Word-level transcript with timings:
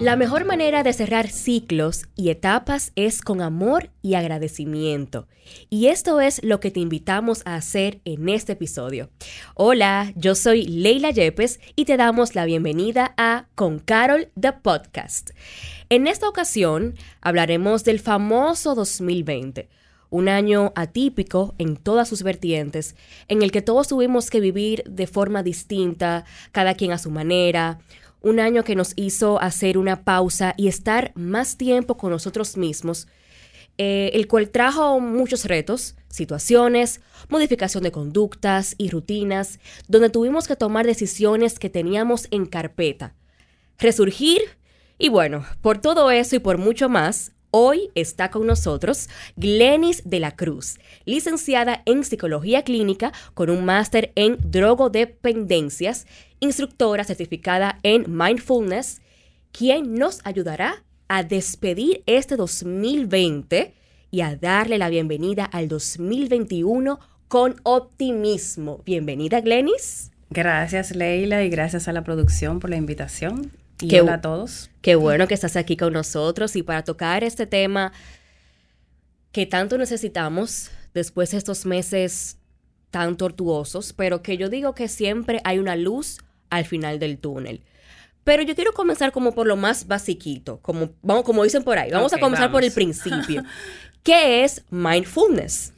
La 0.00 0.16
mejor 0.16 0.44
manera 0.44 0.82
de 0.82 0.92
cerrar 0.92 1.28
ciclos 1.28 2.06
y 2.16 2.30
etapas 2.30 2.90
es 2.96 3.20
con 3.20 3.40
amor 3.40 3.90
y 4.02 4.14
agradecimiento. 4.14 5.28
Y 5.70 5.86
esto 5.86 6.20
es 6.20 6.42
lo 6.42 6.58
que 6.58 6.72
te 6.72 6.80
invitamos 6.80 7.42
a 7.44 7.54
hacer 7.54 8.00
en 8.04 8.28
este 8.28 8.52
episodio. 8.52 9.08
Hola, 9.54 10.12
yo 10.16 10.34
soy 10.34 10.64
Leila 10.66 11.12
Yepes 11.12 11.60
y 11.76 11.84
te 11.84 11.96
damos 11.96 12.34
la 12.34 12.44
bienvenida 12.44 13.14
a 13.16 13.46
Con 13.54 13.78
Carol 13.78 14.30
The 14.38 14.52
Podcast. 14.52 15.30
En 15.90 16.08
esta 16.08 16.28
ocasión 16.28 16.96
hablaremos 17.20 17.84
del 17.84 18.00
famoso 18.00 18.74
2020 18.74 19.68
un 20.14 20.28
año 20.28 20.72
atípico 20.76 21.56
en 21.58 21.76
todas 21.76 22.08
sus 22.08 22.22
vertientes, 22.22 22.94
en 23.26 23.42
el 23.42 23.50
que 23.50 23.62
todos 23.62 23.88
tuvimos 23.88 24.30
que 24.30 24.38
vivir 24.38 24.84
de 24.84 25.08
forma 25.08 25.42
distinta, 25.42 26.24
cada 26.52 26.74
quien 26.74 26.92
a 26.92 26.98
su 26.98 27.10
manera, 27.10 27.80
un 28.24 28.40
año 28.40 28.64
que 28.64 28.74
nos 28.74 28.94
hizo 28.96 29.40
hacer 29.40 29.78
una 29.78 30.02
pausa 30.02 30.54
y 30.56 30.68
estar 30.68 31.12
más 31.14 31.56
tiempo 31.56 31.96
con 31.96 32.10
nosotros 32.10 32.56
mismos, 32.56 33.06
eh, 33.78 34.10
el 34.14 34.26
cual 34.26 34.50
trajo 34.50 34.98
muchos 34.98 35.44
retos, 35.44 35.94
situaciones, 36.08 37.00
modificación 37.28 37.84
de 37.84 37.92
conductas 37.92 38.74
y 38.78 38.88
rutinas, 38.88 39.60
donde 39.88 40.10
tuvimos 40.10 40.48
que 40.48 40.56
tomar 40.56 40.86
decisiones 40.86 41.58
que 41.58 41.70
teníamos 41.70 42.26
en 42.30 42.46
carpeta, 42.46 43.14
resurgir 43.78 44.40
y 44.98 45.08
bueno, 45.08 45.44
por 45.60 45.78
todo 45.78 46.10
eso 46.10 46.36
y 46.36 46.38
por 46.38 46.56
mucho 46.58 46.88
más, 46.88 47.34
Hoy 47.56 47.92
está 47.94 48.32
con 48.32 48.48
nosotros 48.48 49.08
Glenis 49.36 50.02
de 50.04 50.18
la 50.18 50.34
Cruz, 50.34 50.80
licenciada 51.04 51.82
en 51.86 52.02
Psicología 52.02 52.64
Clínica 52.64 53.12
con 53.34 53.48
un 53.48 53.64
máster 53.64 54.10
en 54.16 54.38
drogodependencias, 54.40 56.08
instructora 56.44 57.04
certificada 57.04 57.78
en 57.82 58.04
Mindfulness, 58.08 59.00
quien 59.52 59.94
nos 59.94 60.20
ayudará 60.24 60.84
a 61.08 61.22
despedir 61.22 62.02
este 62.06 62.36
2020 62.36 63.74
y 64.10 64.20
a 64.20 64.36
darle 64.36 64.78
la 64.78 64.88
bienvenida 64.88 65.44
al 65.44 65.68
2021 65.68 67.00
con 67.28 67.56
optimismo. 67.64 68.80
Bienvenida, 68.84 69.40
Glenis. 69.40 70.12
Gracias, 70.30 70.94
Leila, 70.94 71.42
y 71.42 71.48
gracias 71.48 71.88
a 71.88 71.92
la 71.92 72.04
producción 72.04 72.60
por 72.60 72.70
la 72.70 72.76
invitación. 72.76 73.50
Y 73.80 73.98
hola 73.98 74.14
a 74.14 74.20
todos. 74.20 74.70
Qué 74.82 74.94
bueno 74.94 75.26
que 75.26 75.34
estás 75.34 75.56
aquí 75.56 75.76
con 75.76 75.92
nosotros 75.92 76.54
y 76.56 76.62
para 76.62 76.84
tocar 76.84 77.24
este 77.24 77.46
tema 77.46 77.92
que 79.32 79.46
tanto 79.46 79.78
necesitamos 79.78 80.70
después 80.94 81.32
de 81.32 81.38
estos 81.38 81.66
meses 81.66 82.38
tan 82.90 83.16
tortuosos, 83.16 83.92
pero 83.92 84.22
que 84.22 84.36
yo 84.36 84.48
digo 84.48 84.74
que 84.74 84.86
siempre 84.86 85.40
hay 85.42 85.58
una 85.58 85.74
luz 85.74 86.18
al 86.50 86.64
final 86.64 86.98
del 86.98 87.18
túnel. 87.18 87.62
Pero 88.24 88.42
yo 88.42 88.54
quiero 88.54 88.72
comenzar 88.72 89.12
como 89.12 89.34
por 89.34 89.46
lo 89.46 89.56
más 89.56 89.86
basiquito, 89.86 90.58
como, 90.62 90.90
vamos, 91.02 91.24
como 91.24 91.44
dicen 91.44 91.62
por 91.62 91.78
ahí. 91.78 91.90
Vamos 91.90 92.12
a 92.14 92.18
comenzar 92.18 92.50
por 92.50 92.64
el 92.64 92.72
principio. 92.72 93.44
¿Qué 94.02 94.44
es 94.44 94.64
mindfulness? 94.70 95.72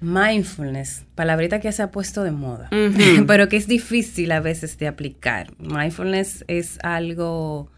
Mindfulness, 0.00 1.04
palabrita 1.14 1.60
que 1.60 1.72
se 1.72 1.82
ha 1.82 1.90
puesto 1.90 2.22
de 2.22 2.30
moda, 2.30 2.70
pero 3.26 3.50
que 3.50 3.58
es 3.58 3.66
difícil 3.66 4.32
a 4.32 4.40
veces 4.40 4.78
de 4.78 4.88
aplicar. 4.88 5.52
Mindfulness 5.58 6.44
es 6.48 6.78
algo 6.82 7.70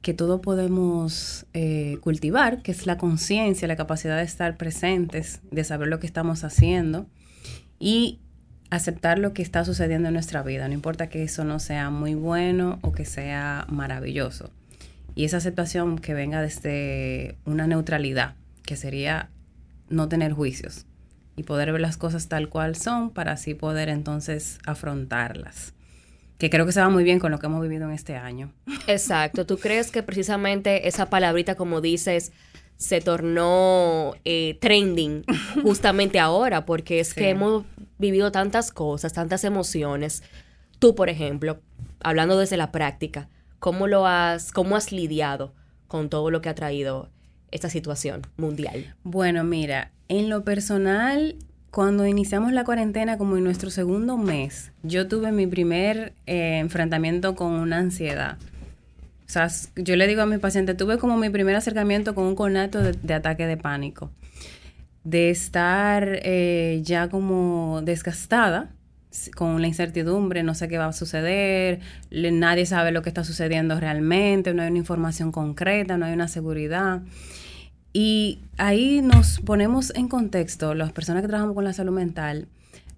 que 0.00 0.14
todos 0.14 0.40
podemos 0.40 1.44
eh, 1.52 1.98
cultivar, 2.00 2.62
que 2.62 2.72
es 2.72 2.86
la 2.86 2.96
conciencia, 2.96 3.68
la 3.68 3.76
capacidad 3.76 4.16
de 4.16 4.22
estar 4.22 4.56
presentes, 4.56 5.40
de 5.50 5.64
saber 5.64 5.88
lo 5.88 6.00
que 6.00 6.06
estamos 6.06 6.44
haciendo 6.44 7.06
y 7.78 8.20
aceptar 8.70 9.18
lo 9.18 9.32
que 9.32 9.42
está 9.42 9.64
sucediendo 9.64 10.08
en 10.08 10.14
nuestra 10.14 10.42
vida, 10.42 10.68
no 10.68 10.74
importa 10.74 11.08
que 11.08 11.22
eso 11.22 11.44
no 11.44 11.58
sea 11.58 11.90
muy 11.90 12.14
bueno 12.14 12.78
o 12.82 12.92
que 12.92 13.04
sea 13.04 13.66
maravilloso. 13.68 14.50
Y 15.14 15.24
esa 15.24 15.38
aceptación 15.38 15.98
que 15.98 16.14
venga 16.14 16.40
desde 16.40 17.36
una 17.44 17.66
neutralidad, 17.66 18.34
que 18.64 18.76
sería 18.76 19.28
no 19.88 20.08
tener 20.08 20.32
juicios 20.32 20.86
y 21.36 21.42
poder 21.42 21.72
ver 21.72 21.80
las 21.80 21.96
cosas 21.96 22.28
tal 22.28 22.48
cual 22.48 22.76
son 22.76 23.10
para 23.10 23.32
así 23.32 23.54
poder 23.54 23.88
entonces 23.88 24.58
afrontarlas. 24.66 25.74
Que 26.38 26.48
creo 26.48 26.64
que 26.64 26.72
se 26.72 26.80
va 26.80 26.88
muy 26.88 27.04
bien 27.04 27.18
con 27.18 27.30
lo 27.32 27.38
que 27.38 27.46
hemos 27.46 27.60
vivido 27.60 27.84
en 27.86 27.92
este 27.92 28.16
año. 28.16 28.52
Exacto. 28.86 29.44
¿Tú 29.44 29.58
crees 29.58 29.90
que 29.90 30.02
precisamente 30.02 30.88
esa 30.88 31.10
palabrita, 31.10 31.54
como 31.54 31.80
dices, 31.80 32.32
se 32.76 33.00
tornó 33.00 34.14
eh, 34.24 34.56
trending 34.60 35.24
justamente 35.62 36.18
ahora? 36.18 36.64
Porque 36.64 37.00
es 37.00 37.12
que 37.12 37.30
hemos 37.30 37.64
vivido 38.00 38.32
tantas 38.32 38.72
cosas, 38.72 39.12
tantas 39.12 39.44
emociones. 39.44 40.22
Tú, 40.78 40.94
por 40.94 41.08
ejemplo, 41.08 41.60
hablando 42.00 42.38
desde 42.38 42.56
la 42.56 42.72
práctica, 42.72 43.28
¿cómo 43.58 43.86
lo 43.86 44.06
has, 44.06 44.50
cómo 44.50 44.76
has 44.76 44.90
lidiado 44.90 45.54
con 45.86 46.08
todo 46.08 46.30
lo 46.30 46.40
que 46.40 46.48
ha 46.48 46.54
traído 46.54 47.10
esta 47.50 47.68
situación 47.68 48.22
mundial? 48.36 48.94
Bueno, 49.04 49.44
mira, 49.44 49.92
en 50.08 50.28
lo 50.28 50.42
personal, 50.44 51.36
cuando 51.70 52.06
iniciamos 52.06 52.52
la 52.52 52.64
cuarentena, 52.64 53.18
como 53.18 53.36
en 53.36 53.44
nuestro 53.44 53.70
segundo 53.70 54.16
mes, 54.16 54.72
yo 54.82 55.06
tuve 55.06 55.30
mi 55.30 55.46
primer 55.46 56.14
eh, 56.26 56.58
enfrentamiento 56.58 57.34
con 57.34 57.52
una 57.52 57.78
ansiedad. 57.78 58.38
O 59.30 59.32
sea, 59.32 59.48
yo 59.76 59.94
le 59.94 60.08
digo 60.08 60.22
a 60.22 60.26
mis 60.26 60.40
pacientes, 60.40 60.76
tuve 60.76 60.98
como 60.98 61.16
mi 61.16 61.30
primer 61.30 61.54
acercamiento 61.54 62.16
con 62.16 62.24
un 62.24 62.34
conato 62.34 62.80
de, 62.82 63.14
ataque 63.14 63.46
de 63.46 63.56
pánico. 63.56 64.10
De 65.04 65.30
estar 65.30 66.20
eh, 66.22 66.80
ya 66.84 67.08
como 67.08 67.80
desgastada 67.82 68.70
con 69.34 69.60
la 69.60 69.66
incertidumbre, 69.66 70.42
no 70.42 70.54
sé 70.54 70.68
qué 70.68 70.78
va 70.78 70.86
a 70.86 70.92
suceder, 70.92 71.80
nadie 72.10 72.64
sabe 72.64 72.92
lo 72.92 73.02
que 73.02 73.08
está 73.08 73.24
sucediendo 73.24 73.80
realmente, 73.80 74.54
no 74.54 74.62
hay 74.62 74.68
una 74.68 74.78
información 74.78 75.32
concreta, 75.32 75.96
no 75.96 76.06
hay 76.06 76.12
una 76.12 76.28
seguridad. 76.28 77.02
Y 77.92 78.38
ahí 78.56 79.00
nos 79.02 79.40
ponemos 79.40 79.92
en 79.96 80.08
contexto, 80.08 80.74
las 80.74 80.92
personas 80.92 81.22
que 81.22 81.28
trabajamos 81.28 81.56
con 81.56 81.64
la 81.64 81.72
salud 81.72 81.92
mental, 81.92 82.46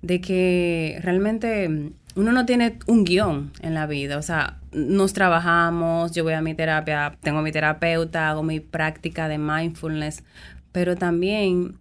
de 0.02 0.20
que 0.20 0.98
realmente 1.02 1.69
mm, 1.69 1.92
uno 2.16 2.32
no 2.32 2.44
tiene 2.44 2.78
un 2.86 3.04
guion 3.04 3.52
en 3.62 3.72
la 3.72 3.86
vida. 3.86 4.19
O 4.19 4.22
sea, 4.22 4.58
nos 4.72 5.14
trabajamos, 5.14 6.12
yo 6.12 6.24
voy 6.24 6.34
a 6.34 6.42
mi 6.42 6.54
terapia, 6.54 7.16
tengo 7.22 7.40
mi 7.40 7.52
terapeuta, 7.52 8.28
hago 8.28 8.42
mi 8.42 8.60
práctica 8.60 9.28
de 9.28 9.38
mindfulness, 9.38 10.24
pero 10.72 10.96
también 10.96 11.78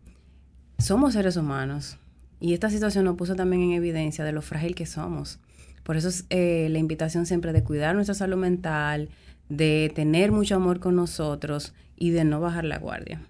somos 0.82 1.14
seres 1.14 1.38
humanos. 1.38 1.98
Y 2.40 2.54
esta 2.54 2.70
situación 2.70 3.06
nos 3.06 3.16
puso 3.16 3.36
también 3.36 3.62
en 3.62 3.72
evidencia 3.74 4.26
de 4.26 4.32
lo 4.32 4.42
frágil 4.42 4.76
que 4.76 4.86
somos. 4.86 5.40
Por 5.84 5.96
eso 5.96 6.10
es 6.10 6.26
eh, 6.30 6.68
la 6.70 6.80
invitación 6.80 7.26
siempre 7.26 7.54
de 7.54 7.64
cuidar 7.64 7.96
nuestra 7.96 8.16
salud 8.16 8.38
mental, 8.38 9.10
de 9.50 9.92
tener 9.94 10.32
mucho 10.32 10.56
amor 10.56 10.80
con 10.80 10.96
nosotros 10.96 11.74
y 11.96 12.10
de 12.10 12.24
no 12.24 12.40
bajar 12.40 12.66
la 12.66 12.80
guardia. 12.80 13.22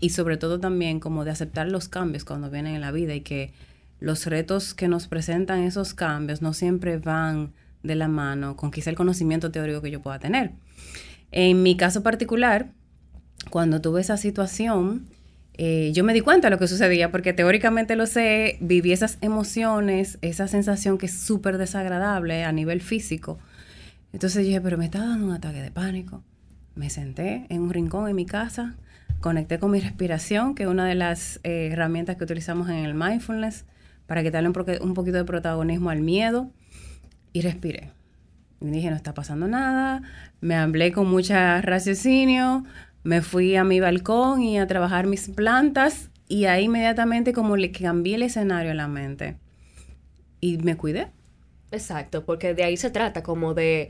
Y 0.00 0.10
sobre 0.10 0.36
todo 0.36 0.60
también 0.60 1.00
como 1.00 1.24
de 1.24 1.30
aceptar 1.30 1.68
los 1.68 1.88
cambios 1.88 2.24
cuando 2.24 2.50
vienen 2.50 2.74
en 2.74 2.82
la 2.82 2.92
vida 2.92 3.14
y 3.14 3.22
que 3.22 3.52
los 4.00 4.26
retos 4.26 4.74
que 4.74 4.88
nos 4.88 5.08
presentan 5.08 5.62
esos 5.62 5.94
cambios 5.94 6.42
no 6.42 6.52
siempre 6.52 6.98
van 6.98 7.52
de 7.82 7.94
la 7.94 8.08
mano 8.08 8.56
con 8.56 8.70
quizá 8.70 8.90
el 8.90 8.96
conocimiento 8.96 9.50
teórico 9.50 9.82
que 9.82 9.90
yo 9.90 10.02
pueda 10.02 10.18
tener. 10.18 10.52
En 11.30 11.62
mi 11.62 11.76
caso 11.76 12.02
particular, 12.02 12.72
cuando 13.50 13.80
tuve 13.80 14.00
esa 14.00 14.16
situación, 14.16 15.08
eh, 15.58 15.90
yo 15.92 16.04
me 16.04 16.14
di 16.14 16.20
cuenta 16.20 16.46
de 16.46 16.50
lo 16.52 16.58
que 16.58 16.68
sucedía 16.68 17.10
porque 17.10 17.32
teóricamente 17.32 17.96
lo 17.96 18.06
sé, 18.06 18.56
viví 18.60 18.92
esas 18.92 19.18
emociones, 19.20 20.18
esa 20.22 20.48
sensación 20.48 20.96
que 20.96 21.06
es 21.06 21.18
súper 21.18 21.58
desagradable 21.58 22.44
a 22.44 22.52
nivel 22.52 22.80
físico, 22.80 23.38
entonces 24.12 24.44
dije, 24.44 24.60
pero 24.60 24.78
me 24.78 24.86
está 24.86 25.00
dando 25.00 25.26
un 25.26 25.32
ataque 25.32 25.60
de 25.60 25.70
pánico. 25.70 26.22
Me 26.74 26.90
senté 26.90 27.46
en 27.48 27.62
un 27.62 27.70
rincón 27.70 28.08
en 28.08 28.16
mi 28.16 28.24
casa, 28.24 28.76
conecté 29.20 29.58
con 29.58 29.70
mi 29.70 29.80
respiración, 29.80 30.54
que 30.54 30.62
es 30.62 30.68
una 30.68 30.86
de 30.86 30.94
las 30.94 31.40
eh, 31.42 31.70
herramientas 31.72 32.16
que 32.16 32.24
utilizamos 32.24 32.68
en 32.68 32.76
el 32.76 32.94
mindfulness, 32.94 33.64
para 34.06 34.22
quitarle 34.22 34.48
un, 34.48 34.94
poquito 34.94 35.18
de 35.18 35.24
protagonismo 35.24 35.90
al 35.90 36.00
miedo, 36.00 36.50
y 37.32 37.42
respiré. 37.42 37.92
Y 38.60 38.66
dije, 38.70 38.90
no 38.90 38.96
está 38.96 39.12
pasando 39.12 39.46
nada, 39.46 40.02
me 40.40 40.56
hablé 40.56 40.92
con 40.92 41.08
mucha 41.08 41.60
raciocinio, 41.60 42.64
me 43.08 43.22
fui 43.22 43.56
a 43.56 43.64
mi 43.64 43.80
balcón 43.80 44.42
y 44.42 44.58
a 44.58 44.66
trabajar 44.66 45.06
mis 45.06 45.30
plantas, 45.30 46.10
y 46.28 46.44
ahí 46.44 46.64
inmediatamente 46.64 47.32
como 47.32 47.56
le 47.56 47.72
cambié 47.72 48.16
el 48.16 48.22
escenario 48.22 48.70
en 48.70 48.76
la 48.76 48.86
mente. 48.86 49.38
Y 50.42 50.58
me 50.58 50.76
cuidé 50.76 51.08
Exacto, 51.70 52.26
porque 52.26 52.52
de 52.52 52.64
ahí 52.64 52.76
se 52.76 52.90
trata 52.90 53.22
como 53.22 53.54
de 53.54 53.88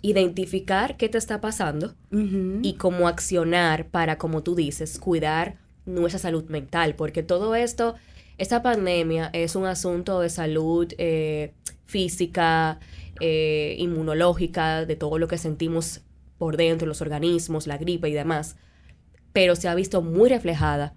identificar 0.00 0.96
qué 0.96 1.10
te 1.10 1.18
está 1.18 1.42
pasando 1.42 1.94
y 2.10 2.74
cómo 2.78 3.06
accionar 3.06 3.88
para, 3.88 4.16
como 4.16 4.42
tú 4.42 4.54
dices, 4.54 4.98
cuidar 4.98 5.58
nuestra 5.84 6.18
salud 6.18 6.44
mental, 6.48 6.94
porque 6.94 7.22
todo 7.22 7.54
esto, 7.54 7.96
esta 8.38 8.62
pandemia 8.62 9.28
es 9.34 9.56
un 9.56 9.66
asunto 9.66 10.20
de 10.20 10.30
salud 10.30 10.90
eh, 10.96 11.52
física, 11.84 12.80
eh, 13.20 13.76
inmunológica, 13.78 14.86
de 14.86 14.96
todo 14.96 15.18
lo 15.18 15.28
que 15.28 15.36
sentimos 15.36 16.00
por 16.42 16.56
dentro, 16.56 16.88
los 16.88 17.00
organismos, 17.00 17.68
la 17.68 17.78
gripe 17.78 18.08
y 18.08 18.12
demás, 18.12 18.56
pero 19.32 19.54
se 19.54 19.68
ha 19.68 19.76
visto 19.76 20.02
muy 20.02 20.28
reflejada 20.28 20.92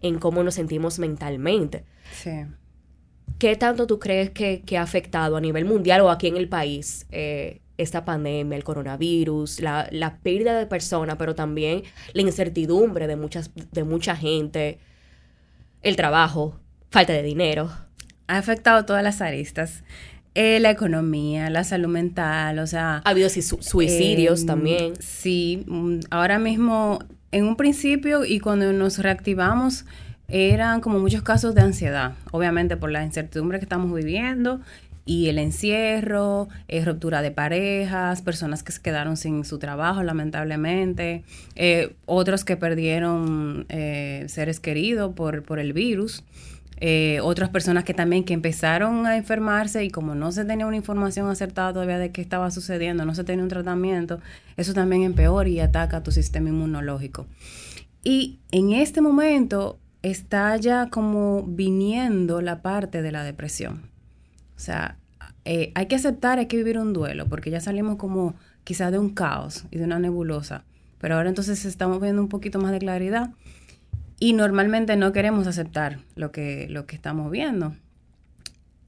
en 0.00 0.18
cómo 0.18 0.42
nos 0.42 0.54
sentimos 0.54 0.98
mentalmente. 0.98 1.84
Sí. 2.10 2.30
¿Qué 3.38 3.54
tanto 3.56 3.86
tú 3.86 3.98
crees 3.98 4.30
que, 4.30 4.64
ha 4.78 4.80
afectado 4.80 5.36
a 5.36 5.42
nivel 5.42 5.66
mundial 5.66 6.00
o 6.00 6.10
aquí 6.10 6.28
en 6.28 6.38
el 6.38 6.48
país 6.48 7.06
eh, 7.10 7.60
esta 7.76 8.06
pandemia, 8.06 8.56
el 8.56 8.64
coronavirus, 8.64 9.60
la, 9.60 9.88
la 9.90 10.20
pérdida 10.20 10.58
de 10.58 10.64
personas, 10.64 11.16
pero 11.18 11.34
también 11.34 11.82
la 12.14 12.22
incertidumbre 12.22 13.06
de, 13.06 13.16
muchas, 13.16 13.50
de 13.54 13.84
mucha 13.84 14.16
gente, 14.16 14.78
el 15.82 15.96
trabajo, 15.96 16.58
falta 16.88 17.12
de 17.12 17.22
dinero? 17.22 17.70
Ha 18.26 18.38
afectado 18.38 18.86
todas 18.86 19.02
las 19.02 19.20
aristas. 19.20 19.84
Eh, 20.40 20.60
la 20.60 20.70
economía, 20.70 21.50
la 21.50 21.64
salud 21.64 21.88
mental, 21.88 22.60
o 22.60 22.66
sea... 22.68 23.02
Ha 23.04 23.10
habido 23.10 23.28
suicidios 23.28 24.42
em, 24.42 24.46
también. 24.46 24.92
Sí, 25.00 25.64
mm, 25.66 25.98
ahora 26.10 26.38
mismo, 26.38 27.00
en 27.32 27.44
un 27.44 27.56
principio 27.56 28.24
y 28.24 28.38
cuando 28.38 28.72
nos 28.72 28.98
reactivamos, 28.98 29.84
eran 30.28 30.80
como 30.80 31.00
muchos 31.00 31.22
casos 31.22 31.56
de 31.56 31.62
ansiedad, 31.62 32.12
obviamente 32.30 32.76
por 32.76 32.92
la 32.92 33.02
incertidumbre 33.02 33.58
que 33.58 33.64
estamos 33.64 33.92
viviendo 33.92 34.60
y 35.08 35.28
el 35.28 35.40
encierro, 35.40 36.48
eh, 36.68 36.84
ruptura 36.84 37.20
de 37.20 37.32
parejas, 37.32 38.22
personas 38.22 38.62
que 38.62 38.70
se 38.70 38.80
quedaron 38.80 39.16
sin 39.16 39.44
su 39.44 39.58
trabajo 39.58 40.04
lamentablemente, 40.04 41.24
eh, 41.56 41.96
otros 42.06 42.44
que 42.44 42.56
perdieron 42.56 43.66
eh, 43.70 44.26
seres 44.28 44.60
queridos 44.60 45.14
por, 45.14 45.42
por 45.42 45.58
el 45.58 45.72
virus. 45.72 46.22
Otras 47.22 47.48
personas 47.48 47.84
que 47.84 47.94
también 47.94 48.24
que 48.24 48.34
empezaron 48.34 49.06
a 49.06 49.16
enfermarse 49.16 49.84
y 49.84 49.90
como 49.90 50.14
no 50.14 50.30
se 50.30 50.44
tenía 50.44 50.66
una 50.66 50.76
información 50.76 51.28
acertada 51.28 51.72
todavía 51.72 51.98
de 51.98 52.12
qué 52.12 52.20
estaba 52.20 52.50
sucediendo, 52.50 53.04
no 53.04 53.14
se 53.14 53.24
tenía 53.24 53.42
un 53.42 53.48
tratamiento, 53.48 54.20
eso 54.56 54.74
también 54.74 55.02
empeora 55.02 55.48
y 55.48 55.60
ataca 55.60 56.02
tu 56.02 56.12
sistema 56.12 56.50
inmunológico. 56.50 57.26
Y 58.04 58.38
en 58.52 58.72
este 58.72 59.00
momento 59.00 59.78
está 60.02 60.56
ya 60.56 60.88
como 60.88 61.42
viniendo 61.42 62.40
la 62.40 62.62
parte 62.62 63.02
de 63.02 63.12
la 63.12 63.24
depresión. 63.24 63.90
O 64.56 64.60
sea, 64.60 64.98
eh, 65.44 65.72
hay 65.74 65.86
que 65.86 65.96
aceptar, 65.96 66.38
hay 66.38 66.46
que 66.46 66.56
vivir 66.56 66.78
un 66.78 66.92
duelo, 66.92 67.26
porque 67.28 67.50
ya 67.50 67.60
salimos 67.60 67.96
como 67.96 68.34
quizás 68.64 68.92
de 68.92 68.98
un 68.98 69.10
caos 69.10 69.64
y 69.70 69.78
de 69.78 69.84
una 69.84 69.98
nebulosa. 69.98 70.64
Pero 71.00 71.16
ahora 71.16 71.28
entonces 71.28 71.64
estamos 71.64 72.00
viendo 72.00 72.20
un 72.20 72.28
poquito 72.28 72.58
más 72.58 72.72
de 72.72 72.78
claridad 72.78 73.30
y 74.20 74.32
normalmente 74.32 74.96
no 74.96 75.12
queremos 75.12 75.46
aceptar 75.46 76.00
lo 76.16 76.32
que, 76.32 76.66
lo 76.68 76.86
que 76.86 76.96
estamos 76.96 77.30
viendo. 77.30 77.74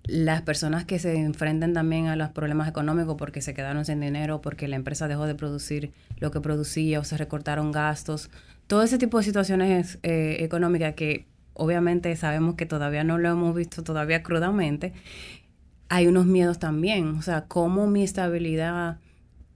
Las 0.04 0.42
personas 0.42 0.84
que 0.84 0.98
se 0.98 1.16
enfrentan 1.16 1.72
también 1.72 2.08
a 2.08 2.16
los 2.16 2.30
problemas 2.30 2.68
económicos 2.68 3.16
porque 3.16 3.42
se 3.42 3.54
quedaron 3.54 3.84
sin 3.84 4.00
dinero, 4.00 4.40
porque 4.40 4.66
la 4.66 4.76
empresa 4.76 5.08
dejó 5.08 5.26
de 5.26 5.34
producir 5.34 5.92
lo 6.18 6.30
que 6.30 6.40
producía 6.40 6.98
o 6.98 7.04
se 7.04 7.16
recortaron 7.16 7.70
gastos, 7.70 8.30
todo 8.66 8.82
ese 8.82 8.98
tipo 8.98 9.18
de 9.18 9.24
situaciones 9.24 9.98
eh, 10.02 10.38
económicas 10.40 10.94
que 10.94 11.26
obviamente 11.54 12.14
sabemos 12.16 12.54
que 12.54 12.66
todavía 12.66 13.04
no 13.04 13.18
lo 13.18 13.28
hemos 13.28 13.54
visto 13.54 13.82
todavía 13.82 14.22
crudamente, 14.22 14.92
hay 15.88 16.06
unos 16.06 16.26
miedos 16.26 16.60
también, 16.60 17.16
o 17.16 17.22
sea, 17.22 17.46
cómo 17.46 17.88
mi 17.88 18.04
estabilidad 18.04 18.98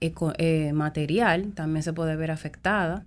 eh, 0.01 0.73
material 0.73 1.53
también 1.53 1.81
se 1.81 1.93
puede 1.93 2.17
ver 2.17 2.29
afectada. 2.29 3.05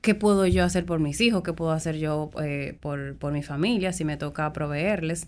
¿Qué 0.00 0.14
puedo 0.14 0.46
yo 0.46 0.64
hacer 0.64 0.86
por 0.86 0.98
mis 0.98 1.20
hijos? 1.20 1.42
¿Qué 1.42 1.52
puedo 1.52 1.72
hacer 1.72 1.96
yo 1.96 2.30
eh, 2.42 2.76
por, 2.80 3.16
por 3.16 3.32
mi 3.32 3.42
familia 3.42 3.92
si 3.92 4.04
me 4.04 4.16
toca 4.16 4.52
proveerles? 4.52 5.26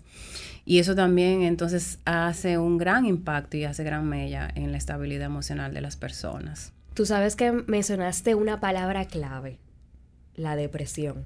Y 0.65 0.79
eso 0.79 0.95
también 0.95 1.43
entonces 1.43 1.99
hace 2.05 2.57
un 2.57 2.77
gran 2.77 3.05
impacto 3.05 3.57
y 3.57 3.65
hace 3.65 3.83
gran 3.83 4.07
mella 4.07 4.49
en 4.55 4.71
la 4.71 4.77
estabilidad 4.77 5.25
emocional 5.25 5.73
de 5.73 5.81
las 5.81 5.95
personas. 5.95 6.73
Tú 6.93 7.05
sabes 7.05 7.35
que 7.35 7.51
mencionaste 7.51 8.35
una 8.35 8.59
palabra 8.59 9.05
clave 9.05 9.59
la 10.35 10.55
depresión. 10.55 11.25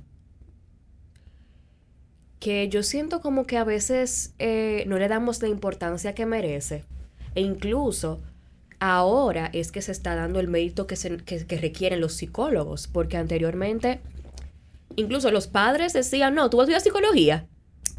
Que 2.40 2.70
yo 2.70 2.84
siento 2.84 3.22
como 3.22 3.46
que 3.46 3.58
a 3.58 3.64
veces 3.64 4.34
eh, 4.40 4.84
no 4.88 4.98
le 4.98 5.08
damos 5.08 5.42
la 5.42 5.48
importancia 5.48 6.14
que 6.14 6.26
merece. 6.26 6.84
E 7.36 7.42
incluso 7.42 8.22
ahora 8.79 9.50
es 9.53 9.71
que 9.71 9.81
se 9.81 9.91
está 9.91 10.15
dando 10.15 10.39
el 10.39 10.47
mérito 10.47 10.88
que, 10.88 10.95
que, 11.25 11.57
requieren 11.57 12.01
los 12.01 12.13
psicólogos. 12.13 12.88
Porque 12.88 13.18
anteriormente, 13.18 14.00
incluso 14.95 15.31
los 15.31 15.47
padres 15.47 15.94
decían, 15.94 16.35
no, 16.35 16.50
tú 16.50 16.57
vas 16.57 16.68
a 16.68 16.77
estudiar 16.77 16.81
psicología. 16.81 17.47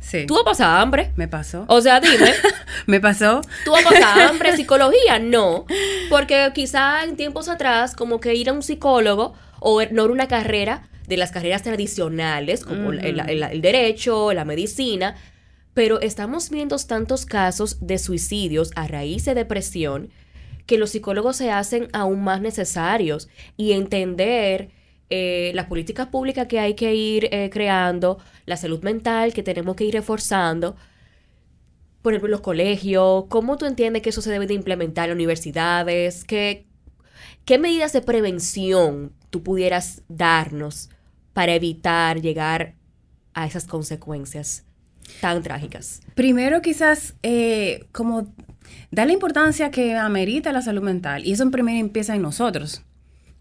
Sí. 0.01 0.27
¿Tú 0.27 0.35
vas 0.35 0.43
a 0.43 0.45
pasar 0.45 0.81
hambre? 0.81 1.13
Me 1.17 1.29
pasó. 1.29 1.65
O 1.69 1.81
sea, 1.81 2.01
dime. 2.01 2.33
Me 2.87 3.01
pasó. 3.01 3.43
¿Tú 3.65 3.73
vas 3.73 3.85
a 3.85 3.91
pasar 3.91 4.21
hambre? 4.29 4.57
¿Psicología? 4.57 5.19
No. 5.19 5.67
Porque 6.09 6.51
quizá 6.55 7.05
en 7.05 7.17
tiempos 7.17 7.49
atrás, 7.49 7.95
como 7.95 8.21
que 8.21 8.35
ir 8.35 8.49
a 8.49 8.53
un 8.53 8.63
psicólogo 8.63 9.35
o 9.61 9.83
no 9.91 10.05
era 10.05 10.13
una 10.13 10.29
carrera 10.29 10.89
de 11.09 11.17
las 11.17 11.33
carreras 11.33 11.63
tradicionales, 11.63 12.65
como 12.65 12.93
el, 12.93 13.61
derecho, 13.63 14.33
la 14.35 14.45
medicina, 14.45 15.17
pero 15.73 16.01
estamos 16.01 16.51
viendo 16.51 16.77
tantos 16.77 17.25
casos 17.25 17.79
de 17.81 17.99
suicidios 17.99 18.71
a 18.77 18.87
raíz 18.87 19.25
de 19.25 19.35
depresión 19.35 20.11
que 20.69 20.77
los 20.77 20.91
psicólogos 20.91 21.37
se 21.37 21.51
hacen 21.51 21.89
aún 21.95 22.23
más 22.23 22.43
necesarios 22.43 23.31
y 23.57 23.73
entender 23.73 24.69
eh, 25.09 25.51
las 25.55 25.65
políticas 25.65 26.09
públicas 26.09 26.47
que 26.47 26.61
hay 26.61 26.75
que 26.75 26.95
ir 26.95 27.31
eh, 27.33 27.49
creando, 27.51 28.19
la 28.45 28.59
salud 28.59 28.83
mental 28.83 29.33
que 29.33 29.43
tenemos 29.43 29.77
que 29.77 29.85
ir 29.85 29.95
reforzando, 29.95 30.77
por 32.03 32.13
ejemplo, 32.13 32.29
los 32.29 32.43
colegios, 32.43 33.25
¿cómo 33.31 33.57
tú 33.57 33.65
entiendes 33.65 34.03
que 34.03 34.11
eso 34.11 34.21
se 34.21 34.31
debe 34.31 34.47
de 34.47 34.53
implementar 34.53 35.09
en 35.09 35.15
universidades? 35.15 36.25
¿Qué, 36.25 36.67
qué 37.47 37.59
medidas 37.59 37.95
de 37.95 38.03
prevención 38.03 39.15
tú 39.31 39.43
pudieras 39.43 40.03
darnos 40.07 40.91
para 41.33 41.55
evitar 41.55 42.21
llegar 42.21 42.75
a 43.33 43.47
esas 43.47 43.67
consecuencias 43.67 44.67
tan 45.23 45.43
trágicas? 45.43 46.03
Primero 46.15 46.61
quizás 46.61 47.15
eh, 47.23 47.87
como 47.93 48.35
da 48.91 49.05
la 49.05 49.13
importancia 49.13 49.71
que 49.71 49.97
amerita 49.97 50.53
la 50.53 50.63
salud 50.63 50.83
mental 50.83 51.27
y 51.27 51.33
eso 51.33 51.43
en 51.43 51.51
primero 51.51 51.79
empieza 51.79 52.15
en 52.15 52.23
nosotros. 52.23 52.83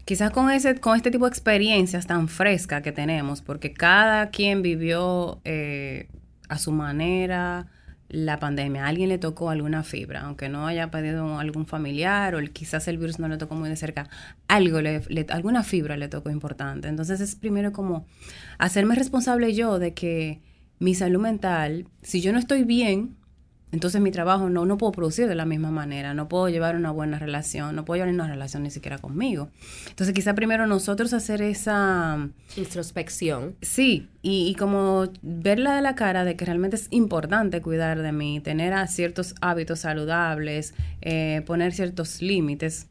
Quizás 0.04 0.30
con, 0.30 0.50
ese, 0.50 0.80
con 0.80 0.96
este 0.96 1.10
tipo 1.10 1.26
de 1.26 1.30
experiencias 1.30 2.06
tan 2.06 2.28
frescas 2.28 2.82
que 2.82 2.92
tenemos, 2.92 3.42
porque 3.42 3.72
cada 3.74 4.30
quien 4.30 4.62
vivió 4.62 5.40
eh, 5.44 6.08
a 6.48 6.58
su 6.58 6.72
manera, 6.72 7.66
la 8.08 8.38
pandemia, 8.38 8.84
a 8.84 8.88
alguien 8.88 9.10
le 9.10 9.18
tocó 9.18 9.50
alguna 9.50 9.82
fibra, 9.82 10.22
aunque 10.22 10.48
no 10.48 10.66
haya 10.66 10.90
pedido 10.90 11.38
algún 11.38 11.66
familiar 11.66 12.34
o 12.34 12.40
quizás 12.52 12.88
el 12.88 12.96
virus 12.96 13.18
no 13.18 13.28
le 13.28 13.36
tocó 13.36 13.54
muy 13.54 13.68
de 13.68 13.76
cerca, 13.76 14.08
algo 14.48 14.80
le, 14.80 15.02
alguna 15.28 15.62
fibra 15.62 15.96
le 15.98 16.08
tocó 16.08 16.30
importante. 16.30 16.88
Entonces 16.88 17.20
es 17.20 17.34
primero 17.36 17.72
como 17.72 18.06
hacerme 18.56 18.94
responsable 18.94 19.52
yo 19.52 19.78
de 19.78 19.92
que 19.92 20.40
mi 20.78 20.94
salud 20.94 21.20
mental, 21.20 21.86
si 22.02 22.22
yo 22.22 22.32
no 22.32 22.38
estoy 22.38 22.64
bien, 22.64 23.17
entonces 23.72 24.00
mi 24.00 24.10
trabajo 24.10 24.48
no, 24.48 24.64
no 24.64 24.78
puedo 24.78 24.92
producir 24.92 25.28
de 25.28 25.34
la 25.34 25.44
misma 25.44 25.70
manera, 25.70 26.14
no 26.14 26.28
puedo 26.28 26.48
llevar 26.48 26.76
una 26.76 26.90
buena 26.90 27.18
relación, 27.18 27.76
no 27.76 27.84
puedo 27.84 27.98
llevar 27.98 28.14
una 28.14 28.26
relación 28.26 28.62
ni 28.62 28.70
siquiera 28.70 28.98
conmigo. 28.98 29.48
Entonces 29.88 30.14
quizá 30.14 30.34
primero 30.34 30.66
nosotros 30.66 31.12
hacer 31.12 31.42
esa... 31.42 32.28
Introspección. 32.56 33.56
Sí, 33.60 34.08
y, 34.22 34.48
y 34.48 34.54
como 34.54 35.08
verla 35.22 35.76
de 35.76 35.82
la 35.82 35.94
cara 35.94 36.24
de 36.24 36.36
que 36.36 36.44
realmente 36.44 36.76
es 36.76 36.88
importante 36.90 37.60
cuidar 37.60 38.02
de 38.02 38.12
mí, 38.12 38.40
tener 38.40 38.74
ciertos 38.88 39.34
hábitos 39.40 39.80
saludables, 39.80 40.74
eh, 41.02 41.42
poner 41.46 41.72
ciertos 41.72 42.22
límites 42.22 42.86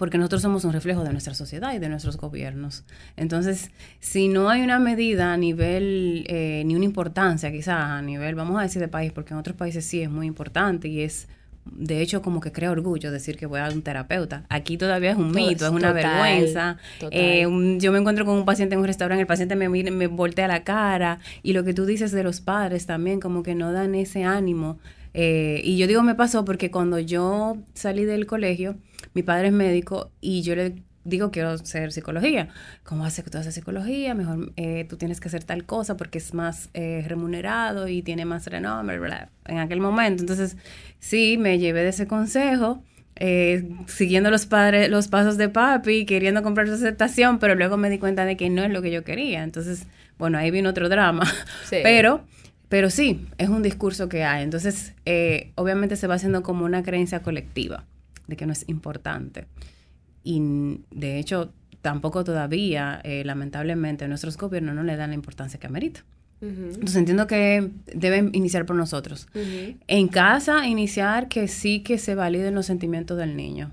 porque 0.00 0.16
nosotros 0.16 0.40
somos 0.40 0.64
un 0.64 0.72
reflejo 0.72 1.04
de 1.04 1.12
nuestra 1.12 1.34
sociedad 1.34 1.74
y 1.74 1.78
de 1.78 1.90
nuestros 1.90 2.16
gobiernos. 2.16 2.84
Entonces, 3.18 3.70
si 3.98 4.28
no 4.28 4.48
hay 4.48 4.62
una 4.62 4.78
medida 4.78 5.34
a 5.34 5.36
nivel, 5.36 6.24
eh, 6.26 6.62
ni 6.64 6.74
una 6.74 6.86
importancia 6.86 7.52
quizás 7.52 7.76
a 7.76 8.00
nivel, 8.00 8.34
vamos 8.34 8.58
a 8.58 8.62
decir 8.62 8.80
de 8.80 8.88
país, 8.88 9.12
porque 9.12 9.34
en 9.34 9.40
otros 9.40 9.56
países 9.56 9.84
sí 9.84 10.00
es 10.00 10.08
muy 10.08 10.26
importante 10.26 10.88
y 10.88 11.02
es, 11.02 11.28
de 11.66 12.00
hecho, 12.00 12.22
como 12.22 12.40
que 12.40 12.50
crea 12.50 12.70
orgullo 12.70 13.12
decir 13.12 13.36
que 13.36 13.44
voy 13.44 13.60
a 13.60 13.68
un 13.68 13.82
terapeuta. 13.82 14.46
Aquí 14.48 14.78
todavía 14.78 15.10
es 15.10 15.18
un 15.18 15.32
mito, 15.32 15.66
es 15.66 15.70
una 15.70 15.92
vergüenza. 15.92 16.78
Eh, 17.10 17.46
yo 17.78 17.92
me 17.92 17.98
encuentro 17.98 18.24
con 18.24 18.36
un 18.36 18.46
paciente 18.46 18.76
en 18.76 18.80
un 18.80 18.86
restaurante, 18.86 19.20
el 19.20 19.26
paciente 19.26 19.54
me, 19.54 19.68
me 19.68 20.06
voltea 20.06 20.48
la 20.48 20.64
cara 20.64 21.18
y 21.42 21.52
lo 21.52 21.62
que 21.62 21.74
tú 21.74 21.84
dices 21.84 22.10
de 22.10 22.22
los 22.22 22.40
padres 22.40 22.86
también, 22.86 23.20
como 23.20 23.42
que 23.42 23.54
no 23.54 23.70
dan 23.70 23.94
ese 23.94 24.24
ánimo. 24.24 24.78
Eh, 25.12 25.60
y 25.62 25.76
yo 25.76 25.86
digo 25.86 26.02
me 26.02 26.14
pasó 26.14 26.44
porque 26.44 26.70
cuando 26.70 26.98
yo 26.98 27.58
salí 27.74 28.04
del 28.04 28.26
colegio, 28.26 28.76
mi 29.14 29.22
padre 29.22 29.48
es 29.48 29.52
médico 29.52 30.10
y 30.20 30.42
yo 30.42 30.54
le 30.54 30.74
digo, 31.04 31.30
quiero 31.30 31.50
hacer 31.50 31.92
psicología. 31.92 32.48
¿Cómo 32.84 33.04
hace 33.04 33.22
que 33.22 33.30
tú 33.30 33.38
haces 33.38 33.54
psicología? 33.54 34.14
Mejor 34.14 34.52
eh, 34.56 34.86
tú 34.88 34.96
tienes 34.96 35.20
que 35.20 35.28
hacer 35.28 35.44
tal 35.44 35.64
cosa 35.64 35.96
porque 35.96 36.18
es 36.18 36.34
más 36.34 36.70
eh, 36.74 37.04
remunerado 37.06 37.88
y 37.88 38.02
tiene 38.02 38.24
más 38.24 38.46
renombre, 38.46 38.98
En 39.46 39.58
aquel 39.58 39.80
momento. 39.80 40.22
Entonces, 40.22 40.56
sí, 40.98 41.36
me 41.38 41.58
llevé 41.58 41.82
de 41.82 41.88
ese 41.90 42.06
consejo. 42.06 42.82
Eh, 43.22 43.68
siguiendo 43.86 44.30
los 44.30 44.46
padres, 44.46 44.88
los 44.88 45.08
pasos 45.08 45.36
de 45.36 45.50
papi, 45.50 46.06
queriendo 46.06 46.42
comprar 46.42 46.68
su 46.68 46.74
aceptación, 46.74 47.38
pero 47.38 47.54
luego 47.54 47.76
me 47.76 47.90
di 47.90 47.98
cuenta 47.98 48.24
de 48.24 48.36
que 48.36 48.48
no 48.48 48.62
es 48.62 48.70
lo 48.70 48.80
que 48.80 48.90
yo 48.90 49.04
quería. 49.04 49.42
Entonces, 49.42 49.86
bueno, 50.18 50.38
ahí 50.38 50.50
vino 50.50 50.70
otro 50.70 50.88
drama. 50.88 51.24
Pero, 51.70 52.24
pero 52.68 52.90
sí, 52.90 53.26
es 53.38 53.48
un 53.48 53.62
discurso 53.62 54.08
que 54.08 54.22
hay. 54.22 54.44
Entonces, 54.44 54.94
obviamente 55.56 55.96
se 55.96 56.06
va 56.06 56.14
haciendo 56.14 56.42
como 56.42 56.64
una 56.64 56.82
creencia 56.82 57.20
colectiva 57.20 57.84
de 58.30 58.36
que 58.36 58.46
no 58.46 58.52
es 58.52 58.64
importante. 58.68 59.46
y 60.22 60.40
de 60.90 61.18
hecho 61.18 61.52
tampoco 61.82 62.24
todavía, 62.24 63.00
eh, 63.04 63.22
lamentablemente, 63.24 64.06
nuestros 64.08 64.36
gobiernos 64.36 64.74
no 64.74 64.82
le 64.82 64.96
dan 64.96 65.10
la 65.10 65.14
importancia 65.14 65.58
que 65.58 65.66
amerita. 65.66 66.04
Entonces 66.42 66.96
entiendo 66.96 67.26
que 67.26 67.70
deben 67.94 68.30
iniciar 68.32 68.64
por 68.64 68.74
nosotros. 68.74 69.28
En 69.88 70.08
casa, 70.08 70.66
iniciar 70.66 71.28
que 71.28 71.48
sí 71.48 71.80
que 71.80 71.98
se 71.98 72.14
validen 72.14 72.54
los 72.54 72.64
sentimientos 72.64 73.18
del 73.18 73.36
niño. 73.36 73.72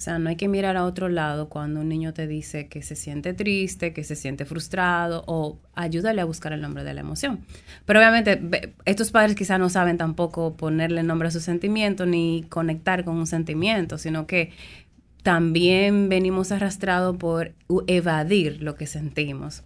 O 0.00 0.02
sea, 0.02 0.18
no 0.18 0.30
hay 0.30 0.36
que 0.36 0.48
mirar 0.48 0.78
a 0.78 0.86
otro 0.86 1.10
lado 1.10 1.50
cuando 1.50 1.82
un 1.82 1.90
niño 1.90 2.14
te 2.14 2.26
dice 2.26 2.68
que 2.68 2.80
se 2.80 2.96
siente 2.96 3.34
triste, 3.34 3.92
que 3.92 4.02
se 4.02 4.16
siente 4.16 4.46
frustrado 4.46 5.24
o 5.26 5.58
ayúdale 5.74 6.22
a 6.22 6.24
buscar 6.24 6.54
el 6.54 6.62
nombre 6.62 6.84
de 6.84 6.94
la 6.94 7.02
emoción. 7.02 7.40
Pero 7.84 8.00
obviamente 8.00 8.40
estos 8.86 9.10
padres 9.10 9.36
quizás 9.36 9.58
no 9.58 9.68
saben 9.68 9.98
tampoco 9.98 10.56
ponerle 10.56 11.02
nombre 11.02 11.28
a 11.28 11.30
su 11.30 11.40
sentimiento 11.40 12.06
ni 12.06 12.46
conectar 12.48 13.04
con 13.04 13.18
un 13.18 13.26
sentimiento, 13.26 13.98
sino 13.98 14.26
que 14.26 14.52
también 15.22 16.08
venimos 16.08 16.50
arrastrados 16.50 17.18
por 17.18 17.52
evadir 17.86 18.62
lo 18.62 18.76
que 18.76 18.86
sentimos. 18.86 19.64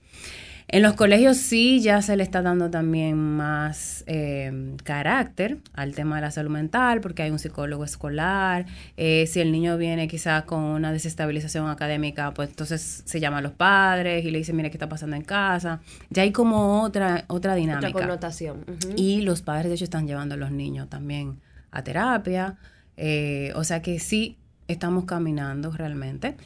En 0.66 0.82
los 0.82 0.94
colegios 0.94 1.36
sí 1.36 1.80
ya 1.80 2.00
se 2.00 2.16
le 2.16 2.22
está 2.22 2.40
dando 2.40 2.70
también 2.70 3.18
más 3.18 4.02
eh, 4.06 4.74
carácter 4.82 5.58
al 5.74 5.94
tema 5.94 6.16
de 6.16 6.22
la 6.22 6.30
salud 6.30 6.50
mental, 6.50 7.00
porque 7.00 7.22
hay 7.22 7.30
un 7.30 7.38
psicólogo 7.38 7.84
escolar. 7.84 8.64
Eh, 8.96 9.26
si 9.26 9.40
el 9.40 9.52
niño 9.52 9.76
viene 9.76 10.08
quizás 10.08 10.44
con 10.44 10.60
una 10.60 10.90
desestabilización 10.90 11.68
académica, 11.68 12.32
pues 12.32 12.48
entonces 12.48 13.02
se 13.04 13.20
llama 13.20 13.38
a 13.38 13.40
los 13.42 13.52
padres 13.52 14.24
y 14.24 14.30
le 14.30 14.38
dice, 14.38 14.52
mire, 14.54 14.70
¿qué 14.70 14.76
está 14.76 14.88
pasando 14.88 15.16
en 15.16 15.22
casa? 15.22 15.80
Ya 16.08 16.22
hay 16.22 16.32
como 16.32 16.82
otra, 16.82 17.24
otra 17.28 17.54
dinámica. 17.54 17.88
Otra 17.88 18.00
connotación. 18.00 18.64
Y 18.96 19.20
los 19.20 19.42
padres, 19.42 19.68
de 19.68 19.74
hecho, 19.74 19.84
están 19.84 20.06
llevando 20.06 20.34
a 20.34 20.38
los 20.38 20.50
niños 20.50 20.88
también 20.88 21.40
a 21.72 21.84
terapia. 21.84 22.56
Eh, 22.96 23.52
o 23.54 23.64
sea 23.64 23.82
que 23.82 23.98
sí, 23.98 24.38
estamos 24.66 25.04
caminando 25.04 25.72
realmente. 25.72 26.36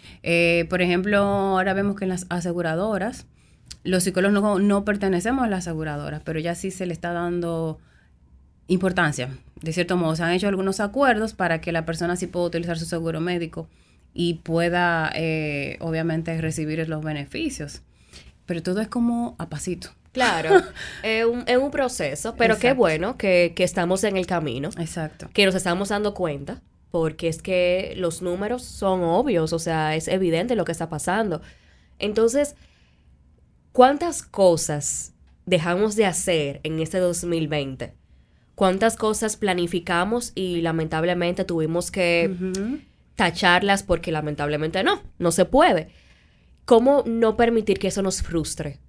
por 0.69 0.83
ejemplo, 0.83 1.19
ahora 1.19 1.73
vemos 1.73 1.95
que 1.95 2.05
en 2.05 2.09
las 2.11 2.27
aseguradoras, 2.31 3.27
los 3.85 4.05
psicólogos 4.05 4.61
no, 4.61 4.85
pertenecemos 4.85 5.45
a 5.45 5.49
las 5.49 5.67
aseguradoras, 5.67 6.23
pero 6.25 6.39
ya 6.41 6.55
sí 6.55 6.71
se 6.71 6.87
le 6.87 6.93
está 6.93 7.13
dando 7.13 7.79
importancia. 8.67 9.31
De 9.63 9.73
cierto 9.73 9.97
modo, 9.97 10.15
se 10.15 10.23
han 10.23 10.33
hecho 10.33 10.49
algunos 10.49 10.81
acuerdos 10.81 11.33
para 11.33 11.61
que 11.61 11.73
la 11.73 11.85
persona 11.85 12.17
sí 12.17 12.27
pueda 12.27 12.47
utilizar 12.47 12.79
su 12.79 12.85
seguro 12.85 13.21
médico 13.21 13.69
y 14.15 14.35
pueda, 14.35 15.11
eh, 15.15 15.79
obviamente, 15.81 16.39
recibir 16.41 16.87
los 16.89 17.03
beneficios. 17.03 17.83
Pero 18.47 18.63
todo 18.63 18.81
es 18.81 18.89
como 18.89 19.37
a 19.39 19.49
pasito. 19.49 19.91
Claro, 20.13 20.63
es, 21.03 21.25
un, 21.25 21.45
un, 21.49 21.71
proceso, 21.71 22.35
pero 22.37 22.59
qué 22.59 22.73
bueno 22.73 23.17
que, 23.17 23.53
que, 23.55 23.65
estamos 23.65 24.05
en 24.05 24.17
el 24.17 24.27
camino. 24.27 24.71
Exacto. 24.79 25.29
Que 25.33 25.45
nos 25.45 25.55
estamos 25.55 25.91
dando 25.91 26.15
cuenta, 26.15 26.61
porque 26.91 27.29
es 27.29 27.43
que 27.43 27.95
los 27.97 28.23
números 28.23 28.63
son 28.63 29.03
obvios, 29.03 29.53
o 29.53 29.59
sea, 29.59 29.95
es 29.95 30.09
evidente 30.09 30.57
lo 30.57 30.65
que 30.65 30.73
está 30.73 30.89
pasando. 30.89 31.43
Entonces, 31.99 32.57
¿Cuántas 33.79 34.25
cosas 34.25 35.15
dejamos 35.47 35.95
de 35.95 36.05
hacer 36.05 36.59
en 36.65 36.81
este 36.81 36.99
2020? 36.99 37.95
¿Cuántas 38.57 38.97
cosas 38.97 39.37
planificamos 39.37 40.33
y 40.35 40.63
lamentablemente 40.63 41.45
tuvimos 41.45 41.93
que 41.93 42.29
tacharlas 43.15 43.85
porque 43.85 44.11
lamentablemente 44.11 44.83
no, 44.83 45.01
no 45.21 45.31
se 45.31 45.45
puede? 45.45 45.91
¿Cómo 46.65 47.05
no 47.07 47.37
permitir 47.37 47.79
que 47.79 47.87
eso 47.87 48.03
nos 48.03 48.21
frustre? 48.21 48.81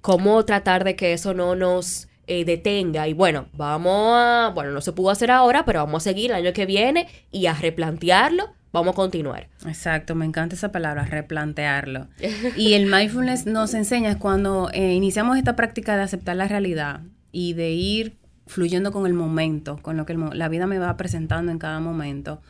¿Cómo 0.00 0.42
tratar 0.46 0.84
de 0.84 0.96
que 0.96 1.12
eso 1.12 1.34
no 1.34 1.54
nos 1.54 2.08
eh, 2.26 2.46
detenga? 2.46 3.08
Y 3.08 3.12
bueno, 3.12 3.50
vamos 3.52 4.14
a, 4.14 4.50
bueno, 4.54 4.70
no 4.70 4.80
se 4.80 4.92
pudo 4.92 5.10
hacer 5.10 5.30
ahora, 5.30 5.66
pero 5.66 5.80
vamos 5.80 6.04
a 6.04 6.08
seguir 6.08 6.30
el 6.30 6.36
año 6.38 6.54
que 6.54 6.64
viene 6.64 7.06
y 7.30 7.44
a 7.48 7.52
replantearlo 7.52 8.55
Vamos 8.76 8.92
a 8.92 8.96
continuar. 8.96 9.48
Exacto, 9.64 10.14
me 10.14 10.26
encanta 10.26 10.54
esa 10.54 10.70
palabra, 10.70 11.06
replantearlo. 11.06 12.08
y 12.58 12.74
el 12.74 12.84
mindfulness 12.84 13.46
nos 13.46 13.72
enseña 13.72 14.18
cuando 14.18 14.68
eh, 14.74 14.92
iniciamos 14.92 15.38
esta 15.38 15.56
práctica 15.56 15.96
de 15.96 16.02
aceptar 16.02 16.36
la 16.36 16.46
realidad 16.46 17.00
y 17.32 17.54
de 17.54 17.70
ir 17.70 18.18
fluyendo 18.46 18.92
con 18.92 19.06
el 19.06 19.14
momento, 19.14 19.78
con 19.80 19.96
lo 19.96 20.04
que 20.04 20.12
la 20.14 20.50
vida 20.50 20.66
me 20.66 20.78
va 20.78 20.94
presentando 20.98 21.50
en 21.50 21.58
cada 21.58 21.80
momento, 21.80 22.42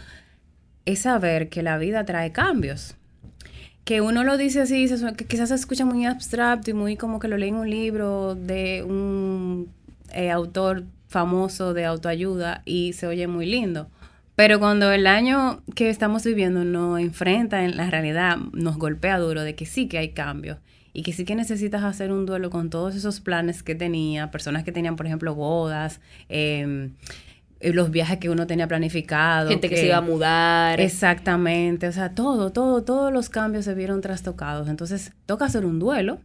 es 0.85 0.99
saber 1.03 1.49
que 1.49 1.63
la 1.63 1.79
vida 1.79 2.05
trae 2.05 2.33
cambios. 2.33 2.97
Que 3.85 4.01
uno 4.01 4.25
lo 4.25 4.37
dice 4.37 4.63
así, 4.63 4.89
que 5.17 5.27
quizás 5.27 5.51
se 5.51 5.55
escucha 5.55 5.85
muy 5.85 6.07
abstracto 6.07 6.73
y 6.73 6.75
muy 6.75 6.97
como 6.97 7.21
que 7.21 7.29
lo 7.29 7.37
lee 7.37 7.51
en 7.51 7.55
un 7.55 7.71
libro 7.71 8.35
de 8.35 8.83
un 8.83 9.73
eh, 10.13 10.33
autor 10.33 10.87
famoso 11.07 11.73
de 11.73 11.85
autoayuda 11.85 12.63
y 12.65 12.95
se 12.95 13.07
oye 13.07 13.29
muy 13.29 13.47
lindo. 13.47 13.89
Pero 14.37 14.61
cuando 14.61 14.93
el 14.93 15.07
año 15.07 15.63
que 15.75 15.89
estamos 15.89 16.25
viviendo 16.25 16.63
nos 16.63 17.01
enfrenta 17.01 17.65
en 17.65 17.77
la 17.77 17.91
realidad, 17.91 18.37
nos 18.53 18.77
golpea 18.77 19.19
duro 19.19 19.43
de 19.43 19.55
que 19.55 19.65
sí 19.65 19.89
que 19.89 19.97
hay 19.97 20.11
cambios 20.11 20.59
y 20.93 21.03
que 21.03 21.15
sí 21.15 21.25
que 21.25 21.35
necesitas 21.35 21.83
hacer 21.83 22.13
un 22.13 22.27
duelo 22.27 22.51
con 22.51 22.69
todos 22.69 22.95
esos 22.95 23.21
planes 23.21 23.63
que 23.63 23.75
tenía, 23.75 24.31
personas 24.31 24.63
que 24.63 24.73
tenían, 24.73 24.97
por 24.97 25.07
ejemplo, 25.07 25.35
bodas, 25.35 26.01
em, 26.29 26.93
eh, 27.61 27.73
los 27.73 27.91
viajes 27.91 28.19
que 28.19 28.29
uno 28.29 28.47
tenía 28.47 28.69
planificado. 28.69 29.49
Gente 29.49 29.71
que, 29.71 29.77
se 29.77 29.87
iba 29.87 29.97
a 29.97 30.03
mudar. 30.03 30.81
Exactamente, 30.81 31.89
o 31.89 31.93
sea, 31.93 32.15
todo, 32.15 32.53
todo, 32.53 32.83
todos 32.83 33.13
los 33.13 33.31
cambios 33.31 33.65
se 33.65 33.75
vieron 33.75 34.03
trastocados. 34.03 34.69
Entonces, 34.69 35.13
toca 35.25 35.47
hacer 35.47 35.65
un 35.65 35.79
duelo 35.79 36.21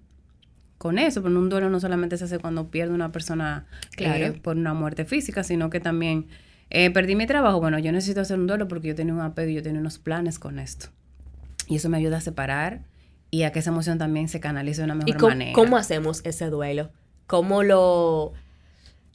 con 0.77 0.99
eso, 0.99 1.21
pero 1.21 1.37
un 1.37 1.47
duelo 1.47 1.69
no 1.69 1.79
solamente 1.79 2.17
se 2.17 2.25
hace 2.25 2.39
cuando 2.39 2.69
pierde 2.69 2.93
una 2.93 3.11
persona 3.13 3.67
eh, 3.97 4.33
por 4.41 4.57
una 4.57 4.73
muerte 4.73 5.05
física, 5.05 5.43
sino 5.43 5.69
que 5.69 5.79
también 5.79 6.27
eh, 6.71 6.89
perdí 6.89 7.15
mi 7.15 7.27
trabajo, 7.27 7.59
bueno, 7.59 7.77
yo 7.79 7.91
necesito 7.91 8.21
hacer 8.21 8.39
un 8.39 8.47
duelo 8.47 8.67
porque 8.67 8.87
yo 8.87 8.95
tenía 8.95 9.13
un 9.13 9.19
apego 9.19 9.49
y 9.49 9.55
yo 9.55 9.61
tenía 9.61 9.81
unos 9.81 9.99
planes 9.99 10.39
con 10.39 10.57
esto. 10.57 10.87
Y 11.67 11.75
eso 11.75 11.89
me 11.89 11.97
ayuda 11.97 12.17
a 12.17 12.21
separar 12.21 12.85
y 13.29 13.43
a 13.43 13.51
que 13.51 13.59
esa 13.59 13.71
emoción 13.71 13.97
también 13.97 14.29
se 14.29 14.39
canalice 14.39 14.81
de 14.81 14.85
una 14.85 14.95
mejor 14.95 15.09
¿Y 15.09 15.13
cómo, 15.13 15.29
manera. 15.29 15.53
¿Cómo 15.53 15.77
hacemos 15.77 16.21
ese 16.25 16.49
duelo? 16.49 16.91
¿Cómo 17.27 17.63
lo, 17.63 18.33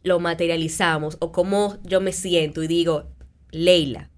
lo 0.03 0.21
materializamos? 0.21 1.17
¿O 1.21 1.33
cómo 1.33 1.79
yo 1.83 2.03
me 2.03 2.13
siento 2.13 2.63
y 2.63 2.67
digo, 2.67 3.11
Leila, 3.51 4.11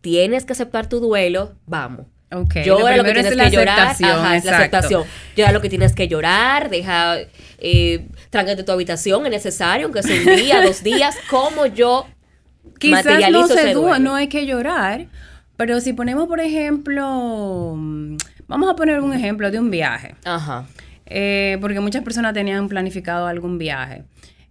tienes 0.00 0.46
que 0.46 0.54
aceptar 0.54 0.88
tu 0.88 1.00
duelo, 1.00 1.54
vamos. 1.66 2.06
Okay. 2.30 2.64
Llora 2.64 2.96
lo, 2.96 3.04
que 3.04 3.12
tienes 3.12 3.36
que 3.36 3.50
llorar. 3.50 3.96
Ajá, 4.02 4.36
es 4.36 4.44
la 4.44 4.58
aceptación. 4.58 5.04
Llora 5.36 5.52
lo 5.52 5.60
que 5.60 5.68
tienes 5.70 5.94
que 5.94 6.08
llorar, 6.08 6.68
deja, 6.68 7.16
eh, 7.58 8.06
trángate 8.30 8.62
tu 8.64 8.72
habitación, 8.72 9.24
es 9.26 9.32
necesario, 9.32 9.86
aunque 9.86 10.02
sea 10.02 10.18
un 10.18 10.36
día, 10.36 10.62
dos 10.62 10.82
días. 10.82 11.16
¿Cómo 11.30 11.66
yo 11.66 12.06
Quizás 12.78 13.30
no 13.30 13.46
se 13.46 13.74
no 13.74 14.14
hay 14.14 14.28
que 14.28 14.46
llorar, 14.46 15.06
pero 15.56 15.80
si 15.80 15.92
ponemos, 15.92 16.28
por 16.28 16.40
ejemplo, 16.40 17.74
vamos 18.46 18.70
a 18.70 18.76
poner 18.76 19.00
un 19.00 19.12
ejemplo 19.12 19.50
de 19.50 19.58
un 19.58 19.70
viaje. 19.70 20.14
Ajá. 20.24 20.66
Eh, 21.06 21.58
porque 21.60 21.80
muchas 21.80 22.04
personas 22.04 22.34
tenían 22.34 22.68
planificado 22.68 23.26
algún 23.26 23.58
viaje. 23.58 24.04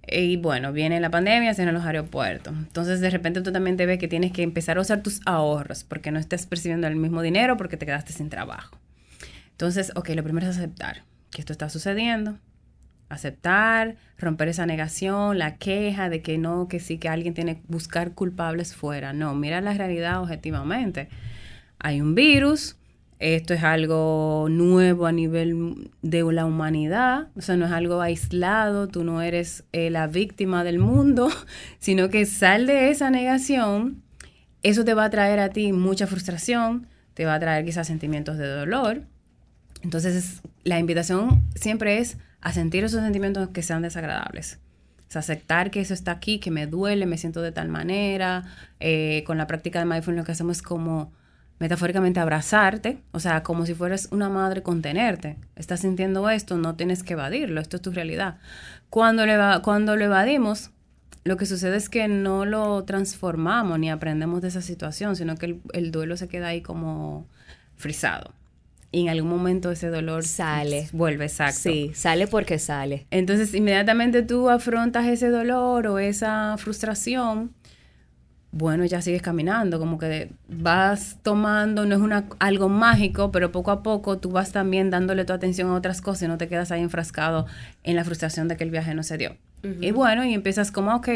Y 0.09 0.37
bueno, 0.37 0.71
viene 0.71 0.99
la 0.99 1.09
pandemia, 1.09 1.53
se 1.53 1.63
en 1.63 1.73
los 1.73 1.85
aeropuertos. 1.85 2.53
Entonces, 2.53 3.01
de 3.01 3.09
repente 3.09 3.41
tú 3.41 3.51
también 3.51 3.75
te 3.75 3.85
ves 3.85 3.99
que 3.99 4.07
tienes 4.07 4.31
que 4.31 4.41
empezar 4.41 4.77
a 4.77 4.81
usar 4.81 5.03
tus 5.03 5.19
ahorros 5.25 5.83
porque 5.83 6.11
no 6.11 6.19
estás 6.19 6.45
percibiendo 6.45 6.87
el 6.87 6.95
mismo 6.95 7.21
dinero 7.21 7.57
porque 7.57 7.77
te 7.77 7.85
quedaste 7.85 8.13
sin 8.13 8.29
trabajo. 8.29 8.77
Entonces, 9.51 9.91
ok, 9.95 10.09
lo 10.09 10.23
primero 10.23 10.49
es 10.49 10.57
aceptar 10.57 11.03
que 11.29 11.41
esto 11.41 11.51
está 11.51 11.69
sucediendo, 11.69 12.37
aceptar, 13.09 13.95
romper 14.17 14.49
esa 14.49 14.65
negación, 14.65 15.37
la 15.37 15.57
queja 15.57 16.09
de 16.09 16.21
que 16.21 16.37
no, 16.37 16.67
que 16.67 16.79
sí, 16.79 16.97
que 16.97 17.09
alguien 17.09 17.33
tiene 17.33 17.57
que 17.57 17.63
buscar 17.67 18.13
culpables 18.13 18.75
fuera. 18.75 19.13
No, 19.13 19.35
mira 19.35 19.61
la 19.61 19.73
realidad 19.73 20.21
objetivamente. 20.21 21.09
Hay 21.79 22.01
un 22.01 22.15
virus, 22.15 22.75
esto 23.19 23.53
es 23.53 23.63
algo 23.63 24.47
nuevo 24.49 25.05
a 25.05 25.11
nivel 25.11 25.91
de 26.01 26.23
la 26.31 26.45
humanidad, 26.45 27.29
o 27.35 27.41
sea, 27.41 27.55
no 27.57 27.65
es 27.65 27.71
algo 27.71 28.01
aislado, 28.01 28.87
tú 28.87 29.03
no 29.03 29.21
eres 29.21 29.63
eh, 29.71 29.89
la 29.89 30.07
víctima 30.07 30.63
del 30.63 30.79
mundo, 30.79 31.29
sino 31.79 32.09
que 32.09 32.25
sal 32.25 32.67
de 32.67 32.89
esa 32.89 33.09
negación, 33.09 34.03
eso 34.63 34.83
te 34.83 34.93
va 34.93 35.05
a 35.05 35.09
traer 35.09 35.39
a 35.39 35.49
ti 35.49 35.71
mucha 35.71 36.07
frustración, 36.07 36.87
te 37.13 37.25
va 37.25 37.35
a 37.35 37.39
traer 37.39 37.65
quizás 37.65 37.87
sentimientos 37.87 38.37
de 38.37 38.47
dolor. 38.47 39.01
Entonces, 39.81 40.41
la 40.63 40.79
invitación 40.79 41.43
siempre 41.55 41.99
es 41.99 42.17
a 42.47 42.53
sentir 42.53 42.85
esos 42.85 43.01
sentimientos 43.01 43.49
que 43.49 43.61
sean 43.61 43.81
desagradables. 43.81 44.59
O 45.09 45.11
sea, 45.11 45.19
aceptar 45.19 45.69
que 45.69 45.81
eso 45.81 45.93
está 45.93 46.11
aquí, 46.11 46.39
que 46.39 46.49
me 46.49 46.65
duele, 46.65 47.05
me 47.05 47.17
siento 47.17 47.41
de 47.41 47.51
tal 47.51 47.67
manera. 47.67 48.45
Eh, 48.79 49.25
con 49.27 49.37
la 49.37 49.47
práctica 49.47 49.79
de 49.79 49.85
mindfulness 49.85 50.21
lo 50.21 50.25
que 50.25 50.31
hacemos 50.31 50.57
es 50.57 50.63
como 50.63 51.11
metafóricamente 51.59 52.21
abrazarte, 52.21 52.99
o 53.11 53.19
sea, 53.19 53.43
como 53.43 53.65
si 53.65 53.73
fueras 53.73 54.07
una 54.11 54.29
madre 54.29 54.63
contenerte. 54.63 55.35
Estás 55.57 55.81
sintiendo 55.81 56.29
esto, 56.29 56.55
no 56.55 56.75
tienes 56.75 57.03
que 57.03 57.13
evadirlo, 57.13 57.59
esto 57.59 57.75
es 57.75 57.81
tu 57.81 57.91
realidad. 57.91 58.37
Cuando 58.89 59.25
lo, 59.25 59.61
cuando 59.61 59.97
lo 59.97 60.05
evadimos, 60.05 60.71
lo 61.25 61.35
que 61.35 61.45
sucede 61.45 61.75
es 61.75 61.89
que 61.89 62.07
no 62.07 62.45
lo 62.45 62.85
transformamos 62.85 63.77
ni 63.77 63.91
aprendemos 63.91 64.41
de 64.41 64.47
esa 64.47 64.61
situación, 64.61 65.17
sino 65.17 65.35
que 65.35 65.47
el, 65.47 65.61
el 65.73 65.91
duelo 65.91 66.15
se 66.15 66.29
queda 66.29 66.47
ahí 66.47 66.61
como 66.61 67.27
frisado 67.75 68.36
y 68.97 69.01
en 69.01 69.09
algún 69.09 69.29
momento 69.29 69.71
ese 69.71 69.89
dolor 69.89 70.25
sale. 70.25 70.89
Vuelve, 70.91 71.25
exacto. 71.25 71.59
Sí, 71.61 71.91
sale 71.93 72.25
porque 72.25 72.57
sale. 72.57 73.05
Entonces, 73.11 73.53
inmediatamente 73.53 74.23
tú 74.23 74.49
afrontas 74.49 75.05
ese 75.05 75.29
dolor 75.29 75.85
o 75.85 75.99
esa 75.99 76.55
frustración 76.57 77.53
bueno, 78.51 78.85
ya 78.85 79.01
sigues 79.01 79.21
caminando, 79.21 79.77
como 79.77 79.99
que 79.99 80.31
vas 80.47 81.19
tomando, 81.21 81.85
no 81.85 81.93
es 81.93 82.01
una, 82.01 82.27
algo 82.39 82.69
mágico, 82.69 83.31
pero 83.31 83.51
poco 83.51 83.69
a 83.69 83.83
poco 83.83 84.17
tú 84.17 84.31
vas 84.31 84.51
también 84.51 84.89
dándole 84.89 85.25
tu 85.25 85.33
atención 85.33 85.69
a 85.69 85.75
otras 85.75 86.01
cosas 86.01 86.23
y 86.23 86.27
no 86.27 86.39
te 86.39 86.47
quedas 86.47 86.71
ahí 86.71 86.81
enfrascado 86.81 87.45
en 87.83 87.95
la 87.95 88.03
frustración 88.03 88.47
de 88.47 88.57
que 88.57 88.63
el 88.63 88.71
viaje 88.71 88.95
no 88.95 89.03
se 89.03 89.17
dio. 89.17 89.35
Y 89.81 89.91
bueno, 89.91 90.23
y 90.23 90.33
empiezas 90.33 90.71
como, 90.71 90.95
ok, 90.95 91.09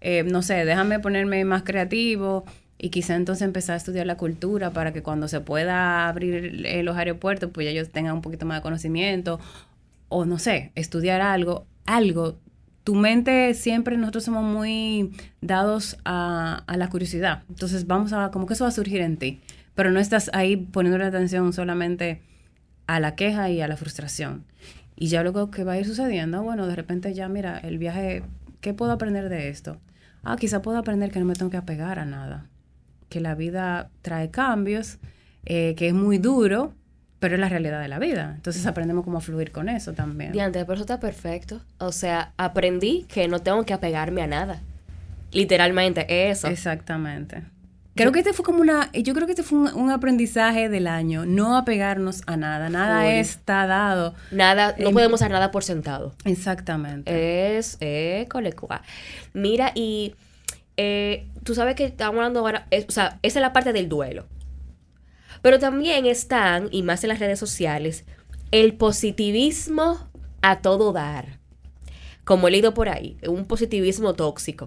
eh, 0.00 0.22
no 0.24 0.40
sé, 0.40 0.64
déjame 0.64 1.00
ponerme 1.00 1.44
más 1.44 1.64
creativo 1.64 2.44
y 2.78 2.90
quizá 2.90 3.14
entonces 3.14 3.42
empezar 3.42 3.74
a 3.74 3.76
estudiar 3.78 4.06
la 4.06 4.16
cultura 4.16 4.70
para 4.70 4.92
que 4.92 5.02
cuando 5.02 5.28
se 5.28 5.40
pueda 5.40 6.08
abrir 6.08 6.64
los 6.84 6.96
aeropuertos, 6.96 7.50
pues 7.52 7.64
ya 7.64 7.70
ellos 7.70 7.90
tengan 7.90 8.14
un 8.14 8.22
poquito 8.22 8.46
más 8.46 8.58
de 8.58 8.62
conocimiento 8.62 9.40
o 10.08 10.24
no 10.24 10.38
sé, 10.38 10.72
estudiar 10.74 11.20
algo, 11.20 11.66
algo 11.86 12.38
tu 12.86 12.94
mente 12.94 13.52
siempre 13.54 13.96
nosotros 13.96 14.22
somos 14.22 14.44
muy 14.44 15.10
dados 15.40 15.98
a, 16.04 16.62
la 16.68 16.88
curiosidad. 16.88 17.42
Entonces 17.48 17.88
vamos 17.88 18.12
a, 18.12 18.30
como 18.30 18.46
que 18.46 18.54
eso 18.54 18.62
va 18.62 18.68
a 18.68 18.72
surgir 18.72 19.00
en 19.00 19.16
ti. 19.16 19.40
Pero 19.74 19.90
no 19.90 19.98
estás 19.98 20.30
ahí 20.32 20.56
poniendo 20.56 20.96
la 20.96 21.08
atención 21.08 21.52
solamente 21.52 22.22
a 22.86 23.00
la 23.00 23.16
queja 23.16 23.50
y 23.50 23.60
a 23.60 23.66
la 23.66 23.76
frustración. 23.76 24.44
Y 24.94 25.08
ya 25.08 25.24
luego 25.24 25.50
que 25.50 25.64
va 25.64 25.72
a 25.72 25.80
ir 25.80 25.84
sucediendo, 25.84 26.44
bueno, 26.44 26.68
de 26.68 26.76
repente 26.76 27.12
ya 27.12 27.28
mira, 27.28 27.58
el 27.58 27.78
viaje, 27.78 28.22
¿qué 28.60 28.72
puedo 28.72 28.92
aprender 28.92 29.28
de 29.30 29.48
esto? 29.48 29.80
Ah, 30.22 30.36
quizá 30.38 30.62
puedo 30.62 30.78
aprender 30.78 31.10
que 31.10 31.18
no 31.18 31.24
me 31.24 31.34
tengo 31.34 31.50
que 31.50 31.56
apegar 31.56 31.98
a 31.98 32.04
nada. 32.04 32.46
Que 33.08 33.20
la 33.20 33.34
vida 33.34 33.90
trae 34.02 34.30
cambios, 34.30 34.98
eh, 35.44 35.74
que 35.76 35.88
es 35.88 35.94
muy 35.94 36.18
duro, 36.18 36.72
pero 37.18 37.34
es 37.34 37.40
la 37.40 37.48
realidad 37.48 37.80
de 37.80 37.88
la 37.88 37.98
vida. 37.98 38.32
Entonces 38.36 38.66
aprendemos 38.66 39.04
cómo 39.04 39.20
fluir 39.20 39.52
con 39.52 39.68
eso 39.68 39.92
también. 39.92 40.32
Diante, 40.32 40.64
pero 40.64 40.74
eso 40.74 40.82
está 40.82 41.00
perfecto. 41.00 41.60
O 41.78 41.92
sea, 41.92 42.32
aprendí 42.36 43.06
que 43.08 43.28
no 43.28 43.40
tengo 43.40 43.64
que 43.64 43.72
apegarme 43.72 44.22
a 44.22 44.26
nada. 44.26 44.60
Literalmente, 45.32 46.30
eso. 46.30 46.48
Exactamente. 46.48 47.42
Creo 47.96 48.12
que 48.12 48.18
este 48.18 48.34
fue 48.34 48.44
como 48.44 48.60
una, 48.60 48.92
yo 48.92 49.14
creo 49.14 49.26
que 49.26 49.32
este 49.32 49.42
fue 49.42 49.72
un, 49.72 49.90
aprendizaje 49.90 50.68
del 50.68 50.86
año, 50.86 51.24
no 51.24 51.56
apegarnos 51.56 52.22
a 52.26 52.36
nada, 52.36 52.68
nada 52.68 53.14
está 53.14 53.66
dado. 53.66 54.14
Nada, 54.30 54.74
no 54.78 54.90
podemos 54.90 55.20
dar 55.20 55.30
nada 55.30 55.50
por 55.50 55.64
sentado. 55.64 56.14
Exactamente. 56.26 57.56
Es, 57.56 57.78
eh, 57.80 58.26
colecua. 58.30 58.82
Mira, 59.32 59.72
y 59.74 60.14
eh, 60.76 61.28
tú 61.42 61.54
sabes 61.54 61.74
que 61.74 61.84
estamos 61.84 62.16
hablando 62.16 62.40
ahora, 62.40 62.66
o 62.88 62.92
sea, 62.92 63.18
esa 63.22 63.38
es 63.38 63.42
la 63.42 63.52
parte 63.52 63.72
del 63.72 63.88
duelo. 63.88 64.26
Pero 65.42 65.58
también 65.58 66.06
están, 66.06 66.68
y 66.72 66.82
más 66.82 67.04
en 67.04 67.08
las 67.08 67.18
redes 67.18 67.38
sociales, 67.38 68.04
el 68.50 68.74
positivismo 68.74 70.08
a 70.42 70.60
todo 70.60 70.92
dar. 70.92 71.38
Como 72.24 72.48
he 72.48 72.50
leído 72.50 72.74
por 72.74 72.88
ahí, 72.88 73.16
un 73.26 73.44
positivismo 73.44 74.14
tóxico. 74.14 74.66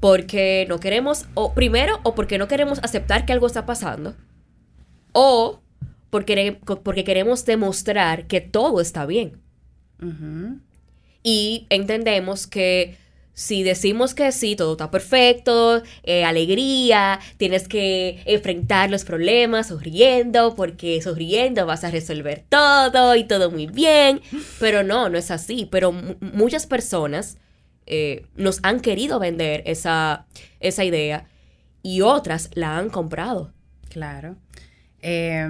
Porque 0.00 0.66
no 0.68 0.80
queremos, 0.80 1.26
o 1.34 1.54
primero, 1.54 2.00
o 2.02 2.14
porque 2.14 2.38
no 2.38 2.48
queremos 2.48 2.80
aceptar 2.82 3.24
que 3.24 3.32
algo 3.32 3.46
está 3.46 3.66
pasando, 3.66 4.16
o 5.12 5.60
porque, 6.10 6.58
porque 6.82 7.04
queremos 7.04 7.44
demostrar 7.44 8.26
que 8.26 8.40
todo 8.40 8.80
está 8.80 9.06
bien. 9.06 9.40
Y 11.22 11.66
entendemos 11.70 12.46
que 12.46 12.96
si 13.38 13.62
decimos 13.62 14.16
que 14.16 14.32
sí, 14.32 14.56
todo 14.56 14.72
está 14.72 14.90
perfecto, 14.90 15.80
eh, 16.02 16.24
alegría, 16.24 17.20
tienes 17.36 17.68
que 17.68 18.20
enfrentar 18.24 18.90
los 18.90 19.04
problemas 19.04 19.68
sonriendo, 19.68 20.56
porque 20.56 21.00
sonriendo 21.00 21.64
vas 21.64 21.84
a 21.84 21.92
resolver 21.92 22.42
todo 22.48 23.14
y 23.14 23.22
todo 23.22 23.52
muy 23.52 23.68
bien, 23.68 24.20
pero 24.58 24.82
no, 24.82 25.08
no 25.08 25.16
es 25.16 25.30
así. 25.30 25.68
Pero 25.70 25.92
muchas 25.92 26.66
personas 26.66 27.38
eh, 27.86 28.26
nos 28.34 28.58
han 28.64 28.80
querido 28.80 29.20
vender 29.20 29.62
esa, 29.66 30.26
esa 30.58 30.82
idea 30.82 31.28
y 31.80 32.00
otras 32.00 32.50
la 32.54 32.76
han 32.76 32.90
comprado. 32.90 33.52
Claro. 33.88 34.34
Eh, 35.00 35.46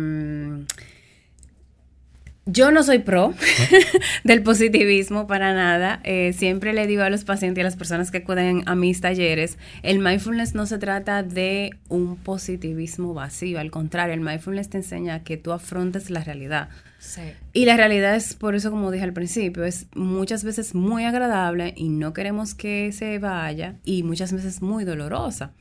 yo 2.50 2.70
no 2.70 2.82
soy 2.82 3.00
pro 3.00 3.34
del 4.24 4.42
positivismo 4.42 5.26
para 5.26 5.52
nada. 5.52 6.00
Eh, 6.02 6.32
siempre 6.32 6.72
le 6.72 6.86
digo 6.86 7.02
a 7.02 7.10
los 7.10 7.24
pacientes 7.24 7.58
y 7.58 7.60
a 7.60 7.64
las 7.64 7.76
personas 7.76 8.10
que 8.10 8.18
acuden 8.18 8.62
a 8.64 8.74
mis 8.74 9.02
talleres, 9.02 9.58
el 9.82 9.98
mindfulness 9.98 10.54
no 10.54 10.64
se 10.64 10.78
trata 10.78 11.22
de 11.22 11.76
un 11.88 12.16
positivismo 12.16 13.12
vacío, 13.12 13.60
al 13.60 13.70
contrario, 13.70 14.14
el 14.14 14.22
mindfulness 14.22 14.70
te 14.70 14.78
enseña 14.78 15.22
que 15.24 15.36
tú 15.36 15.52
afrontes 15.52 16.08
la 16.08 16.24
realidad. 16.24 16.70
Sí. 16.98 17.20
Y 17.52 17.66
la 17.66 17.76
realidad 17.76 18.16
es, 18.16 18.32
por 18.32 18.54
eso 18.54 18.70
como 18.70 18.90
dije 18.90 19.04
al 19.04 19.12
principio, 19.12 19.64
es 19.64 19.86
muchas 19.94 20.42
veces 20.42 20.74
muy 20.74 21.04
agradable 21.04 21.74
y 21.76 21.90
no 21.90 22.14
queremos 22.14 22.54
que 22.54 22.92
se 22.92 23.18
vaya 23.18 23.76
y 23.84 24.04
muchas 24.04 24.32
veces 24.32 24.62
muy 24.62 24.84
dolorosa, 24.84 25.52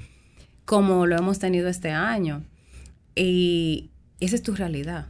como 0.63 1.05
lo 1.05 1.17
hemos 1.17 1.37
tenido 1.37 1.67
este 1.67 1.91
año. 1.91 2.43
Y 3.13 3.89
esa 4.21 4.35
es 4.35 4.41
tu 4.41 4.55
realidad 4.55 5.07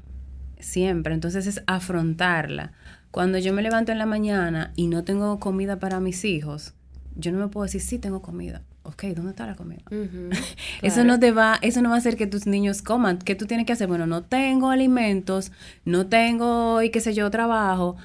siempre. 0.60 1.14
Entonces 1.14 1.48
es 1.48 1.64
afrontarla. 1.68 2.74
Cuando 3.12 3.38
yo 3.38 3.54
me 3.54 3.62
levanto 3.62 3.92
en 3.92 3.98
la 3.98 4.06
mañana 4.06 4.72
y 4.76 4.88
no 4.88 5.04
tengo 5.04 5.40
comida 5.40 5.80
para 5.80 6.00
mis 6.00 6.26
hijos, 6.26 6.74
yo 7.16 7.32
no 7.32 7.40
me 7.40 7.48
puedo 7.48 7.64
decir, 7.64 7.82
sí, 7.82 7.98
tengo 7.98 8.22
comida. 8.22 8.62
Ok, 8.84 9.04
¿dónde 9.16 9.32
está 9.32 9.46
la 9.46 9.56
comida? 9.56 9.82
Eso 10.82 11.04
no 11.04 11.20
te 11.20 11.32
va, 11.32 11.58
eso 11.62 11.82
no 11.82 11.90
va 11.90 11.96
a 11.96 11.98
hacer 11.98 12.16
que 12.16 12.26
tus 12.26 12.48
niños 12.48 12.82
coman. 12.82 13.18
¿Qué 13.18 13.36
tú 13.36 13.46
tienes 13.46 13.66
que 13.66 13.74
hacer? 13.74 13.88
Bueno, 13.88 14.08
no 14.08 14.24
tengo 14.24 14.70
alimentos, 14.70 15.52
no 15.84 16.08
tengo, 16.08 16.82
y 16.82 16.90
qué 16.90 17.02
sé 17.02 17.14
yo, 17.14 17.30
trabajo. 17.30 17.98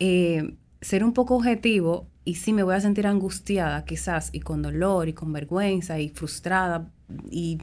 Eh, 0.00 0.54
ser 0.82 1.04
un 1.04 1.14
poco 1.14 1.36
objetivo 1.36 2.08
y 2.24 2.34
sí 2.34 2.52
me 2.52 2.62
voy 2.62 2.74
a 2.74 2.80
sentir 2.80 3.06
angustiada 3.06 3.84
quizás 3.84 4.30
y 4.32 4.40
con 4.40 4.60
dolor 4.60 5.08
y 5.08 5.12
con 5.12 5.32
vergüenza 5.32 5.98
y 5.98 6.08
frustrada 6.08 6.90
y 7.30 7.58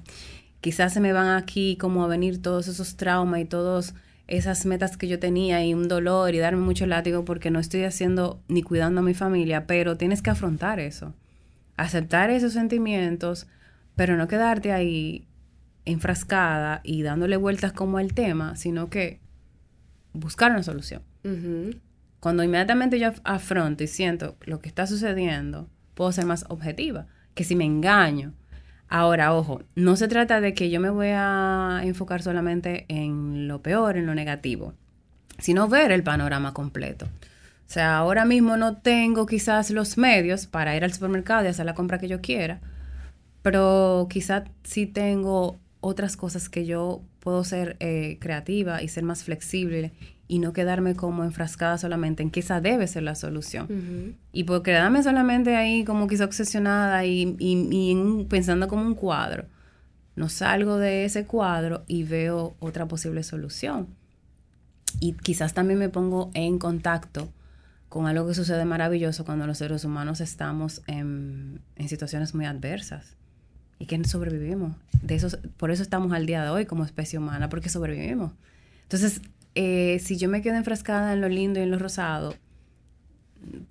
quizás 0.61 0.93
se 0.93 1.01
me 1.01 1.13
van 1.13 1.27
aquí 1.27 1.77
como 1.77 2.03
a 2.03 2.07
venir 2.07 2.41
todos 2.41 2.67
esos 2.67 2.95
traumas 2.95 3.41
y 3.41 3.45
todos 3.45 3.93
esas 4.29 4.65
metas 4.65 4.95
que 4.95 5.07
yo 5.07 5.19
tenía 5.19 5.65
y 5.65 5.73
un 5.73 5.87
dolor 5.87 6.33
y 6.35 6.37
darme 6.37 6.61
mucho 6.61 6.85
látigo 6.85 7.25
porque 7.25 7.49
no 7.49 7.59
estoy 7.59 7.83
haciendo 7.83 8.41
ni 8.47 8.61
cuidando 8.61 9.01
a 9.01 9.03
mi 9.03 9.13
familia, 9.13 9.65
pero 9.65 9.97
tienes 9.97 10.21
que 10.21 10.29
afrontar 10.29 10.79
eso, 10.79 11.15
aceptar 11.77 12.29
esos 12.29 12.53
sentimientos, 12.53 13.47
pero 13.95 14.15
no 14.15 14.27
quedarte 14.27 14.71
ahí 14.71 15.27
enfrascada 15.85 16.81
y 16.83 17.01
dándole 17.01 17.37
vueltas 17.37 17.73
como 17.73 17.99
el 17.99 18.13
tema, 18.13 18.55
sino 18.55 18.89
que 18.89 19.19
buscar 20.13 20.51
una 20.51 20.63
solución. 20.63 21.01
Cuando 22.19 22.43
inmediatamente 22.43 22.99
yo 22.99 23.11
afronto 23.23 23.83
y 23.83 23.87
siento 23.87 24.37
lo 24.41 24.61
que 24.61 24.69
está 24.69 24.85
sucediendo, 24.87 25.69
puedo 25.95 26.11
ser 26.11 26.25
más 26.25 26.45
objetiva 26.49 27.07
que 27.33 27.43
si 27.43 27.55
me 27.55 27.65
engaño 27.65 28.33
Ahora, 28.89 29.35
ojo, 29.35 29.61
no 29.75 29.95
se 29.95 30.07
trata 30.07 30.41
de 30.41 30.55
que 30.55 30.71
yo 30.71 30.79
me 30.79 30.89
voy 30.89 31.09
a 31.11 31.81
enfocar 31.83 32.23
solamente 32.23 32.85
en 32.87 33.28
lo 33.49 33.61
peor, 33.61 33.97
en 33.97 34.05
lo 34.05 34.15
negativo, 34.15 34.73
sino 35.37 35.67
ver 35.67 35.91
el 35.91 36.03
panorama 36.03 36.53
completo. 36.53 37.05
O 37.05 37.71
sea, 37.71 37.97
ahora 37.97 38.25
mismo 38.25 38.57
no 38.57 38.77
tengo 38.77 39.25
quizás 39.25 39.69
los 39.69 39.97
medios 39.97 40.47
para 40.47 40.75
ir 40.75 40.83
al 40.83 40.93
supermercado 40.93 41.43
y 41.45 41.49
hacer 41.49 41.65
la 41.65 41.75
compra 41.75 41.99
que 41.99 42.07
yo 42.07 42.21
quiera, 42.21 42.61
pero 43.41 44.07
quizás 44.09 44.43
sí 44.63 44.87
tengo 44.87 45.59
otras 45.81 46.17
cosas 46.17 46.49
que 46.49 46.65
yo 46.65 47.01
puedo 47.19 47.43
ser 47.43 47.77
eh, 47.79 48.17
creativa 48.19 48.81
y 48.81 48.87
ser 48.87 49.03
más 49.03 49.23
flexible 49.23 49.91
y 50.27 50.39
no 50.39 50.53
quedarme 50.53 50.95
como 50.95 51.23
enfrascada 51.23 51.77
solamente 51.77 52.21
en 52.21 52.29
que 52.29 52.41
esa 52.41 52.61
debe 52.61 52.87
ser 52.87 53.03
la 53.03 53.15
solución. 53.15 54.15
Y 54.31 54.43
por 54.43 54.61
quedarme 54.61 55.01
solamente 55.01 55.55
ahí 55.55 55.83
como 55.83 56.07
quizá 56.07 56.25
obsesionada 56.25 57.03
y, 57.03 57.35
y, 57.39 58.25
pensando 58.29 58.67
como 58.67 58.83
un 58.83 58.93
cuadro, 58.93 59.45
no 60.19 60.27
salgo 60.27 60.77
de 60.77 61.05
ese 61.05 61.25
cuadro 61.25 61.85
y 61.87 62.03
veo 62.03 62.57
otra 62.59 62.89
posible 62.89 63.23
solución. 63.23 63.87
Y 64.99 65.13
quizás 65.13 65.53
también 65.53 65.79
me 65.79 65.87
pongo 65.87 66.29
en 66.33 66.59
contacto 66.59 67.31
con 67.87 68.05
algo 68.05 68.27
que 68.27 68.33
sucede 68.33 68.65
maravilloso 68.65 69.23
cuando 69.23 69.47
los 69.47 69.59
seres 69.59 69.85
humanos 69.85 70.19
estamos 70.19 70.81
en, 70.87 71.61
en 71.77 71.87
situaciones 71.87 72.35
muy 72.35 72.45
adversas 72.45 73.15
y 73.79 73.85
que 73.85 74.03
sobrevivimos. 74.03 74.75
De 75.01 75.15
eso, 75.15 75.29
por 75.55 75.71
eso 75.71 75.83
estamos 75.83 76.11
al 76.11 76.25
día 76.25 76.43
de 76.43 76.49
hoy 76.49 76.65
como 76.65 76.83
especie 76.83 77.17
humana, 77.17 77.47
porque 77.47 77.69
sobrevivimos. 77.69 78.33
Entonces, 78.83 79.21
eh, 79.55 79.99
si 80.03 80.17
yo 80.17 80.27
me 80.27 80.41
quedo 80.41 80.55
enfrascada 80.55 81.13
en 81.13 81.21
lo 81.21 81.29
lindo 81.29 81.61
y 81.61 81.63
en 81.63 81.71
lo 81.71 81.79
rosado, 81.79 82.35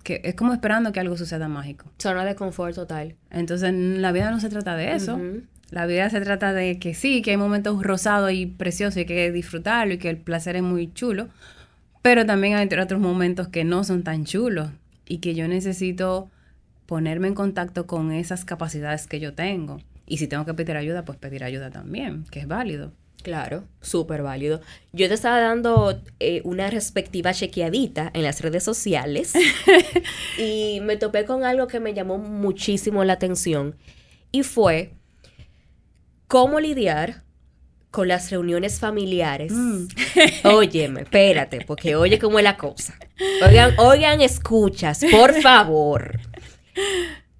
que 0.01 0.21
es 0.23 0.33
como 0.33 0.51
esperando 0.51 0.91
que 0.91 0.99
algo 0.99 1.15
suceda 1.15 1.47
mágico. 1.47 1.91
Zona 1.99 2.25
de 2.25 2.33
confort 2.33 2.73
total. 2.73 3.17
Entonces, 3.29 3.71
la 3.71 4.11
vida 4.11 4.31
no 4.31 4.39
se 4.39 4.49
trata 4.49 4.75
de 4.75 4.95
eso. 4.95 5.19
La 5.71 5.85
vida 5.85 6.09
se 6.09 6.21
trata 6.21 6.53
de 6.53 6.79
que 6.79 6.93
sí, 6.93 7.21
que 7.21 7.31
hay 7.31 7.37
momentos 7.37 7.81
rosados 7.83 8.31
y 8.31 8.47
preciosos 8.47 8.97
y 8.97 8.99
hay 9.01 9.05
que 9.05 9.31
disfrutarlo 9.31 9.93
y 9.93 9.97
que 9.97 10.09
el 10.09 10.17
placer 10.17 10.55
es 10.55 10.63
muy 10.63 10.91
chulo, 10.93 11.29
pero 12.01 12.25
también 12.25 12.55
hay 12.55 12.67
otros 12.79 12.99
momentos 12.99 13.49
que 13.49 13.63
no 13.63 13.83
son 13.83 14.03
tan 14.03 14.25
chulos 14.25 14.71
y 15.07 15.19
que 15.19 15.35
yo 15.35 15.47
necesito 15.47 16.29
ponerme 16.85 17.27
en 17.27 17.35
contacto 17.35 17.85
con 17.85 18.11
esas 18.11 18.45
capacidades 18.45 19.05
que 19.05 19.19
yo 19.19 19.33
tengo. 19.33 19.79
Y 20.07 20.17
si 20.17 20.27
tengo 20.27 20.43
que 20.45 20.55
pedir 20.55 20.75
ayuda, 20.75 21.05
pues 21.05 21.19
pedir 21.19 21.43
ayuda 21.43 21.69
también, 21.69 22.25
que 22.31 22.39
es 22.39 22.47
válido. 22.47 22.91
Claro, 23.21 23.65
súper 23.81 24.23
válido. 24.23 24.61
Yo 24.93 25.07
te 25.07 25.13
estaba 25.13 25.39
dando 25.39 26.01
eh, 26.19 26.41
una 26.45 26.69
respectiva 26.69 27.33
chequeadita 27.33 28.09
en 28.13 28.23
las 28.23 28.41
redes 28.41 28.63
sociales 28.63 29.33
y 30.39 30.79
me 30.81 30.97
topé 30.97 31.25
con 31.25 31.43
algo 31.43 31.67
que 31.67 31.79
me 31.79 31.93
llamó 31.93 32.17
muchísimo 32.17 33.03
la 33.03 33.13
atención 33.13 33.75
y 34.31 34.43
fue 34.43 34.93
cómo 36.29 36.59
lidiar 36.59 37.23
con 37.91 38.07
las 38.07 38.29
reuniones 38.29 38.79
familiares. 38.79 39.51
Mm. 39.51 39.87
Óyeme, 40.45 41.01
espérate, 41.01 41.65
porque 41.65 41.95
oye 41.95 42.19
cómo 42.19 42.37
es 42.37 42.43
la 42.43 42.55
cosa. 42.55 42.93
Oigan, 43.45 43.73
oigan, 43.79 44.21
escuchas, 44.21 45.01
por 45.11 45.33
favor. 45.41 46.19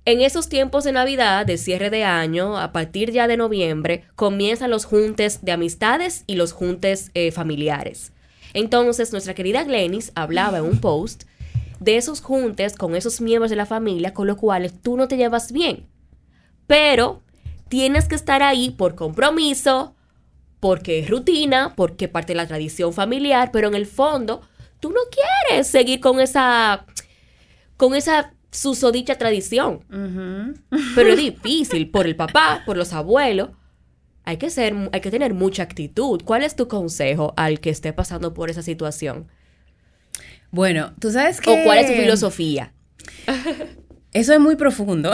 En 0.05 0.21
esos 0.21 0.49
tiempos 0.49 0.85
de 0.85 0.91
Navidad, 0.91 1.45
de 1.45 1.59
cierre 1.59 1.91
de 1.91 2.03
año, 2.03 2.57
a 2.57 2.71
partir 2.71 3.11
ya 3.11 3.27
de 3.27 3.37
noviembre, 3.37 4.05
comienzan 4.15 4.71
los 4.71 4.85
juntes 4.85 5.45
de 5.45 5.51
amistades 5.51 6.23
y 6.25 6.33
los 6.33 6.51
juntes 6.51 7.11
eh, 7.13 7.31
familiares. 7.31 8.11
Entonces, 8.55 9.11
nuestra 9.11 9.35
querida 9.35 9.63
Glenis 9.63 10.11
hablaba 10.15 10.57
en 10.57 10.63
un 10.63 10.81
post 10.81 11.25
de 11.79 11.97
esos 11.97 12.21
juntes 12.21 12.75
con 12.75 12.95
esos 12.95 13.21
miembros 13.21 13.51
de 13.51 13.55
la 13.55 13.67
familia 13.67 14.15
con 14.15 14.25
los 14.25 14.37
cuales 14.37 14.73
tú 14.81 14.97
no 14.97 15.07
te 15.07 15.15
llevas 15.15 15.51
bien. 15.51 15.85
Pero 16.65 17.21
tienes 17.69 18.07
que 18.07 18.15
estar 18.15 18.43
ahí 18.43 18.71
por 18.71 18.95
compromiso, 18.95 19.95
porque 20.59 20.99
es 20.99 21.09
rutina, 21.09 21.73
porque 21.75 22.07
parte 22.07 22.33
de 22.33 22.37
la 22.37 22.47
tradición 22.47 22.93
familiar, 22.93 23.51
pero 23.53 23.67
en 23.67 23.75
el 23.75 23.85
fondo 23.85 24.41
tú 24.79 24.89
no 24.89 24.99
quieres 25.09 25.67
seguir 25.67 25.99
con 25.99 26.19
esa 26.19 26.85
con 27.77 27.95
esa 27.95 28.33
susodicha 28.51 29.15
tradición. 29.15 29.85
Pero 30.95 31.09
es 31.09 31.17
difícil 31.29 31.89
por 31.89 32.05
el 32.05 32.15
papá, 32.15 32.63
por 32.65 32.75
los 32.75 32.93
abuelos. 32.93 33.51
Hay 34.25 34.37
que 34.37 34.49
ser 34.49 34.75
hay 34.91 35.01
que 35.01 35.11
tener 35.11 35.33
mucha 35.33 35.63
actitud. 35.63 36.21
¿Cuál 36.25 36.43
es 36.43 36.55
tu 36.55 36.67
consejo 36.67 37.33
al 37.37 37.59
que 37.59 37.69
esté 37.69 37.93
pasando 37.93 38.33
por 38.33 38.49
esa 38.49 38.63
situación? 38.63 39.27
Bueno, 40.51 40.93
tú 40.99 41.11
sabes 41.11 41.39
que... 41.41 41.51
¿O 41.51 41.63
cuál 41.63 41.77
es 41.77 41.87
tu 41.87 41.93
filosofía? 41.93 42.73
Eso 44.11 44.33
es 44.33 44.39
muy 44.39 44.55
profundo. 44.55 45.11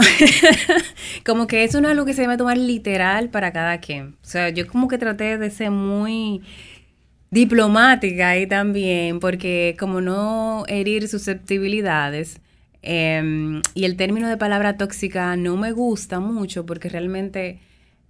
como 1.26 1.48
que 1.48 1.64
eso 1.64 1.82
no 1.82 1.88
es 1.88 1.92
algo 1.92 2.06
que 2.06 2.14
se 2.14 2.22
debe 2.22 2.38
tomar 2.38 2.58
literal 2.58 3.30
para 3.30 3.52
cada 3.52 3.80
quien. 3.80 4.16
O 4.24 4.28
sea, 4.28 4.50
yo 4.50 4.68
como 4.68 4.88
que 4.88 4.98
traté 4.98 5.38
de 5.38 5.50
ser 5.50 5.72
muy 5.72 6.42
diplomática 7.32 8.30
ahí 8.30 8.48
también, 8.48 9.20
porque 9.20 9.76
como 9.78 10.00
no 10.00 10.64
herir 10.68 11.10
susceptibilidades, 11.10 12.40
em, 12.82 13.62
y 13.74 13.84
el 13.84 13.98
término 13.98 14.30
de 14.30 14.38
palabra 14.38 14.78
tóxica 14.78 15.36
no 15.36 15.58
me 15.58 15.74
gusta 15.74 16.20
mucho 16.22 16.66
porque 16.66 16.88
realmente 16.88 17.60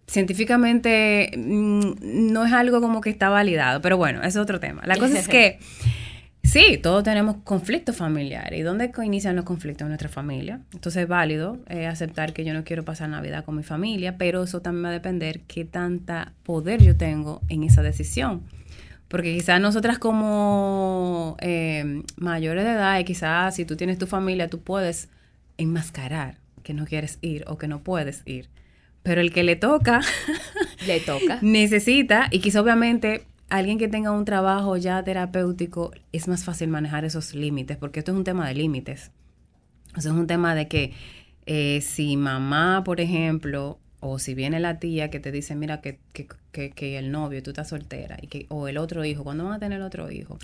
científicamente 0.07 1.31
mm, 1.35 2.31
no 2.33 2.45
es 2.45 2.53
algo 2.53 2.81
como 2.81 3.01
que 3.01 3.09
está 3.09 3.29
validado, 3.29 3.81
pero 3.81 3.97
bueno, 3.97 4.21
es 4.21 4.37
otro 4.37 4.59
tema. 4.59 4.83
La 4.85 4.97
cosa 4.97 5.17
es 5.17 5.27
que 5.27 5.57
Sí, 6.45 6.77
todos 6.77 7.03
tenemos 7.03 7.37
conflictos 7.43 7.95
familiares. 7.95 8.59
¿Y 8.59 8.61
dónde 8.61 8.91
inician 9.03 9.35
los 9.35 9.45
conflictos 9.45 9.85
en 9.85 9.89
nuestra 9.89 10.09
familia? 10.09 10.61
Entonces 10.73 11.03
es 11.03 11.07
válido 11.07 11.57
eh, 11.67 11.87
aceptar 11.87 12.33
que 12.33 12.45
yo 12.45 12.53
no 12.53 12.63
quiero 12.63 12.85
pasar 12.85 13.09
Navidad 13.09 13.43
con 13.43 13.55
mi 13.55 13.63
familia, 13.63 14.17
pero 14.17 14.43
eso 14.43 14.61
también 14.61 14.85
va 14.85 14.89
a 14.89 14.93
depender 14.93 15.41
qué 15.41 15.65
tanta 15.65 16.33
poder 16.43 16.83
yo 16.83 16.95
tengo 16.95 17.41
en 17.49 17.63
esa 17.63 17.81
decisión. 17.81 18.43
Porque 19.07 19.33
quizás 19.33 19.59
nosotras 19.59 19.99
como 19.99 21.35
eh, 21.39 22.03
mayores 22.17 22.63
de 22.63 22.71
edad, 22.71 22.99
y 22.99 23.03
quizás 23.03 23.55
si 23.55 23.65
tú 23.65 23.75
tienes 23.75 23.97
tu 23.97 24.07
familia, 24.07 24.47
tú 24.47 24.61
puedes 24.61 25.09
enmascarar 25.57 26.37
que 26.63 26.73
no 26.73 26.85
quieres 26.85 27.17
ir 27.21 27.43
o 27.47 27.57
que 27.57 27.67
no 27.67 27.81
puedes 27.81 28.21
ir. 28.25 28.49
Pero 29.03 29.21
el 29.21 29.31
que 29.31 29.43
le 29.43 29.55
toca, 29.55 30.01
le 30.87 30.99
toca. 30.99 31.39
necesita, 31.41 32.27
y 32.31 32.39
quizás 32.39 32.61
obviamente 32.61 33.25
alguien 33.49 33.77
que 33.77 33.87
tenga 33.87 34.11
un 34.11 34.25
trabajo 34.25 34.77
ya 34.77 35.03
terapéutico 35.03 35.91
es 36.11 36.27
más 36.27 36.43
fácil 36.43 36.69
manejar 36.69 37.05
esos 37.05 37.33
límites, 37.33 37.77
porque 37.77 37.99
esto 37.99 38.11
es 38.11 38.17
un 38.17 38.23
tema 38.23 38.47
de 38.47 38.55
límites. 38.55 39.11
O 39.95 40.01
sea, 40.01 40.11
es 40.11 40.17
un 40.17 40.27
tema 40.27 40.55
de 40.55 40.67
que 40.67 40.93
eh, 41.45 41.81
si 41.81 42.17
mamá, 42.17 42.83
por 42.83 42.99
ejemplo, 42.99 43.79
o 43.99 44.19
si 44.19 44.35
viene 44.35 44.59
la 44.59 44.79
tía 44.79 45.09
que 45.09 45.19
te 45.19 45.31
dice, 45.31 45.55
mira, 45.55 45.81
que, 45.81 45.99
que, 46.13 46.71
que, 46.71 46.97
el 46.97 47.11
novio, 47.11 47.41
tú 47.41 47.51
estás 47.51 47.69
soltera, 47.69 48.17
y 48.21 48.27
que, 48.27 48.45
o 48.49 48.67
el 48.67 48.77
otro 48.77 49.03
hijo, 49.03 49.23
¿cuándo 49.23 49.45
van 49.45 49.53
a 49.53 49.59
tener 49.59 49.81
otro 49.81 50.11
hijo? 50.11 50.37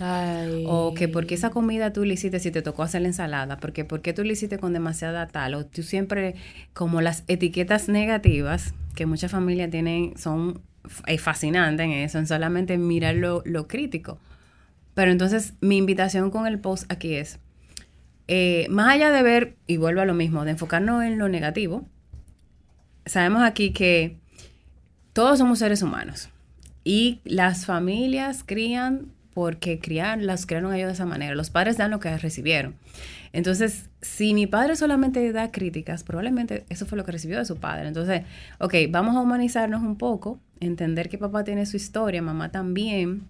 O 0.66 0.94
que 0.94 1.08
porque 1.08 1.34
esa 1.34 1.50
comida 1.50 1.92
tú 1.92 2.04
le 2.04 2.14
hiciste 2.14 2.40
si 2.40 2.50
te 2.50 2.62
tocó 2.62 2.82
hacer 2.82 3.02
la 3.02 3.08
ensalada, 3.08 3.58
porque 3.58 3.84
porque 3.84 4.12
tú 4.12 4.24
le 4.24 4.32
hiciste 4.32 4.58
con 4.58 4.72
demasiada 4.72 5.28
tal, 5.28 5.54
o 5.54 5.66
tú 5.66 5.82
siempre, 5.82 6.34
como 6.72 7.00
las 7.00 7.24
etiquetas 7.28 7.88
negativas 7.88 8.74
que 8.94 9.06
muchas 9.06 9.30
familias 9.30 9.70
tienen, 9.70 10.16
son 10.16 10.60
fascinante 11.18 11.82
en 11.82 11.92
eso, 11.92 12.18
en 12.18 12.26
solamente 12.26 12.78
mirar 12.78 13.14
lo, 13.14 13.68
crítico. 13.68 14.18
Pero 14.94 15.10
entonces 15.10 15.54
mi 15.60 15.78
invitación 15.78 16.30
con 16.30 16.46
el 16.46 16.58
post 16.58 16.90
aquí 16.90 17.14
es, 17.14 17.38
eh, 18.28 18.66
más 18.70 18.94
allá 18.94 19.10
de 19.10 19.22
ver, 19.22 19.56
y 19.66 19.76
vuelvo 19.76 20.00
a 20.00 20.04
lo 20.04 20.14
mismo, 20.14 20.44
de 20.44 20.52
enfocarnos 20.52 21.04
en 21.04 21.18
lo 21.18 21.28
negativo, 21.28 21.86
sabemos 23.06 23.42
aquí 23.42 23.72
que 23.72 24.16
todos 25.12 25.38
somos 25.38 25.58
seres 25.58 25.82
humanos 25.82 26.28
y 26.84 27.20
las 27.24 27.66
familias 27.66 28.42
crían 28.44 29.12
porque 29.34 29.78
criar, 29.78 30.20
las 30.20 30.46
crearon 30.46 30.74
ellos 30.74 30.88
de 30.88 30.92
esa 30.94 31.06
manera. 31.06 31.34
Los 31.34 31.50
padres 31.50 31.78
dan 31.78 31.90
lo 31.90 32.00
que 32.00 32.16
recibieron. 32.18 32.74
Entonces, 33.32 33.88
si 34.02 34.34
mi 34.34 34.46
padre 34.46 34.76
solamente 34.76 35.32
da 35.32 35.50
críticas, 35.50 36.04
probablemente 36.04 36.66
eso 36.68 36.84
fue 36.84 36.98
lo 36.98 37.04
que 37.04 37.12
recibió 37.12 37.38
de 37.38 37.46
su 37.46 37.56
padre. 37.56 37.88
Entonces, 37.88 38.22
ok, 38.58 38.74
vamos 38.90 39.16
a 39.16 39.20
humanizarnos 39.20 39.82
un 39.82 39.96
poco, 39.96 40.38
entender 40.66 41.08
que 41.08 41.18
papá 41.18 41.44
tiene 41.44 41.66
su 41.66 41.76
historia, 41.76 42.22
mamá 42.22 42.50
también, 42.50 43.22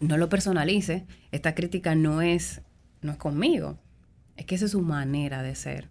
no 0.00 0.16
lo 0.16 0.28
personalice. 0.28 1.04
Esta 1.30 1.54
crítica 1.54 1.94
no 1.94 2.22
es, 2.22 2.60
no 3.02 3.12
es 3.12 3.18
conmigo, 3.18 3.78
es 4.36 4.46
que 4.46 4.54
esa 4.54 4.64
es 4.64 4.72
su 4.72 4.82
manera 4.82 5.42
de 5.42 5.54
ser. 5.54 5.88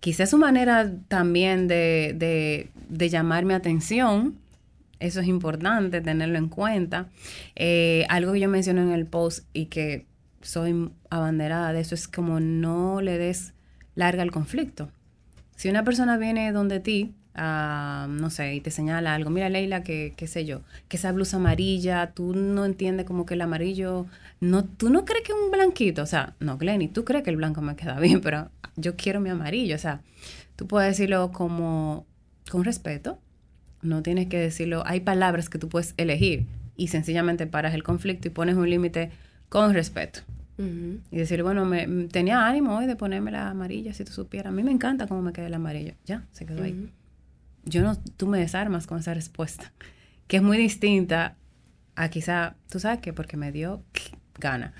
Quizás 0.00 0.30
su 0.30 0.38
manera 0.38 0.92
también 1.08 1.68
de, 1.68 2.14
de, 2.16 2.70
de 2.88 3.08
llamar 3.08 3.44
mi 3.44 3.54
atención, 3.54 4.36
eso 4.98 5.20
es 5.20 5.26
importante 5.26 6.00
tenerlo 6.00 6.38
en 6.38 6.48
cuenta. 6.48 7.08
Eh, 7.56 8.06
algo 8.08 8.32
que 8.32 8.40
yo 8.40 8.48
menciono 8.48 8.82
en 8.82 8.92
el 8.92 9.06
post 9.06 9.46
y 9.52 9.66
que 9.66 10.06
soy 10.42 10.90
abanderada 11.10 11.72
de 11.72 11.80
eso 11.80 11.94
es 11.94 12.08
como 12.08 12.40
no 12.40 13.00
le 13.00 13.18
des 13.18 13.52
larga 13.94 14.22
al 14.22 14.30
conflicto. 14.30 14.90
Si 15.56 15.68
una 15.68 15.84
persona 15.84 16.16
viene 16.16 16.52
donde 16.52 16.80
ti, 16.80 17.14
no 17.34 18.30
sé, 18.30 18.54
y 18.54 18.60
te 18.60 18.70
señala 18.70 19.14
algo, 19.14 19.30
mira 19.30 19.48
Leila, 19.48 19.82
que 19.82 20.14
qué 20.16 20.26
sé 20.26 20.44
yo, 20.44 20.60
que 20.88 20.96
esa 20.96 21.12
blusa 21.12 21.38
amarilla, 21.38 22.12
tú 22.12 22.34
no 22.34 22.64
entiendes 22.64 23.06
como 23.06 23.24
que 23.24 23.34
el 23.34 23.40
amarillo, 23.40 24.06
no, 24.40 24.64
tú 24.64 24.90
no 24.90 25.04
crees 25.04 25.24
que 25.24 25.32
es 25.32 25.38
un 25.38 25.50
blanquito, 25.50 26.02
o 26.02 26.06
sea, 26.06 26.34
no, 26.40 26.58
Glenny, 26.58 26.88
tú 26.88 27.04
crees 27.04 27.24
que 27.24 27.30
el 27.30 27.36
blanco 27.36 27.62
me 27.62 27.76
queda 27.76 27.98
bien, 28.00 28.20
pero 28.20 28.50
yo 28.76 28.96
quiero 28.96 29.20
mi 29.20 29.30
amarillo, 29.30 29.76
o 29.76 29.78
sea, 29.78 30.02
tú 30.56 30.66
puedes 30.66 30.90
decirlo 30.90 31.32
como 31.32 32.06
con 32.50 32.64
respeto, 32.64 33.18
no 33.80 34.02
tienes 34.02 34.28
que 34.28 34.38
decirlo, 34.38 34.82
hay 34.86 35.00
palabras 35.00 35.48
que 35.48 35.58
tú 35.58 35.68
puedes 35.68 35.94
elegir 35.96 36.46
y 36.76 36.88
sencillamente 36.88 37.46
paras 37.46 37.74
el 37.74 37.82
conflicto 37.82 38.28
y 38.28 38.30
pones 38.30 38.56
un 38.56 38.68
límite 38.68 39.10
con 39.48 39.74
respeto. 39.74 40.20
Y 41.10 41.16
decir, 41.16 41.42
bueno, 41.42 41.64
me, 41.64 41.86
tenía 42.06 42.46
ánimo 42.46 42.76
hoy 42.76 42.86
de 42.86 42.94
ponerme 42.94 43.32
la 43.32 43.50
amarilla, 43.50 43.92
si 43.94 44.04
tú 44.04 44.12
supieras. 44.12 44.52
A 44.52 44.54
mí 44.54 44.62
me 44.62 44.70
encanta 44.70 45.08
cómo 45.08 45.20
me 45.20 45.32
queda 45.32 45.48
el 45.48 45.54
amarillo. 45.54 45.94
Ya, 46.06 46.24
se 46.30 46.46
quedó 46.46 46.62
ahí. 46.62 46.88
Yo 47.64 47.82
no, 47.82 47.96
tú 48.16 48.26
me 48.26 48.38
desarmas 48.38 48.86
con 48.86 48.98
esa 48.98 49.14
respuesta, 49.14 49.72
que 50.26 50.38
es 50.38 50.42
muy 50.42 50.58
distinta 50.58 51.36
a 51.94 52.08
quizá, 52.08 52.56
tú 52.70 52.80
sabes 52.80 53.00
que 53.00 53.12
porque 53.12 53.36
me 53.36 53.52
dio 53.52 53.82
gana. 54.38 54.72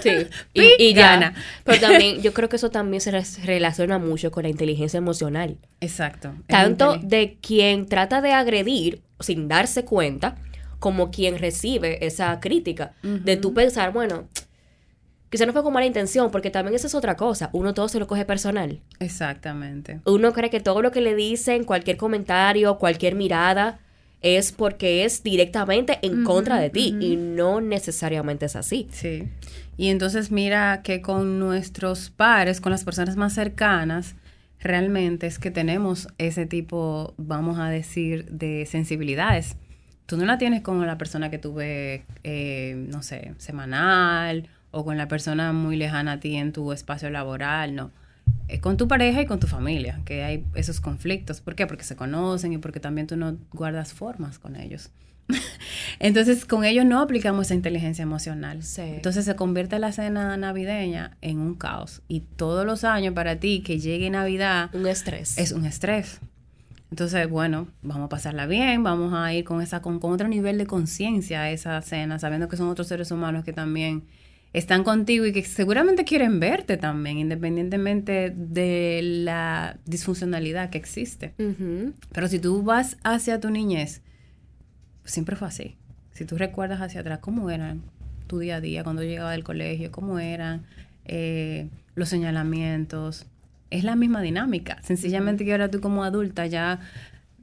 Sí, 0.00 0.10
y, 0.54 0.92
gana. 0.94 1.34
Pero 1.64 1.80
también, 1.80 2.22
yo 2.22 2.32
creo 2.32 2.48
que 2.48 2.56
eso 2.56 2.70
también 2.70 3.00
se 3.00 3.10
relaciona 3.44 3.98
mucho 3.98 4.30
con 4.30 4.44
la 4.44 4.48
inteligencia 4.48 4.98
emocional. 4.98 5.58
Exacto. 5.80 6.34
Tanto 6.46 6.96
de 6.98 7.38
quien 7.40 7.86
trata 7.86 8.20
de 8.20 8.32
agredir 8.32 9.02
sin 9.20 9.48
darse 9.48 9.84
cuenta, 9.84 10.36
como 10.78 11.10
quien 11.10 11.38
recibe 11.38 12.04
esa 12.04 12.40
crítica. 12.40 12.94
De 13.02 13.36
tú 13.36 13.54
pensar, 13.54 13.92
bueno, 13.92 14.28
quizá 15.32 15.46
no 15.46 15.54
fue 15.54 15.62
con 15.62 15.72
mala 15.72 15.86
intención, 15.86 16.30
porque 16.30 16.50
también 16.50 16.76
esa 16.76 16.88
es 16.88 16.94
otra 16.94 17.16
cosa. 17.16 17.48
Uno 17.54 17.72
todo 17.72 17.88
se 17.88 17.98
lo 17.98 18.06
coge 18.06 18.26
personal. 18.26 18.80
Exactamente. 19.00 20.00
Uno 20.04 20.34
cree 20.34 20.50
que 20.50 20.60
todo 20.60 20.82
lo 20.82 20.90
que 20.90 21.00
le 21.00 21.14
dicen, 21.14 21.64
cualquier 21.64 21.96
comentario, 21.96 22.76
cualquier 22.76 23.14
mirada, 23.14 23.80
es 24.20 24.52
porque 24.52 25.06
es 25.06 25.22
directamente 25.22 25.98
en 26.02 26.22
contra 26.22 26.60
de 26.60 26.68
ti 26.68 26.94
y 27.00 27.16
no 27.16 27.62
necesariamente 27.62 28.44
es 28.44 28.56
así. 28.56 28.88
Sí. 28.92 29.26
Y 29.78 29.88
entonces 29.88 30.30
mira 30.30 30.82
que 30.84 31.00
con 31.00 31.38
nuestros 31.38 32.10
pares, 32.10 32.60
con 32.60 32.70
las 32.70 32.84
personas 32.84 33.16
más 33.16 33.32
cercanas, 33.32 34.16
realmente 34.60 35.26
es 35.26 35.38
que 35.38 35.50
tenemos 35.50 36.08
ese 36.18 36.44
tipo, 36.44 37.14
vamos 37.16 37.58
a 37.58 37.70
decir, 37.70 38.26
de 38.26 38.66
sensibilidades. 38.66 39.56
Tú 40.04 40.18
no 40.18 40.26
la 40.26 40.36
tienes 40.36 40.60
con 40.60 40.86
la 40.86 40.98
persona 40.98 41.30
que 41.30 41.38
tuve, 41.38 42.04
eh, 42.22 42.74
no 42.90 43.02
sé, 43.02 43.32
semanal 43.38 44.50
o 44.72 44.84
con 44.84 44.98
la 44.98 45.06
persona 45.06 45.52
muy 45.52 45.76
lejana 45.76 46.12
a 46.12 46.20
ti 46.20 46.34
en 46.34 46.52
tu 46.52 46.72
espacio 46.72 47.08
laboral, 47.10 47.76
no. 47.76 47.90
Es 48.48 48.60
con 48.60 48.76
tu 48.76 48.88
pareja 48.88 49.22
y 49.22 49.26
con 49.26 49.38
tu 49.38 49.46
familia, 49.46 50.00
que 50.04 50.24
hay 50.24 50.44
esos 50.54 50.80
conflictos. 50.80 51.40
¿Por 51.40 51.54
qué? 51.54 51.66
Porque 51.66 51.84
se 51.84 51.94
conocen 51.94 52.52
y 52.52 52.58
porque 52.58 52.80
también 52.80 53.06
tú 53.06 53.16
no 53.16 53.36
guardas 53.52 53.92
formas 53.92 54.38
con 54.38 54.56
ellos. 54.56 54.90
Entonces, 55.98 56.44
con 56.44 56.64
ellos 56.64 56.84
no 56.84 57.00
aplicamos 57.00 57.46
esa 57.46 57.54
inteligencia 57.54 58.02
emocional. 58.02 58.60
Entonces, 58.76 59.24
se 59.24 59.36
convierte 59.36 59.78
la 59.78 59.92
cena 59.92 60.36
navideña 60.36 61.16
en 61.20 61.38
un 61.38 61.54
caos. 61.54 62.02
Y 62.08 62.20
todos 62.20 62.66
los 62.66 62.84
años 62.84 63.14
para 63.14 63.36
ti 63.36 63.62
que 63.62 63.78
llegue 63.78 64.10
Navidad... 64.10 64.70
Un 64.74 64.86
estrés. 64.86 65.38
Es 65.38 65.52
un 65.52 65.64
estrés. 65.64 66.20
Entonces, 66.90 67.28
bueno, 67.30 67.68
vamos 67.82 68.06
a 68.06 68.08
pasarla 68.10 68.46
bien, 68.46 68.82
vamos 68.82 69.14
a 69.14 69.32
ir 69.32 69.44
con 69.44 69.62
esa 69.62 69.80
con, 69.80 69.98
otro 70.02 70.28
nivel 70.28 70.58
de 70.58 70.66
conciencia 70.66 71.40
a 71.40 71.50
esa 71.50 71.80
cena, 71.80 72.18
sabiendo 72.18 72.48
que 72.48 72.58
son 72.58 72.68
otros 72.68 72.86
seres 72.86 73.10
humanos 73.10 73.44
que 73.44 73.54
también 73.54 74.04
están 74.52 74.84
contigo 74.84 75.24
y 75.26 75.32
que 75.32 75.44
seguramente 75.44 76.04
quieren 76.04 76.40
verte 76.40 76.76
también, 76.76 77.18
independientemente 77.18 78.32
de 78.36 79.00
la 79.02 79.78
disfuncionalidad 79.86 80.70
que 80.70 80.78
existe. 80.78 81.34
Pero 82.12 82.28
si 82.28 82.38
tú 82.38 82.62
vas 82.62 82.98
hacia 83.02 83.40
tu 83.40 83.50
niñez, 83.50 84.02
siempre 85.04 85.36
fue 85.36 85.48
así. 85.48 85.76
Si 86.12 86.24
tú 86.24 86.36
recuerdas 86.36 86.80
hacia 86.80 87.00
atrás, 87.00 87.20
¿cómo 87.20 87.50
eran 87.50 87.82
tu 88.26 88.38
día 88.38 88.56
a 88.56 88.60
día 88.60 88.84
cuando 88.84 89.02
llegaba 89.02 89.32
del 89.32 89.44
colegio? 89.44 89.90
¿Cómo 89.90 90.18
eran 90.18 90.66
eh, 91.04 91.68
los 91.94 92.08
señalamientos? 92.08 93.26
es 93.72 93.84
la 93.84 93.96
misma 93.96 94.20
dinámica. 94.20 94.78
Sencillamente 94.82 95.44
que 95.44 95.52
ahora 95.52 95.70
tú 95.70 95.80
como 95.80 96.04
adulta 96.04 96.46
ya 96.46 96.80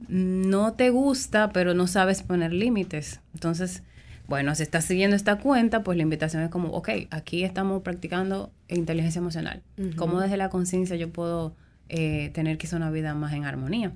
no 0.08 0.72
te 0.74 0.90
gusta, 0.90 1.50
pero 1.52 1.74
no 1.74 1.86
sabes 1.86 2.22
poner 2.22 2.52
límites. 2.52 3.20
Entonces, 3.34 3.82
bueno, 4.30 4.54
si 4.54 4.62
estás 4.62 4.84
siguiendo 4.84 5.16
esta 5.16 5.38
cuenta, 5.38 5.82
pues 5.82 5.96
la 5.96 6.04
invitación 6.04 6.44
es 6.44 6.50
como, 6.50 6.68
ok, 6.68 6.88
aquí 7.10 7.42
estamos 7.42 7.82
practicando 7.82 8.52
inteligencia 8.68 9.18
emocional. 9.18 9.64
¿Cómo 9.96 10.20
desde 10.20 10.36
la 10.36 10.50
conciencia 10.50 10.94
yo 10.94 11.10
puedo 11.10 11.56
eh, 11.88 12.30
tener 12.32 12.56
quizá 12.56 12.76
una 12.76 12.92
vida 12.92 13.12
más 13.14 13.32
en 13.32 13.44
armonía? 13.44 13.92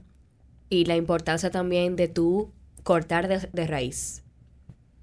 Y 0.69 0.87
la 0.87 0.97
importancia 0.97 1.53
también 1.53 1.95
de 1.95 2.09
tú 2.09 2.51
cortar 2.83 3.29
de 3.29 3.67
raíz 3.69 4.25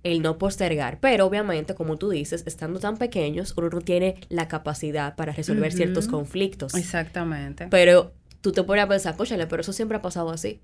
el 0.04 0.22
no 0.22 0.38
postergar. 0.38 1.00
Pero 1.00 1.28
obviamente, 1.28 1.76
como 1.76 1.96
tú 1.96 2.10
dices, 2.10 2.44
estando 2.46 2.82
tan 2.82 2.98
pequeños, 2.98 3.54
uno 3.56 3.70
no 3.70 3.80
tiene 3.80 4.16
la 4.28 4.50
capacidad 4.50 5.16
para 5.16 5.32
resolver 5.32 5.72
ciertos 5.72 6.10
conflictos. 6.10 6.76
Exactamente. 6.76 7.68
Pero 7.72 8.12
tú 8.42 8.52
te 8.52 8.64
pones 8.64 8.84
a 8.84 8.90
pensar, 8.90 9.16
cóchale, 9.16 9.48
pero 9.48 9.62
eso 9.62 9.72
siempre 9.72 9.96
ha 9.96 10.02
pasado 10.02 10.32
así. 10.32 10.60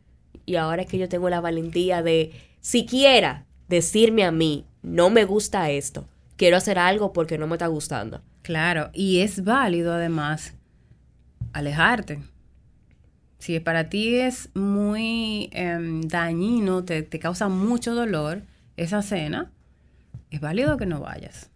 Y 0.45 0.57
ahora 0.57 0.81
es 0.81 0.89
que 0.89 0.97
yo 0.97 1.07
tengo 1.07 1.29
la 1.29 1.39
valentía 1.39 2.03
de 2.03 2.33
siquiera 2.59 3.46
decirme 3.67 4.23
a 4.23 4.31
mí, 4.31 4.65
no 4.81 5.09
me 5.09 5.25
gusta 5.25 5.69
esto, 5.69 6.07
quiero 6.35 6.57
hacer 6.57 6.79
algo 6.79 7.13
porque 7.13 7.37
no 7.37 7.47
me 7.47 7.55
está 7.55 7.67
gustando. 7.67 8.21
Claro, 8.41 8.89
y 8.93 9.19
es 9.19 9.43
válido 9.43 9.93
además 9.93 10.53
alejarte. 11.53 12.19
Si 13.39 13.59
para 13.59 13.89
ti 13.89 14.15
es 14.15 14.49
muy 14.55 15.49
em, 15.51 16.01
dañino, 16.01 16.83
te, 16.83 17.03
te 17.03 17.19
causa 17.19 17.49
mucho 17.49 17.93
dolor, 17.93 18.41
esa 18.77 19.01
cena, 19.01 19.51
es 20.31 20.39
válido 20.39 20.77
que 20.77 20.85
no 20.85 21.01
vayas. 21.01 21.49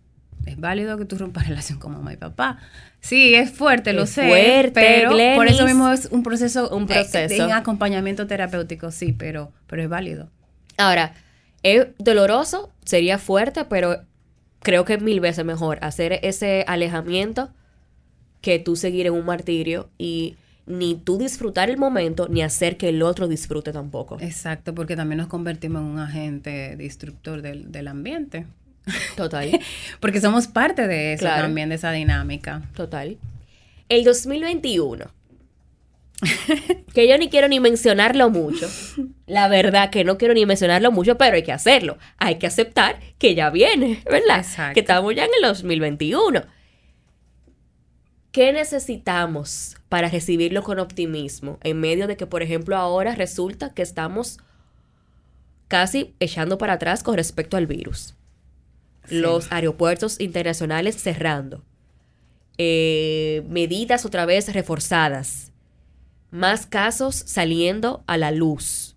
Es 0.45 0.59
válido 0.59 0.97
que 0.97 1.05
tú 1.05 1.17
rompas 1.17 1.47
relación 1.47 1.79
con 1.79 1.93
mamá 1.93 2.13
y 2.13 2.17
papá. 2.17 2.59
Sí, 2.99 3.33
es 3.33 3.51
fuerte, 3.51 3.93
lo 3.93 4.05
sé. 4.05 4.27
Fuerte, 4.27 4.71
pero 4.73 5.11
por 5.35 5.47
eso 5.47 5.65
mismo 5.65 5.89
es 5.89 6.07
un 6.11 6.23
proceso, 6.23 6.69
un 6.75 6.87
proceso. 6.87 7.47
De, 7.47 7.53
acompañamiento 7.53 8.27
terapéutico, 8.27 8.91
sí, 8.91 9.13
pero, 9.13 9.51
pero 9.67 9.81
es 9.81 9.89
válido. 9.89 10.29
Ahora, 10.77 11.13
es 11.63 11.87
doloroso, 11.97 12.71
sería 12.85 13.17
fuerte, 13.17 13.65
pero 13.65 14.01
creo 14.59 14.85
que 14.85 14.95
es 14.95 15.01
mil 15.01 15.19
veces 15.19 15.45
mejor 15.45 15.79
hacer 15.81 16.19
ese 16.23 16.63
alejamiento 16.67 17.49
que 18.41 18.59
tú 18.59 18.75
seguir 18.75 19.07
en 19.07 19.13
un 19.13 19.25
martirio 19.25 19.89
y 19.97 20.35
ni 20.65 20.95
tú 20.95 21.17
disfrutar 21.17 21.69
el 21.69 21.77
momento, 21.77 22.27
ni 22.29 22.41
hacer 22.41 22.77
que 22.77 22.89
el 22.89 23.01
otro 23.01 23.27
disfrute 23.27 23.71
tampoco. 23.71 24.17
Exacto, 24.21 24.73
porque 24.73 24.95
también 24.95 25.17
nos 25.17 25.27
convertimos 25.27 25.81
en 25.81 25.87
un 25.87 25.99
agente 25.99 26.75
destructor 26.75 27.41
del, 27.41 27.87
ambiente. 27.87 28.45
Total. 29.15 29.59
porque 29.99 30.21
somos 30.21 30.47
parte 30.47 30.87
de 30.87 31.13
eso 31.13 31.25
también, 31.25 31.69
de 31.69 31.75
esa 31.75 31.91
dinámica. 31.91 32.63
Total. 32.75 33.17
El 33.89 34.03
2021. 34.03 35.05
que 36.93 37.07
yo 37.07 37.17
ni 37.17 37.29
quiero 37.29 37.47
ni 37.47 37.59
mencionarlo 37.59 38.29
mucho. 38.29 38.67
La 39.25 39.47
verdad 39.47 39.89
que 39.89 40.03
no 40.03 40.17
quiero 40.17 40.33
ni 40.33 40.45
mencionarlo 40.45 40.91
mucho, 40.91 41.17
pero 41.17 41.35
hay 41.35 41.43
que 41.43 41.51
hacerlo. 41.51 41.97
Hay 42.17 42.35
que 42.35 42.47
aceptar 42.47 42.99
que 43.17 43.35
ya 43.35 43.49
viene, 43.49 44.01
¿verdad? 44.05 44.39
Exacto. 44.39 44.73
Que 44.73 44.81
estamos 44.81 45.15
ya 45.15 45.25
en 45.25 45.31
el 45.35 45.41
2021. 45.47 46.43
¿Qué 48.31 48.53
necesitamos 48.53 49.75
para 49.89 50.07
recibirlo 50.07 50.63
con 50.63 50.79
optimismo 50.79 51.59
en 51.63 51.79
medio 51.79 52.07
de 52.07 52.15
que, 52.15 52.27
por 52.27 52.43
ejemplo, 52.43 52.77
ahora 52.77 53.13
resulta 53.15 53.73
que 53.73 53.81
estamos 53.81 54.37
casi 55.67 56.15
echando 56.19 56.57
para 56.57 56.73
atrás 56.73 57.03
con 57.03 57.15
respecto 57.15 57.57
al 57.57 57.67
virus? 57.67 58.15
Los 59.09 59.51
aeropuertos 59.51 60.19
internacionales 60.21 60.95
cerrando. 60.95 61.65
Eh, 62.57 63.43
medidas 63.49 64.05
otra 64.05 64.25
vez 64.25 64.53
reforzadas. 64.53 65.50
Más 66.31 66.65
casos 66.65 67.15
saliendo 67.15 68.03
a 68.07 68.17
la 68.17 68.31
luz. 68.31 68.95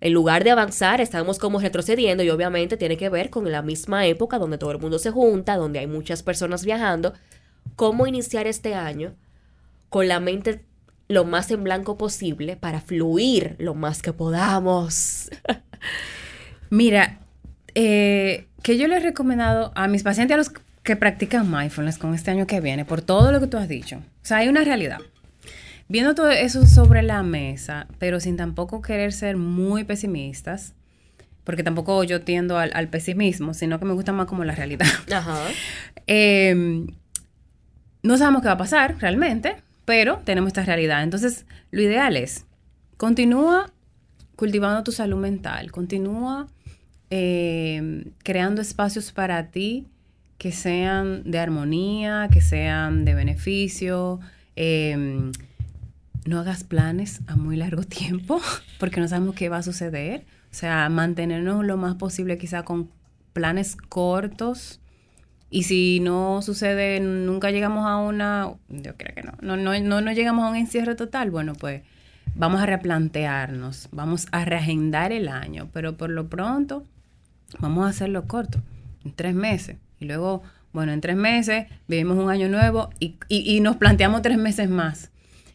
En 0.00 0.12
lugar 0.12 0.42
de 0.42 0.50
avanzar, 0.50 1.00
estamos 1.00 1.38
como 1.38 1.60
retrocediendo 1.60 2.24
y 2.24 2.30
obviamente 2.30 2.76
tiene 2.76 2.96
que 2.96 3.08
ver 3.08 3.30
con 3.30 3.50
la 3.50 3.62
misma 3.62 4.04
época 4.06 4.38
donde 4.38 4.58
todo 4.58 4.72
el 4.72 4.78
mundo 4.78 4.98
se 4.98 5.12
junta, 5.12 5.56
donde 5.56 5.78
hay 5.78 5.86
muchas 5.86 6.22
personas 6.22 6.64
viajando 6.64 7.14
cómo 7.76 8.06
iniciar 8.06 8.46
este 8.46 8.74
año 8.74 9.14
con 9.88 10.08
la 10.08 10.20
mente 10.20 10.64
lo 11.08 11.24
más 11.24 11.50
en 11.50 11.64
blanco 11.64 11.98
posible 11.98 12.56
para 12.56 12.80
fluir 12.80 13.56
lo 13.58 13.74
más 13.74 14.02
que 14.02 14.12
podamos. 14.12 15.30
Mira, 16.70 17.18
eh, 17.74 18.48
que 18.62 18.78
yo 18.78 18.88
le 18.88 18.96
he 18.96 19.00
recomendado 19.00 19.72
a 19.74 19.88
mis 19.88 20.02
pacientes, 20.02 20.34
a 20.34 20.38
los 20.38 20.52
que 20.82 20.96
practican 20.96 21.50
mindfulness 21.50 21.98
con 21.98 22.14
este 22.14 22.30
año 22.30 22.46
que 22.46 22.60
viene, 22.60 22.84
por 22.84 23.02
todo 23.02 23.30
lo 23.30 23.40
que 23.40 23.46
tú 23.46 23.58
has 23.58 23.68
dicho. 23.68 23.96
O 23.98 24.24
sea, 24.24 24.38
hay 24.38 24.48
una 24.48 24.64
realidad. 24.64 25.00
Viendo 25.92 26.14
todo 26.14 26.30
eso 26.30 26.66
sobre 26.66 27.02
la 27.02 27.22
mesa, 27.22 27.86
pero 27.98 28.18
sin 28.18 28.38
tampoco 28.38 28.80
querer 28.80 29.12
ser 29.12 29.36
muy 29.36 29.84
pesimistas, 29.84 30.72
porque 31.44 31.62
tampoco 31.62 32.02
yo 32.02 32.22
tiendo 32.22 32.56
al, 32.56 32.88
pesimismo, 32.88 33.52
sino 33.52 33.78
que 33.78 33.84
me 33.84 33.92
gusta 33.92 34.10
más 34.10 34.24
como 34.24 34.42
la 34.42 34.54
realidad. 34.54 34.86
Ajá. 35.12 35.36
eh, 36.06 36.86
no 38.02 38.16
sabemos 38.16 38.40
qué 38.40 38.48
va 38.48 38.54
a 38.54 38.56
pasar 38.56 38.96
realmente, 39.00 39.56
pero 39.84 40.22
tenemos 40.24 40.48
esta 40.48 40.64
realidad. 40.64 41.02
Entonces, 41.02 41.44
lo 41.72 41.82
ideal 41.82 42.16
es, 42.16 42.46
continúa 42.96 43.70
cultivando 44.34 44.82
tu 44.84 44.92
salud 44.92 45.18
mental, 45.18 45.70
continúa 45.72 46.46
eh, 47.10 48.06
creando 48.24 48.62
espacios 48.62 49.12
para 49.12 49.50
ti 49.50 49.88
que 50.38 50.52
sean 50.52 51.30
de 51.30 51.38
armonía, 51.38 52.30
que 52.32 52.40
sean 52.40 53.04
de 53.04 53.12
beneficio. 53.12 54.20
Eh, 54.56 55.30
no 56.24 56.38
hagas 56.38 56.64
planes 56.64 57.20
a 57.26 57.36
muy 57.36 57.56
largo 57.56 57.82
tiempo 57.82 58.40
porque 58.78 59.00
no 59.00 59.08
sabemos 59.08 59.34
qué 59.34 59.48
va 59.48 59.58
a 59.58 59.62
suceder. 59.62 60.24
O 60.50 60.54
sea, 60.54 60.88
mantenernos 60.88 61.64
lo 61.64 61.76
más 61.76 61.94
posible 61.96 62.38
quizá 62.38 62.62
con 62.62 62.90
planes 63.32 63.76
cortos 63.76 64.80
y 65.52 65.64
si 65.64 66.00
no 66.00 66.40
sucede, 66.40 66.98
nunca 66.98 67.50
llegamos 67.50 67.86
a 67.86 67.98
una, 67.98 68.54
yo 68.70 68.96
creo 68.96 69.14
que 69.14 69.22
no, 69.22 69.32
no, 69.42 69.56
no, 69.58 69.78
no, 69.78 70.00
no 70.00 70.12
llegamos 70.12 70.46
a 70.46 70.48
un 70.48 70.56
encierro 70.56 70.96
total, 70.96 71.30
bueno, 71.30 71.52
pues 71.52 71.82
vamos 72.34 72.62
a 72.62 72.66
replantearnos, 72.66 73.90
vamos 73.92 74.28
a 74.32 74.46
reagendar 74.46 75.12
el 75.12 75.28
año, 75.28 75.68
pero 75.70 75.98
por 75.98 76.08
lo 76.08 76.30
pronto 76.30 76.86
vamos 77.58 77.84
a 77.84 77.90
hacerlo 77.90 78.26
corto, 78.26 78.62
en 79.04 79.12
tres 79.12 79.34
meses. 79.34 79.76
Y 80.00 80.06
luego, 80.06 80.42
bueno, 80.72 80.92
en 80.92 81.02
tres 81.02 81.16
meses 81.16 81.66
vivimos 81.86 82.16
un 82.16 82.30
año 82.30 82.48
nuevo 82.48 82.88
y, 82.98 83.16
y 83.28 83.60
nos 83.60 83.76
planteamos 83.76 84.22
tres 84.22 84.38
meses 84.38 84.70
más. 84.70 85.11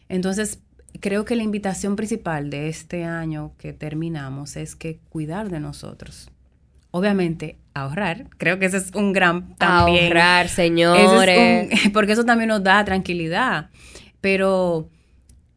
Entonces, 0.08 0.60
creo 1.00 1.24
que 1.24 1.36
la 1.36 1.42
invitación 1.42 1.96
principal 1.96 2.50
de 2.50 2.68
este 2.68 3.04
año 3.04 3.52
que 3.58 3.72
terminamos 3.72 4.56
es 4.56 4.74
que 4.74 5.00
cuidar 5.08 5.50
de 5.50 5.60
nosotros. 5.60 6.30
Obviamente, 6.90 7.58
ahorrar. 7.74 8.28
Creo 8.38 8.58
que 8.58 8.66
ese 8.66 8.78
es 8.78 8.94
un 8.94 9.12
gran 9.12 9.54
también. 9.56 10.06
Ahorrar, 10.06 10.48
señores. 10.48 11.68
porque 11.92 12.12
eso 12.12 12.24
también 12.24 12.48
nos 12.48 12.62
da 12.62 12.84
tranquilidad. 12.84 13.70
Pero 14.20 14.88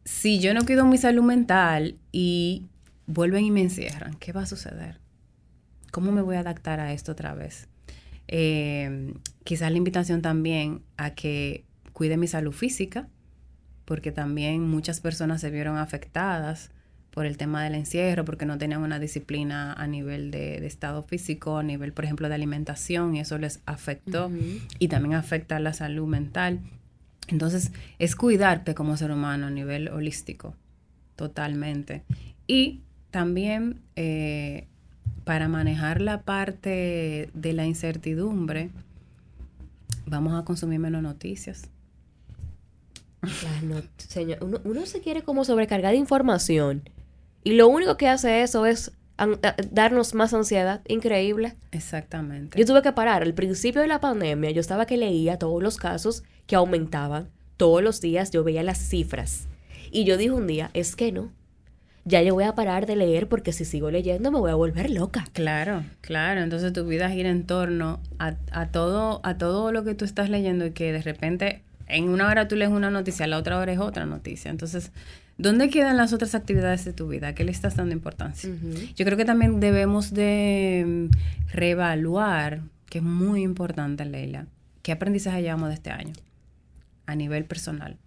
si 0.04 0.38
yo 0.38 0.54
no 0.54 0.64
cuido 0.64 0.84
mi 0.84 0.98
salud 0.98 1.22
mental 1.22 1.96
y 2.12 2.66
vuelven 3.06 3.44
y 3.44 3.50
me 3.50 3.62
encierran, 3.62 4.14
¿qué 4.14 4.32
va 4.32 4.42
a 4.42 4.46
suceder? 4.46 5.00
¿Cómo 5.90 6.12
me 6.12 6.22
voy 6.22 6.36
a 6.36 6.40
adaptar 6.40 6.80
a 6.80 6.92
esto 6.92 7.12
otra 7.12 7.34
vez? 7.34 7.68
Eh, 8.28 9.14
quizás 9.44 9.70
la 9.70 9.78
invitación 9.78 10.22
también 10.22 10.82
a 10.96 11.10
que 11.10 11.64
cuide 11.92 12.16
mi 12.16 12.26
salud 12.26 12.52
física, 12.52 13.08
porque 13.84 14.12
también 14.12 14.68
muchas 14.68 15.00
personas 15.00 15.40
se 15.40 15.50
vieron 15.50 15.76
afectadas 15.76 16.70
por 17.10 17.26
el 17.26 17.36
tema 17.36 17.62
del 17.62 17.74
encierro, 17.74 18.24
porque 18.24 18.46
no 18.46 18.56
tenían 18.56 18.82
una 18.82 18.98
disciplina 18.98 19.74
a 19.74 19.86
nivel 19.86 20.30
de, 20.30 20.66
estado 20.66 21.02
físico, 21.02 21.58
a 21.58 21.62
nivel, 21.62 21.92
por 21.92 22.04
ejemplo, 22.04 22.28
de 22.28 22.34
alimentación, 22.34 23.14
y 23.14 23.20
eso 23.20 23.36
les 23.36 23.60
afectó 23.66 24.30
y 24.78 24.88
también 24.88 25.14
afecta 25.14 25.56
a 25.56 25.60
la 25.60 25.74
salud 25.74 26.06
mental. 26.06 26.60
Entonces, 27.28 27.70
es 27.98 28.16
cuidarte 28.16 28.74
como 28.74 28.96
ser 28.96 29.10
humano 29.10 29.46
a 29.46 29.50
nivel 29.50 29.88
holístico, 29.88 30.54
totalmente. 31.14 32.02
Y 32.46 32.80
también 33.10 33.82
eh, 33.94 34.66
para 35.24 35.48
manejar 35.48 36.00
la 36.00 36.22
parte 36.22 37.30
de 37.34 37.52
la 37.52 37.66
incertidumbre, 37.66 38.70
vamos 40.06 40.34
a 40.40 40.44
consumir 40.44 40.80
menos 40.80 41.02
noticias. 41.02 41.68
Uno, 44.40 44.60
uno 44.64 44.86
se 44.86 45.00
quiere 45.00 45.22
como 45.22 45.44
sobrecargar 45.44 45.92
de 45.92 45.98
información 45.98 46.82
Y 47.44 47.52
lo 47.52 47.68
único 47.68 47.96
que 47.96 48.08
hace 48.08 48.42
eso 48.42 48.66
es 48.66 48.92
darnos 49.70 50.14
más 50.14 50.34
ansiedad. 50.34 50.80
Increíble. 50.88 51.54
Exactamente. 51.70 52.58
Yo 52.58 52.66
tuve 52.66 52.82
que 52.82 52.92
parar. 52.92 53.22
Al 53.22 53.34
principio 53.34 53.80
de 53.80 53.86
la 53.86 54.00
pandemia, 54.00 54.50
yo 54.50 54.60
estaba 54.60 54.86
que 54.86 54.96
leía 54.96 55.38
todos 55.38 55.62
los 55.62 55.76
casos 55.76 56.24
que 56.46 56.56
aumentaban. 56.56 57.28
Todos 57.56 57.82
los 57.82 58.00
días 58.00 58.30
yo 58.30 58.42
veía 58.42 58.62
las 58.62 58.78
cifras. 58.78 59.46
Y 59.90 60.04
yo 60.04 60.16
dije 60.16 60.32
un 60.32 60.46
día, 60.46 60.70
es 60.74 60.96
que 60.96 61.12
no. 61.12 61.30
Ya 62.04 62.20
yo 62.22 62.34
voy 62.34 62.44
a 62.44 62.56
parar 62.56 62.86
de 62.86 62.96
leer 62.96 63.28
porque 63.28 63.52
si 63.52 63.64
sigo 63.64 63.92
leyendo 63.92 64.32
me 64.32 64.40
voy 64.40 64.50
a 64.50 64.56
volver 64.56 64.90
loca. 64.90 65.28
Claro, 65.34 65.84
claro. 66.00 66.40
Entonces 66.40 66.72
tu 66.72 66.84
vida 66.84 67.08
gira 67.10 67.30
en 67.30 67.46
torno 67.46 68.00
a, 68.18 68.34
a 68.50 68.72
todo, 68.72 69.20
a 69.22 69.38
todo 69.38 69.70
lo 69.70 69.84
que 69.84 69.94
tú 69.94 70.04
estás 70.04 70.28
leyendo 70.28 70.66
y 70.66 70.72
que 70.72 70.92
de 70.92 71.02
repente 71.02 71.62
en 71.92 72.08
una 72.08 72.28
hora 72.28 72.48
tú 72.48 72.56
lees 72.56 72.70
una 72.70 72.90
noticia, 72.90 73.26
la 73.26 73.38
otra 73.38 73.58
hora 73.58 73.72
es 73.72 73.78
otra 73.78 74.06
noticia. 74.06 74.50
Entonces, 74.50 74.90
¿dónde 75.36 75.68
quedan 75.68 75.96
las 75.96 76.12
otras 76.12 76.34
actividades 76.34 76.84
de 76.84 76.92
tu 76.92 77.06
vida? 77.06 77.34
¿Qué 77.34 77.44
le 77.44 77.52
estás 77.52 77.76
dando 77.76 77.92
importancia? 77.92 78.50
Yo 78.96 79.04
creo 79.04 79.16
que 79.16 79.24
también 79.24 79.60
debemos 79.60 80.12
de 80.12 80.84
mm, 81.10 81.54
reevaluar, 81.54 82.62
que 82.88 82.98
es 82.98 83.04
muy 83.04 83.42
importante, 83.42 84.04
Leila, 84.04 84.46
qué 84.82 84.92
aprendizaje 84.92 85.42
llevamos 85.42 85.68
de 85.68 85.74
este 85.74 85.90
año 85.90 86.14
a 87.06 87.14
nivel 87.14 87.44
personal. 87.44 87.98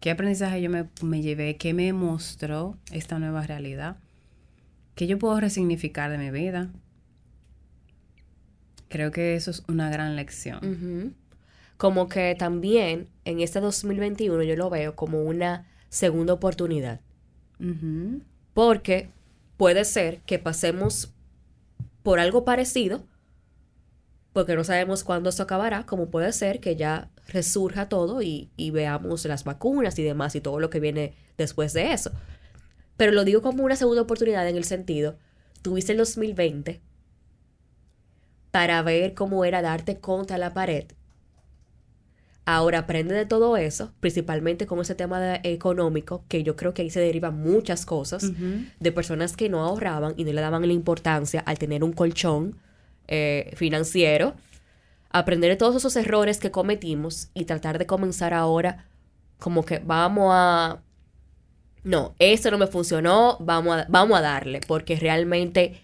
¿Qué 0.00 0.10
aprendizaje 0.10 0.60
yo 0.60 0.68
me, 0.68 0.86
me 1.02 1.22
llevé? 1.22 1.56
¿Qué 1.56 1.74
me 1.74 1.92
mostró 1.92 2.76
esta 2.90 3.18
nueva 3.18 3.46
realidad? 3.46 3.96
¿Qué 4.94 5.06
yo 5.06 5.18
puedo 5.18 5.40
resignificar 5.40 6.10
de 6.10 6.18
mi 6.18 6.30
vida? 6.30 6.68
Creo 8.88 9.10
que 9.10 9.36
eso 9.36 9.50
es 9.50 9.62
una 9.68 9.88
gran 9.90 10.16
lección 10.16 11.14
como 11.82 12.08
que 12.08 12.36
también 12.38 13.08
en 13.24 13.40
este 13.40 13.58
2021 13.58 14.44
yo 14.44 14.54
lo 14.54 14.70
veo 14.70 14.94
como 14.94 15.20
una 15.20 15.66
segunda 15.88 16.32
oportunidad. 16.32 17.00
Porque 18.54 19.10
puede 19.56 19.84
ser 19.84 20.20
que 20.20 20.38
pasemos 20.38 21.12
por 22.04 22.20
algo 22.20 22.44
parecido, 22.44 23.02
porque 24.32 24.54
no 24.54 24.62
sabemos 24.62 25.02
cuándo 25.02 25.28
esto 25.28 25.42
acabará, 25.42 25.84
como 25.84 26.08
puede 26.08 26.32
ser 26.32 26.60
que 26.60 26.76
ya 26.76 27.10
resurja 27.26 27.88
todo 27.88 28.22
y, 28.22 28.48
y 28.56 28.70
veamos 28.70 29.24
las 29.24 29.42
vacunas 29.42 29.98
y 29.98 30.04
demás 30.04 30.36
y 30.36 30.40
todo 30.40 30.60
lo 30.60 30.70
que 30.70 30.78
viene 30.78 31.16
después 31.36 31.72
de 31.72 31.92
eso. 31.92 32.12
Pero 32.96 33.10
lo 33.10 33.24
digo 33.24 33.42
como 33.42 33.64
una 33.64 33.74
segunda 33.74 34.02
oportunidad 34.02 34.48
en 34.48 34.54
el 34.54 34.62
sentido, 34.62 35.18
tuviste 35.62 35.90
el 35.90 35.98
2020 35.98 36.80
para 38.52 38.80
ver 38.82 39.14
cómo 39.14 39.44
era 39.44 39.62
darte 39.62 39.98
contra 39.98 40.38
la 40.38 40.54
pared 40.54 40.86
Ahora 42.44 42.80
aprende 42.80 43.14
de 43.14 43.24
todo 43.24 43.56
eso, 43.56 43.92
principalmente 44.00 44.66
con 44.66 44.80
ese 44.80 44.96
tema 44.96 45.36
económico, 45.44 46.24
que 46.26 46.42
yo 46.42 46.56
creo 46.56 46.74
que 46.74 46.82
ahí 46.82 46.90
se 46.90 46.98
derivan 46.98 47.40
muchas 47.40 47.86
cosas 47.86 48.32
de 48.80 48.92
personas 48.92 49.36
que 49.36 49.48
no 49.48 49.62
ahorraban 49.64 50.14
y 50.16 50.24
no 50.24 50.32
le 50.32 50.40
daban 50.40 50.66
la 50.66 50.72
importancia 50.72 51.40
al 51.40 51.58
tener 51.58 51.84
un 51.84 51.92
colchón 51.92 52.58
eh, 53.06 53.52
financiero. 53.54 54.34
Aprender 55.10 55.50
de 55.50 55.56
todos 55.56 55.76
esos 55.76 55.94
errores 55.94 56.40
que 56.40 56.50
cometimos 56.50 57.28
y 57.32 57.44
tratar 57.44 57.78
de 57.78 57.86
comenzar 57.86 58.34
ahora 58.34 58.86
como 59.38 59.64
que 59.64 59.78
vamos 59.78 60.30
a... 60.34 60.82
No, 61.84 62.14
esto 62.18 62.50
no 62.50 62.58
me 62.58 62.66
funcionó, 62.66 63.36
vamos 63.38 63.76
a, 63.76 63.86
vamos 63.88 64.18
a 64.18 64.20
darle, 64.20 64.60
porque 64.66 64.96
realmente 64.96 65.80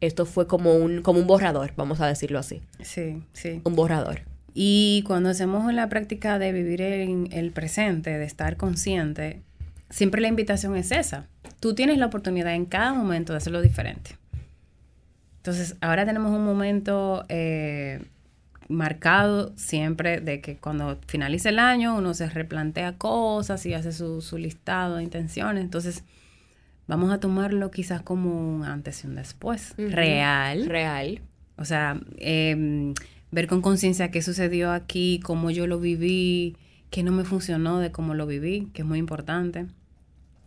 esto 0.00 0.24
fue 0.24 0.46
como 0.46 0.74
un, 0.74 1.02
como 1.02 1.18
un 1.18 1.26
borrador, 1.26 1.72
vamos 1.76 2.00
a 2.00 2.06
decirlo 2.06 2.38
así. 2.38 2.62
Sí, 2.82 3.22
sí. 3.32 3.60
Un 3.64 3.74
borrador. 3.74 4.29
Y 4.54 5.04
cuando 5.06 5.28
hacemos 5.28 5.72
la 5.72 5.88
práctica 5.88 6.38
de 6.38 6.52
vivir 6.52 6.80
en 6.82 7.28
el 7.32 7.50
presente, 7.52 8.18
de 8.18 8.24
estar 8.24 8.56
consciente, 8.56 9.42
siempre 9.90 10.20
la 10.20 10.28
invitación 10.28 10.76
es 10.76 10.90
esa. 10.92 11.26
Tú 11.60 11.74
tienes 11.74 11.98
la 11.98 12.06
oportunidad 12.06 12.54
en 12.54 12.66
cada 12.66 12.94
momento 12.94 13.32
de 13.32 13.38
hacerlo 13.38 13.60
diferente. 13.60 14.16
Entonces, 15.38 15.76
ahora 15.80 16.04
tenemos 16.04 16.32
un 16.32 16.44
momento 16.44 17.24
eh, 17.28 18.02
marcado 18.68 19.52
siempre 19.56 20.20
de 20.20 20.40
que 20.40 20.56
cuando 20.56 20.98
finalice 21.06 21.48
el 21.48 21.58
año 21.58 21.96
uno 21.96 22.12
se 22.14 22.28
replantea 22.28 22.98
cosas 22.98 23.64
y 23.66 23.74
hace 23.74 23.92
su, 23.92 24.22
listado 24.36 24.96
de 24.96 25.02
intenciones. 25.02 25.64
Entonces, 25.64 26.04
vamos 26.86 27.12
a 27.12 27.20
tomarlo 27.20 27.70
quizás 27.70 28.02
como 28.02 28.56
un 28.56 28.64
antes 28.64 29.04
y 29.04 29.06
un 29.06 29.14
después. 29.14 29.74
Real. 29.76 30.66
Real. 30.66 31.20
O 31.56 31.64
sea, 31.64 32.00
eh, 32.18 32.94
ver 33.30 33.46
con 33.46 33.62
conciencia 33.62 34.10
qué 34.10 34.22
sucedió 34.22 34.72
aquí, 34.72 35.20
cómo 35.22 35.50
yo 35.50 35.66
lo 35.66 35.78
viví, 35.78 36.56
qué 36.90 37.02
no 37.02 37.12
me 37.12 37.24
funcionó 37.24 37.78
de 37.78 37.92
cómo 37.92 38.14
lo 38.14 38.26
viví, 38.26 38.68
que 38.74 38.82
es 38.82 38.88
muy 38.88 38.98
importante. 38.98 39.66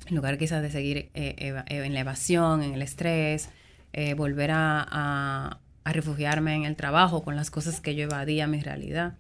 En 0.06 0.16
lugar 0.16 0.38
quizás 0.38 0.62
de 0.62 0.70
seguir 0.70 1.10
eh, 1.14 1.36
eh, 1.38 1.64
en 1.68 1.94
la 1.94 2.02
evasión, 2.02 2.62
en 2.62 2.74
el 2.74 2.82
estrés, 2.82 3.50
eh, 3.94 4.14
volver 4.16 4.52
a, 4.54 5.60
refugiarme 5.86 6.56
en 6.56 6.64
el 6.64 6.78
trabajo 6.78 7.24
con 7.24 7.36
las 7.36 7.52
cosas 7.52 7.82
que 7.82 7.94
yo 7.94 8.04
evadía 8.04 8.48
mi 8.48 8.62
realidad. 8.62 9.18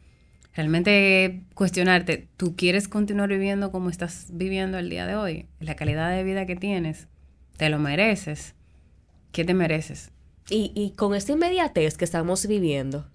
Realmente 0.55 1.41
cuestionarte, 1.55 2.29
¿tú 2.37 2.55
quieres 2.55 2.87
continuar 2.87 3.27
viviendo 3.29 3.69
como 3.71 3.89
estás 3.89 4.27
viviendo 4.31 4.77
el 4.77 4.89
día 4.89 5.05
de 5.05 5.15
hoy? 5.15 5.45
La 5.59 5.75
calidad 5.75 6.09
de 6.09 6.23
vida 6.23 6.45
que 6.45 6.55
tienes, 6.55 7.07
¿te 7.57 7.69
lo 7.69 7.79
mereces? 7.79 8.55
¿Qué 9.33 9.43
te 9.43 9.53
mereces? 9.53 10.11
Y, 10.49 10.71
y 10.73 10.91
con 10.91 11.15
esta 11.15 11.33
inmediatez 11.33 11.97
que 11.97 12.05
estamos 12.05 12.47
viviendo, 12.47 13.07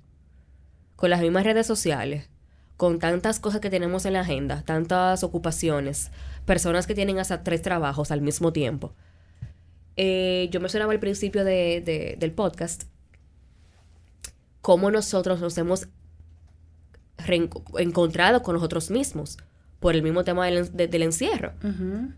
con 0.99 1.11
las 1.11 1.21
mismas 1.21 1.45
redes 1.45 1.65
sociales, 1.65 2.29
con 2.77 2.99
tantas 2.99 3.39
cosas 3.39 3.61
que 3.61 3.71
tenemos 3.71 4.05
en 4.05 4.15
la 4.15 4.21
agenda, 4.21 4.63
tantas 4.63 5.23
ocupaciones, 5.23 6.11
personas 6.45 6.89
que 6.89 6.95
tienen 6.97 7.21
hasta 7.21 7.45
tres 7.45 7.63
trabajos 7.63 8.11
al 8.11 8.21
mismo 8.21 8.53
tiempo. 8.53 8.93
Eh, 9.97 10.49
yo 10.51 10.59
mencionaba 10.59 10.93
al 10.93 10.99
principio 10.99 11.45
del 11.45 12.33
podcast 12.35 12.83
cómo 14.61 14.91
nosotros 14.91 15.41
nos 15.41 15.57
hemos 15.57 15.87
encontrado 17.79 18.43
con 18.43 18.57
nosotros 18.57 18.91
mismos 18.91 19.39
por 19.79 19.95
el 19.95 20.03
mismo 20.03 20.25
tema 20.25 20.47
del, 20.47 21.03
encierro. 21.05 21.53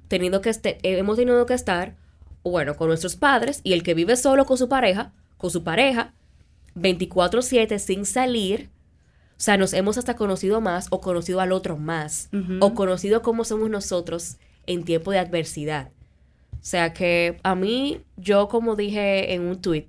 teniendo 0.09 0.40
que 0.40 0.49
este, 0.49 0.79
hemos 0.83 1.19
tenido 1.19 1.45
que 1.45 1.53
estar, 1.53 1.97
bueno, 2.43 2.77
con 2.77 2.88
nuestros 2.88 3.14
padres 3.16 3.61
y 3.62 3.75
el 3.75 3.83
que 3.83 3.93
vive 3.93 4.16
solo 4.16 4.47
con 4.47 4.57
su 4.57 4.71
pareja, 4.71 5.12
con 5.37 5.51
su 5.51 5.64
pareja, 5.64 6.14
24/7 6.74 7.78
sin 7.78 8.06
salir. 8.06 8.70
O 9.33 9.42
sea, 9.42 9.56
nos 9.56 9.72
hemos 9.72 9.96
hasta 9.96 10.16
conocido 10.16 10.61
más 10.61 10.88
o 10.90 11.00
conocido 11.00 11.40
al 11.40 11.52
otro 11.52 11.76
más. 11.78 12.28
O 12.61 12.74
conocido 12.74 13.22
cómo 13.22 13.44
somos 13.44 13.70
nosotros 13.70 14.37
en 14.66 14.85
tiempo 14.85 15.12
de 15.12 15.18
adversidad. 15.18 15.90
O 16.52 16.62
sea 16.62 16.92
que 16.92 17.40
a 17.42 17.54
mí, 17.54 18.02
yo 18.16 18.48
como 18.48 18.76
dije 18.76 19.33
en 19.33 19.42
un 19.42 19.62
tweet, 19.62 19.88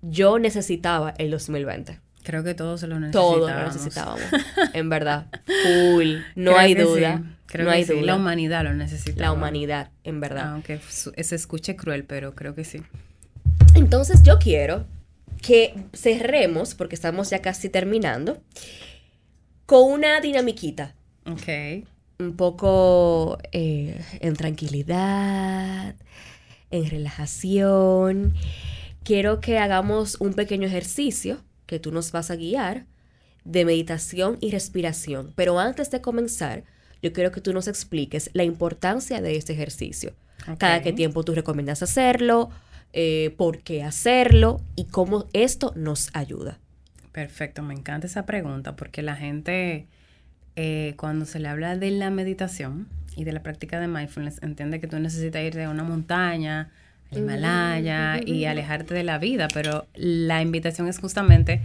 yo 0.00 0.40
necesitaba 0.40 1.14
el 1.18 1.30
2020. 1.30 2.00
Creo 2.24 2.42
que 2.42 2.54
todos 2.54 2.80
se 2.80 2.86
lo 2.88 2.98
necesitábamos. 2.98 3.36
Todos 3.36 3.50
lo 3.50 3.64
necesitábamos, 3.64 4.22
en 4.74 4.88
verdad. 4.88 5.26
Full, 5.46 6.16
no 6.34 6.56
hay 6.56 6.74
duda. 6.74 7.22
Creo 7.46 7.70
que 7.70 7.84
Sí. 7.84 8.00
La 8.00 8.16
humanidad 8.16 8.64
lo 8.64 8.74
necesitaba. 8.74 9.20
La 9.26 9.32
humanidad, 9.32 9.90
en 10.04 10.20
verdad. 10.20 10.52
Aunque 10.52 10.80
se 10.80 11.34
escuche 11.34 11.76
cruel, 11.76 12.04
pero 12.04 12.34
creo 12.34 12.54
que 12.54 12.64
sí. 12.64 12.82
Entonces 13.74 14.22
yo 14.22 14.38
quiero 14.38 14.86
que 15.42 15.74
cerremos, 15.92 16.74
porque 16.74 16.94
estamos 16.94 17.28
ya 17.28 17.42
casi 17.42 17.68
terminando, 17.68 18.42
con 19.66 19.90
una 19.92 20.20
dinamiquita. 20.20 20.94
Ok. 21.26 21.84
Un 22.18 22.36
poco 22.36 23.38
eh, 23.50 24.00
en 24.20 24.34
tranquilidad, 24.36 25.96
en 26.70 26.88
relajación. 26.88 28.34
Quiero 29.02 29.40
que 29.40 29.58
hagamos 29.58 30.16
un 30.20 30.34
pequeño 30.34 30.68
ejercicio 30.68 31.42
que 31.66 31.80
tú 31.80 31.90
nos 31.90 32.12
vas 32.12 32.30
a 32.30 32.36
guiar 32.36 32.86
de 33.44 33.64
meditación 33.64 34.38
y 34.40 34.52
respiración. 34.52 35.32
Pero 35.34 35.58
antes 35.58 35.90
de 35.90 36.00
comenzar, 36.00 36.62
yo 37.02 37.12
quiero 37.12 37.32
que 37.32 37.40
tú 37.40 37.52
nos 37.52 37.66
expliques 37.66 38.30
la 38.32 38.44
importancia 38.44 39.20
de 39.20 39.36
este 39.36 39.52
ejercicio. 39.52 40.14
Cada 40.58 40.82
qué 40.82 40.92
tiempo 40.92 41.24
tú 41.24 41.34
recomiendas 41.34 41.82
hacerlo, 41.82 42.50
eh, 42.92 43.34
por 43.36 43.58
qué 43.58 43.82
hacerlo 43.82 44.60
y 44.76 44.86
cómo 44.86 45.26
esto 45.32 45.72
nos 45.76 46.10
ayuda. 46.14 46.58
Perfecto, 47.12 47.62
me 47.62 47.74
encanta 47.74 48.06
esa 48.06 48.26
pregunta 48.26 48.76
porque 48.76 49.02
la 49.02 49.16
gente 49.16 49.86
eh, 50.56 50.94
cuando 50.96 51.24
se 51.24 51.38
le 51.38 51.48
habla 51.48 51.76
de 51.76 51.90
la 51.90 52.10
meditación 52.10 52.88
y 53.16 53.24
de 53.24 53.32
la 53.32 53.42
práctica 53.42 53.80
de 53.80 53.88
mindfulness 53.88 54.42
entiende 54.42 54.80
que 54.80 54.86
tú 54.86 54.98
necesitas 54.98 55.42
ir 55.42 55.54
de 55.54 55.68
una 55.68 55.84
montaña, 55.84 56.70
al 57.10 57.18
Himalaya 57.18 58.20
y 58.24 58.46
alejarte 58.46 58.94
de 58.94 59.04
la 59.04 59.18
vida, 59.18 59.48
pero 59.52 59.86
la 59.94 60.40
invitación 60.40 60.88
es 60.88 60.98
justamente 60.98 61.60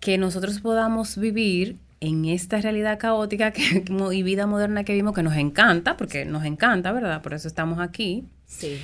que 0.00 0.18
nosotros 0.18 0.60
podamos 0.60 1.16
vivir 1.18 1.76
en 2.00 2.24
esta 2.24 2.60
realidad 2.60 2.98
caótica 2.98 3.52
que, 3.52 3.84
y 4.12 4.22
vida 4.22 4.46
moderna 4.46 4.84
que 4.84 4.94
vimos 4.94 5.14
que 5.14 5.22
nos 5.22 5.36
encanta, 5.36 5.96
porque 5.96 6.24
nos 6.24 6.44
encanta, 6.44 6.92
¿verdad? 6.92 7.22
Por 7.22 7.34
eso 7.34 7.48
estamos 7.48 7.78
aquí. 7.80 8.24
Sí. 8.46 8.78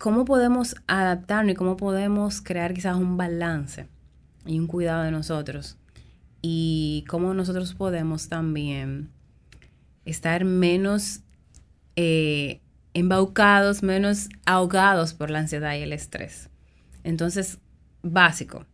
¿Cómo 0.00 0.24
podemos 0.24 0.76
adaptarnos 0.86 1.52
y 1.52 1.56
cómo 1.56 1.76
podemos 1.76 2.40
crear 2.40 2.72
quizás 2.72 2.96
un 2.96 3.18
balance 3.18 3.86
y 4.46 4.58
un 4.58 4.66
cuidado 4.66 5.02
de 5.02 5.10
nosotros? 5.10 5.76
Y 6.40 7.04
cómo 7.06 7.34
nosotros 7.34 7.74
podemos 7.74 8.30
también 8.30 9.10
estar 10.06 10.46
menos 10.46 11.20
eh, 11.96 12.62
embaucados, 12.94 13.82
menos 13.82 14.30
ahogados 14.46 15.12
por 15.12 15.28
la 15.28 15.40
ansiedad 15.40 15.74
y 15.74 15.82
el 15.82 15.92
estrés. 15.92 16.48
Entonces, 17.04 17.58
básico. 18.00 18.64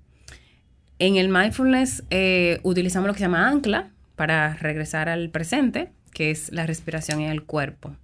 En 1.00 1.16
el 1.16 1.28
mindfulness 1.28 2.04
eh, 2.10 2.60
utilizamos 2.62 3.08
lo 3.08 3.14
que 3.14 3.18
se 3.18 3.24
llama 3.24 3.48
ancla 3.48 3.90
para 4.14 4.54
regresar 4.54 5.08
al 5.08 5.30
presente, 5.30 5.90
que 6.12 6.30
es 6.30 6.52
la 6.52 6.66
respiración 6.66 7.20
en 7.20 7.32
el 7.32 7.42
cuerpo. 7.42 7.96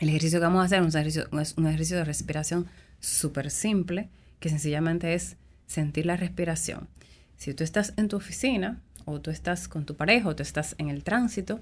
El 0.00 0.08
ejercicio 0.08 0.40
que 0.40 0.46
vamos 0.46 0.62
a 0.62 0.64
hacer 0.64 1.06
es 1.06 1.54
un 1.56 1.66
ejercicio 1.66 1.98
de 1.98 2.04
respiración 2.04 2.66
súper 3.00 3.50
simple, 3.50 4.08
que 4.40 4.48
sencillamente 4.48 5.12
es 5.12 5.36
sentir 5.66 6.06
la 6.06 6.16
respiración. 6.16 6.88
Si 7.36 7.52
tú 7.52 7.64
estás 7.64 7.92
en 7.98 8.08
tu 8.08 8.16
oficina, 8.16 8.80
o 9.04 9.20
tú 9.20 9.30
estás 9.30 9.68
con 9.68 9.84
tu 9.84 9.96
pareja, 9.96 10.30
o 10.30 10.34
tú 10.34 10.42
estás 10.42 10.74
en 10.78 10.88
el 10.88 11.04
tránsito, 11.04 11.60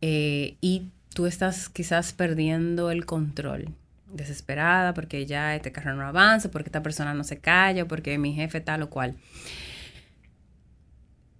eh, 0.00 0.56
y 0.60 0.90
tú 1.12 1.26
estás 1.26 1.68
quizás 1.68 2.12
perdiendo 2.12 2.92
el 2.92 3.04
control, 3.04 3.74
desesperada 4.14 4.94
porque 4.94 5.26
ya 5.26 5.56
este 5.56 5.72
carro 5.72 5.96
no 5.96 6.06
avanza, 6.06 6.52
porque 6.52 6.68
esta 6.68 6.84
persona 6.84 7.14
no 7.14 7.24
se 7.24 7.38
calla, 7.38 7.86
porque 7.86 8.16
mi 8.16 8.32
jefe 8.32 8.60
tal 8.60 8.82
o 8.82 8.90
cual. 8.90 9.16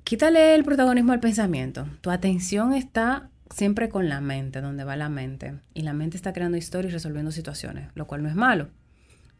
Quítale 0.02 0.56
el 0.56 0.64
protagonismo 0.64 1.12
al 1.12 1.20
pensamiento. 1.20 1.86
Tu 2.00 2.10
atención 2.10 2.74
está 2.74 3.30
siempre 3.50 3.88
con 3.88 4.08
la 4.08 4.20
mente, 4.20 4.60
donde 4.60 4.84
va 4.84 4.96
la 4.96 5.08
mente. 5.08 5.54
Y 5.74 5.82
la 5.82 5.92
mente 5.92 6.16
está 6.16 6.32
creando 6.32 6.56
historias 6.56 6.92
y 6.92 6.94
resolviendo 6.94 7.32
situaciones, 7.32 7.88
lo 7.94 8.06
cual 8.06 8.22
no 8.22 8.28
es 8.28 8.34
malo. 8.34 8.68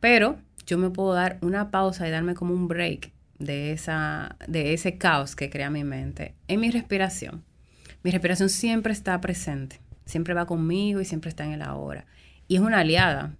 Pero 0.00 0.38
yo 0.66 0.78
me 0.78 0.90
puedo 0.90 1.14
dar 1.14 1.38
una 1.40 1.70
pausa 1.70 2.06
y 2.06 2.10
darme 2.10 2.34
como 2.34 2.54
un 2.54 2.68
break 2.68 3.12
de, 3.38 3.72
esa, 3.72 4.36
de 4.46 4.74
ese 4.74 4.98
caos 4.98 5.34
que 5.34 5.50
crea 5.50 5.70
mi 5.70 5.84
mente 5.84 6.34
en 6.48 6.60
mi 6.60 6.70
respiración. 6.70 7.44
Mi 8.02 8.10
respiración 8.10 8.48
siempre 8.48 8.92
está 8.92 9.20
presente, 9.20 9.80
siempre 10.06 10.34
va 10.34 10.46
conmigo 10.46 11.00
y 11.00 11.04
siempre 11.04 11.28
está 11.28 11.44
en 11.44 11.52
el 11.52 11.62
ahora. 11.62 12.06
Y 12.48 12.56
es 12.56 12.62
una 12.62 12.78
aliada 12.78 13.34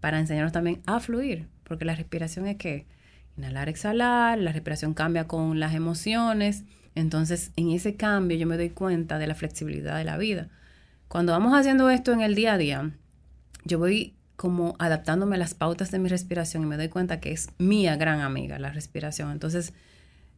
para 0.00 0.18
enseñarnos 0.18 0.52
también 0.52 0.82
a 0.86 0.98
fluir, 1.00 1.48
porque 1.64 1.84
la 1.84 1.94
respiración 1.94 2.46
es 2.46 2.56
que 2.56 2.86
inhalar, 3.36 3.68
exhalar, 3.68 4.38
la 4.38 4.52
respiración 4.52 4.94
cambia 4.94 5.26
con 5.26 5.60
las 5.60 5.74
emociones. 5.74 6.64
Entonces, 6.94 7.52
en 7.56 7.70
ese 7.70 7.96
cambio 7.96 8.36
yo 8.36 8.46
me 8.46 8.56
doy 8.56 8.70
cuenta 8.70 9.18
de 9.18 9.26
la 9.26 9.34
flexibilidad 9.34 9.96
de 9.96 10.04
la 10.04 10.18
vida. 10.18 10.48
Cuando 11.08 11.32
vamos 11.32 11.54
haciendo 11.54 11.90
esto 11.90 12.12
en 12.12 12.20
el 12.20 12.34
día 12.34 12.54
a 12.54 12.58
día, 12.58 12.90
yo 13.64 13.78
voy 13.78 14.14
como 14.36 14.74
adaptándome 14.78 15.36
a 15.36 15.38
las 15.38 15.54
pautas 15.54 15.90
de 15.90 15.98
mi 15.98 16.08
respiración 16.08 16.62
y 16.62 16.66
me 16.66 16.76
doy 16.76 16.88
cuenta 16.88 17.20
que 17.20 17.32
es 17.32 17.48
mía 17.58 17.96
gran 17.96 18.20
amiga 18.20 18.58
la 18.58 18.70
respiración. 18.70 19.30
Entonces, 19.30 19.72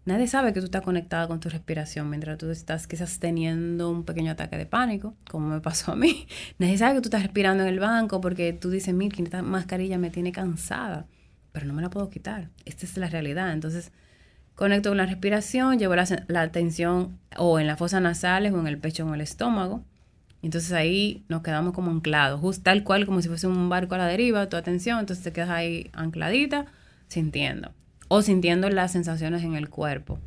nadie 0.05 0.27
sabe 0.27 0.53
que 0.53 0.61
tú 0.61 0.67
estás 0.67 0.83
conectada 0.83 1.27
con 1.27 1.41
tu 1.41 1.49
respiración 1.49 2.11
mientras 2.11 2.39
tú 2.39 2.51
estás 2.51 2.87
quizás 2.87 3.19
teniendo 3.19 3.91
un 3.91 4.05
pequeño 4.05 4.33
ataque 4.33 4.59
de 4.59 4.67
pánico, 4.67 5.15
como 5.31 5.49
me 5.49 5.61
pasó 5.61 5.93
a 5.93 5.97
mí. 5.97 6.27
Nadie 6.59 6.77
sabe 6.77 6.97
que 6.97 7.01
tú 7.01 7.09
estás 7.09 7.23
respirando 7.23 7.63
en 7.63 7.69
el 7.71 7.81
banco 7.81 8.21
porque 8.21 8.53
tú 8.53 8.71
dices, 8.71 8.95
mira, 8.95 9.17
esta 9.19 9.43
mascarilla 9.43 9.97
me 9.99 10.11
tiene 10.11 10.33
cansada 10.33 11.07
pero 11.55 11.67
no 11.67 11.73
me 11.73 11.83
la 11.83 11.89
puedo 11.89 12.11
quitar. 12.11 12.51
Esta 12.65 12.85
es 12.85 12.97
la 12.97 13.07
realidad. 13.07 13.53
Entonces, 13.53 13.93
conecto 14.55 14.91
con 14.91 14.99
la 14.99 15.07
respiración, 15.07 15.79
llevo 15.79 15.95
la, 15.97 16.41
atención 16.41 17.19
o 17.37 17.59
en 17.59 17.67
las 17.67 17.79
fosas 17.79 18.01
nasales 18.03 18.53
o 18.53 18.61
en 18.61 18.67
el 18.67 18.79
pecho 18.79 19.05
o 19.05 19.09
en 19.09 19.15
el 19.15 19.21
estómago. 19.21 19.83
Entonces 20.43 20.73
ahí 20.73 21.25
nos 21.29 21.43
quedamos 21.43 21.73
como 21.73 21.91
anclados, 21.91 22.41
justo 22.41 22.63
tal 22.63 22.85
cual 22.85 23.07
como 23.07 23.23
si 23.23 23.29
fuese 23.29 23.47
un 23.47 23.69
barco 23.69 23.95
a 23.95 23.99
la 23.99 24.07
deriva, 24.07 24.49
tu 24.49 24.57
atención, 24.57 25.01
entonces 25.01 25.25
te 25.25 25.33
quedas 25.33 25.51
ahí 25.51 25.91
ancladita, 25.95 26.67
sintiendo. 27.09 27.73
O 28.09 28.21
sintiendo 28.21 28.69
las 28.69 28.93
sensaciones 28.93 29.43
en 29.43 29.57
el 29.57 29.71
cuerpo, 29.71 30.19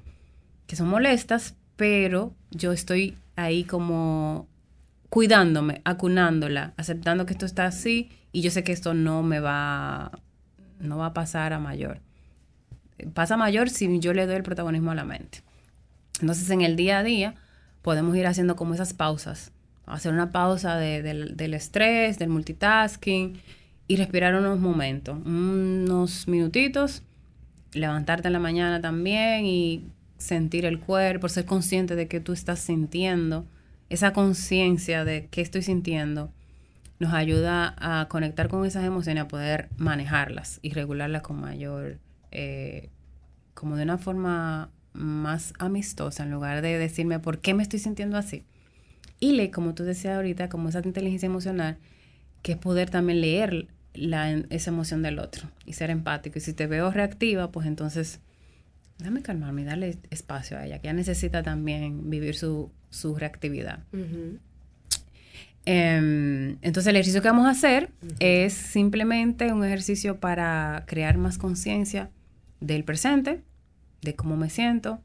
que 0.66 0.76
son 0.76 0.90
molestas, 0.90 1.56
pero 1.76 2.34
yo 2.50 2.72
estoy 2.72 3.16
ahí 3.36 3.64
como 3.64 4.48
cuidándome, 5.10 5.82
acunándola, 5.86 6.74
aceptando 6.78 7.26
que 7.26 7.34
esto 7.34 7.46
está 7.46 7.66
así 7.66 8.10
y 8.32 8.42
yo 8.42 8.50
sé 8.50 8.64
que 8.64 8.72
esto 8.72 8.94
no 8.96 9.22
me 9.24 9.40
va 9.40 10.12
no 10.80 10.98
va 10.98 11.08
a 11.08 11.14
pasar 11.14 11.54
a 11.54 11.60
mayor. 11.60 12.02
Pasa 13.14 13.38
mayor 13.38 13.70
si 13.70 14.00
yo 14.00 14.14
le 14.14 14.26
doy 14.26 14.36
el 14.38 14.44
protagonismo 14.44 14.92
a 14.92 14.96
la 14.96 15.06
mente. 15.06 15.42
Entonces 16.22 16.50
en 16.50 16.62
el 16.62 16.76
día 16.76 17.00
a 17.00 17.04
día 17.04 17.36
podemos 17.82 18.16
ir 18.16 18.28
haciendo 18.28 18.56
como 18.56 18.74
esas 18.74 18.94
pausas. 18.94 19.52
Hacer 19.86 20.14
una 20.14 20.32
pausa 20.32 20.76
del 20.78 21.54
estrés, 21.54 22.20
del 22.20 22.30
multitasking 22.30 23.40
y 23.88 23.96
respirar 23.96 24.36
unos 24.36 24.60
momentos, 24.60 25.18
unos 25.26 26.28
minutitos, 26.28 27.04
levantarte 27.74 28.28
en 28.28 28.34
la 28.34 28.40
mañana 28.40 28.82
también 28.82 29.46
y 29.46 29.86
sentir 30.18 30.66
el 30.66 30.80
cuerpo, 30.80 31.30
ser 31.30 31.46
consciente 31.46 31.96
de 31.96 32.08
que 32.08 32.20
tú 32.20 32.34
estás 32.34 32.60
sintiendo, 32.60 33.46
esa 33.90 34.12
conciencia 34.12 35.06
de 35.06 35.28
qué 35.32 35.42
estoy 35.42 35.62
sintiendo 35.62 36.32
nos 37.00 37.14
ayuda 37.14 37.76
a 37.78 38.08
conectar 38.10 38.50
con 38.50 38.66
esas 38.66 38.84
emociones, 38.84 39.24
a 39.24 39.28
poder 39.28 39.70
manejarlas 39.78 40.60
y 40.62 40.72
regularlas 40.74 41.22
con 41.22 41.40
mayor, 41.40 42.00
eh, 42.32 42.90
como 43.54 43.76
de 43.76 43.84
una 43.84 43.98
forma 43.98 44.72
más 44.94 45.54
amistosa, 45.60 46.24
en 46.24 46.32
lugar 46.32 46.62
de 46.62 46.78
decirme 46.78 47.20
por 47.20 47.40
qué 47.40 47.54
me 47.54 47.64
estoy 47.64 47.80
sintiendo 47.80 48.18
así. 48.18 48.44
Y 49.20 49.34
le, 49.34 49.52
como 49.52 49.74
tú 49.74 49.84
decías 49.84 50.16
ahorita, 50.16 50.50
como 50.50 50.70
esa 50.70 50.82
inteligencia 50.84 51.28
emocional, 51.28 51.78
que 52.42 52.54
es 52.54 52.58
poder 52.58 52.90
también 52.90 53.22
leer 53.22 53.68
la, 53.94 54.32
esa 54.50 54.70
emoción 54.70 55.02
del 55.02 55.20
otro 55.20 55.50
y 55.66 55.74
ser 55.74 55.90
empático. 55.90 56.38
Y 56.38 56.42
si 56.42 56.54
te 56.54 56.68
veo 56.68 56.92
reactiva, 56.92 57.52
pues 57.52 57.68
entonces, 57.68 58.20
déjame 59.00 59.22
calmarme 59.22 59.64
y 59.64 59.66
darle 59.66 59.98
espacio 60.10 60.58
a 60.58 60.66
ella, 60.66 60.80
que 60.80 60.88
ella 60.88 60.94
necesita 60.94 61.44
también 61.44 62.10
vivir 62.10 62.36
su, 62.36 62.72
su 62.90 63.16
reactividad. 63.16 63.80
Em, 65.66 66.58
entonces 66.62 66.88
el 66.88 66.96
ejercicio 66.96 67.22
que 67.22 67.28
vamos 67.28 67.46
a 67.46 67.50
hacer 67.50 67.90
es 68.20 68.54
simplemente 68.54 69.52
un 69.52 69.66
ejercicio 69.66 70.18
para 70.18 70.86
crear 70.88 71.18
más 71.18 71.38
conciencia 71.38 72.10
del 72.60 72.84
presente, 72.84 73.42
de 74.02 74.16
cómo 74.16 74.38
me 74.38 74.50
siento 74.50 75.00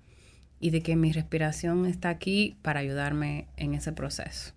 y 0.61 0.71
de 0.71 0.83
que 0.83 0.97
mi 0.97 1.13
respiración 1.13 1.87
está 1.87 2.09
aquí 2.09 2.57
para 2.63 2.81
ayudarme 2.81 3.49
en 3.57 3.75
ese 3.75 3.93
proceso. 3.93 4.53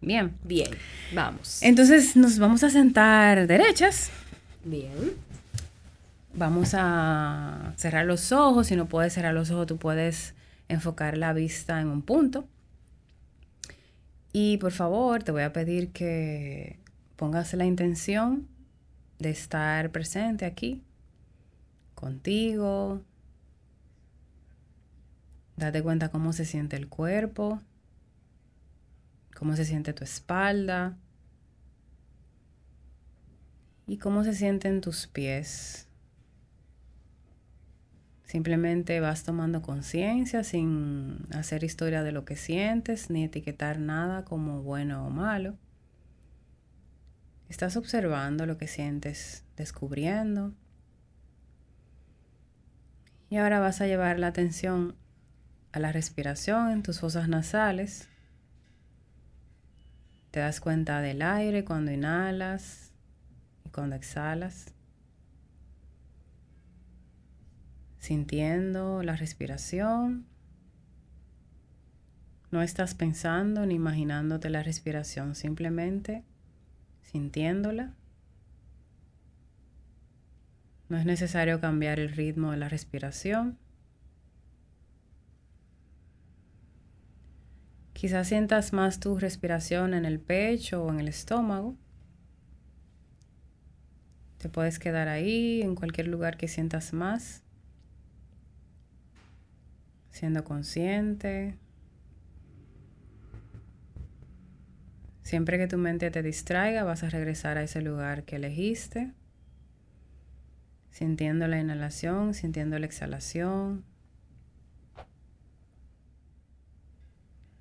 Bien. 0.00 0.36
Bien, 0.44 0.70
vamos. 1.14 1.62
Entonces 1.62 2.16
nos 2.16 2.38
vamos 2.38 2.62
a 2.62 2.70
sentar 2.70 3.46
derechas. 3.46 4.10
Bien. 4.64 5.14
Vamos 6.34 6.74
a 6.74 7.72
cerrar 7.76 8.04
los 8.06 8.30
ojos. 8.30 8.68
Si 8.68 8.76
no 8.76 8.86
puedes 8.86 9.14
cerrar 9.14 9.34
los 9.34 9.50
ojos, 9.50 9.66
tú 9.66 9.78
puedes 9.78 10.34
enfocar 10.68 11.16
la 11.16 11.32
vista 11.32 11.80
en 11.80 11.88
un 11.88 12.02
punto. 12.02 12.46
Y 14.32 14.58
por 14.58 14.72
favor, 14.72 15.22
te 15.22 15.32
voy 15.32 15.42
a 15.42 15.52
pedir 15.52 15.92
que 15.92 16.78
pongas 17.16 17.54
la 17.54 17.64
intención 17.64 18.46
de 19.18 19.30
estar 19.30 19.90
presente 19.90 20.44
aquí, 20.44 20.82
contigo. 21.96 23.02
Date 25.56 25.82
cuenta 25.82 26.10
cómo 26.10 26.32
se 26.32 26.44
siente 26.44 26.76
el 26.76 26.88
cuerpo, 26.88 27.60
cómo 29.36 29.56
se 29.56 29.64
siente 29.64 29.92
tu 29.92 30.04
espalda 30.04 30.96
y 33.88 33.98
cómo 33.98 34.22
se 34.22 34.34
sienten 34.34 34.80
tus 34.80 35.08
pies. 35.08 35.88
Simplemente 38.24 39.00
vas 39.00 39.24
tomando 39.24 39.62
conciencia 39.62 40.44
sin 40.44 41.26
hacer 41.32 41.64
historia 41.64 42.02
de 42.02 42.12
lo 42.12 42.24
que 42.24 42.36
sientes 42.36 43.08
ni 43.08 43.24
etiquetar 43.24 43.78
nada 43.78 44.24
como 44.24 44.62
bueno 44.62 45.06
o 45.06 45.10
malo. 45.10 45.56
Estás 47.48 47.76
observando 47.76 48.44
lo 48.44 48.58
que 48.58 48.66
sientes, 48.66 49.44
descubriendo. 49.56 50.52
Y 53.28 53.36
ahora 53.36 53.60
vas 53.60 53.80
a 53.80 53.86
llevar 53.86 54.18
la 54.18 54.28
atención 54.28 54.94
a 55.72 55.80
la 55.80 55.92
respiración 55.92 56.70
en 56.70 56.82
tus 56.82 57.00
fosas 57.00 57.28
nasales. 57.28 58.08
Te 60.30 60.40
das 60.40 60.60
cuenta 60.60 61.00
del 61.00 61.22
aire 61.22 61.64
cuando 61.64 61.90
inhalas 61.90 62.92
y 63.64 63.70
cuando 63.70 63.96
exhalas. 63.96 64.72
sintiendo 68.06 69.02
la 69.02 69.16
respiración. 69.16 70.26
No 72.52 72.62
estás 72.62 72.94
pensando 72.94 73.66
ni 73.66 73.74
imaginándote 73.74 74.48
la 74.48 74.62
respiración, 74.62 75.34
simplemente 75.34 76.22
sintiéndola. 77.02 77.94
No 80.88 80.96
es 80.96 81.04
necesario 81.04 81.60
cambiar 81.60 81.98
el 81.98 82.10
ritmo 82.10 82.52
de 82.52 82.56
la 82.58 82.68
respiración. 82.68 83.58
Quizás 87.92 88.28
sientas 88.28 88.72
más 88.72 89.00
tu 89.00 89.18
respiración 89.18 89.94
en 89.94 90.04
el 90.04 90.20
pecho 90.20 90.84
o 90.84 90.90
en 90.90 91.00
el 91.00 91.08
estómago. 91.08 91.76
Te 94.38 94.48
puedes 94.48 94.78
quedar 94.78 95.08
ahí, 95.08 95.62
en 95.62 95.74
cualquier 95.74 96.08
lugar 96.08 96.36
que 96.36 96.46
sientas 96.46 96.92
más 96.92 97.42
siendo 100.10 100.44
consciente, 100.44 101.58
Siempre 105.26 105.58
que 105.58 105.66
tu 105.66 105.76
mente 105.76 106.08
te 106.12 106.22
distraiga, 106.22 106.84
vas 106.84 107.02
a 107.02 107.10
regresar 107.10 107.58
a 107.58 107.64
ese 107.64 107.82
lugar 107.82 108.22
que 108.22 108.36
elegiste, 108.36 109.12
sintiendo 110.96 111.46
la 111.46 111.60
inhalación, 111.60 112.32
sintiendo 112.32 112.78
la 112.78 112.86
exhalación. 112.86 113.84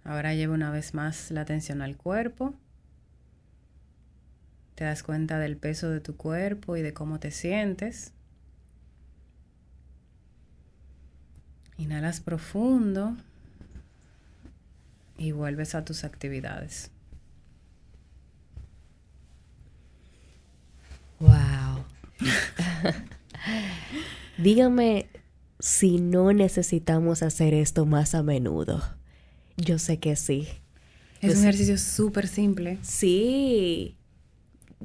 Ahora 0.06 0.34
lleva 0.34 0.54
una 0.54 0.72
vez 0.72 0.94
más 0.94 1.32
la 1.32 1.42
atención 1.42 1.82
al 1.82 1.98
cuerpo. 1.98 2.54
Te 4.76 4.86
das 4.86 5.04
cuenta 5.04 5.38
del 5.38 5.58
peso 5.58 5.90
de 5.90 6.00
tu 6.00 6.16
cuerpo 6.16 6.78
y 6.78 6.82
de 6.82 6.94
cómo 6.94 7.20
te 7.20 7.30
sientes. 7.30 8.14
Inhalas 11.78 12.22
profundo 12.22 13.18
y 15.18 15.34
vuelves 15.34 15.76
a 15.76 15.84
tus 15.84 16.06
actividades. 16.06 16.90
Wow. 21.20 21.84
Dígame 24.38 25.08
si 25.60 26.00
no 26.00 26.34
necesitamos 26.34 27.24
hacer 27.24 27.54
esto 27.54 27.86
más 27.86 28.16
a 28.16 28.24
menudo. 28.24 28.84
Yo 29.58 29.80
sé 29.80 30.00
que 30.00 30.16
sí. 30.16 30.48
Es 31.22 31.38
un 31.38 31.44
ejercicio 31.44 31.78
súper 31.78 32.28
simple. 32.28 32.78
Sí. 32.82 33.96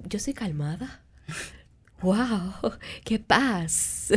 Yo 0.08 0.18
soy 0.18 0.32
calmada. 0.32 1.02
¡Wow! 2.02 2.72
¡Qué 3.04 3.18
paz! 3.18 4.12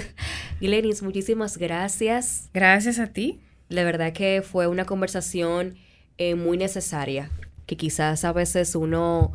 Glenis, 0.61 1.01
muchísimas 1.03 1.57
gracias. 1.57 2.49
Gracias 2.53 2.99
a 2.99 3.07
ti. 3.07 3.41
La 3.67 3.83
verdad 3.83 4.13
que 4.13 4.41
fue 4.41 4.67
una 4.67 4.85
conversación 4.85 5.75
eh, 6.17 6.35
muy 6.35 6.57
necesaria, 6.57 7.29
que 7.65 7.75
quizás 7.75 8.23
a 8.23 8.31
veces 8.31 8.75
uno 8.75 9.33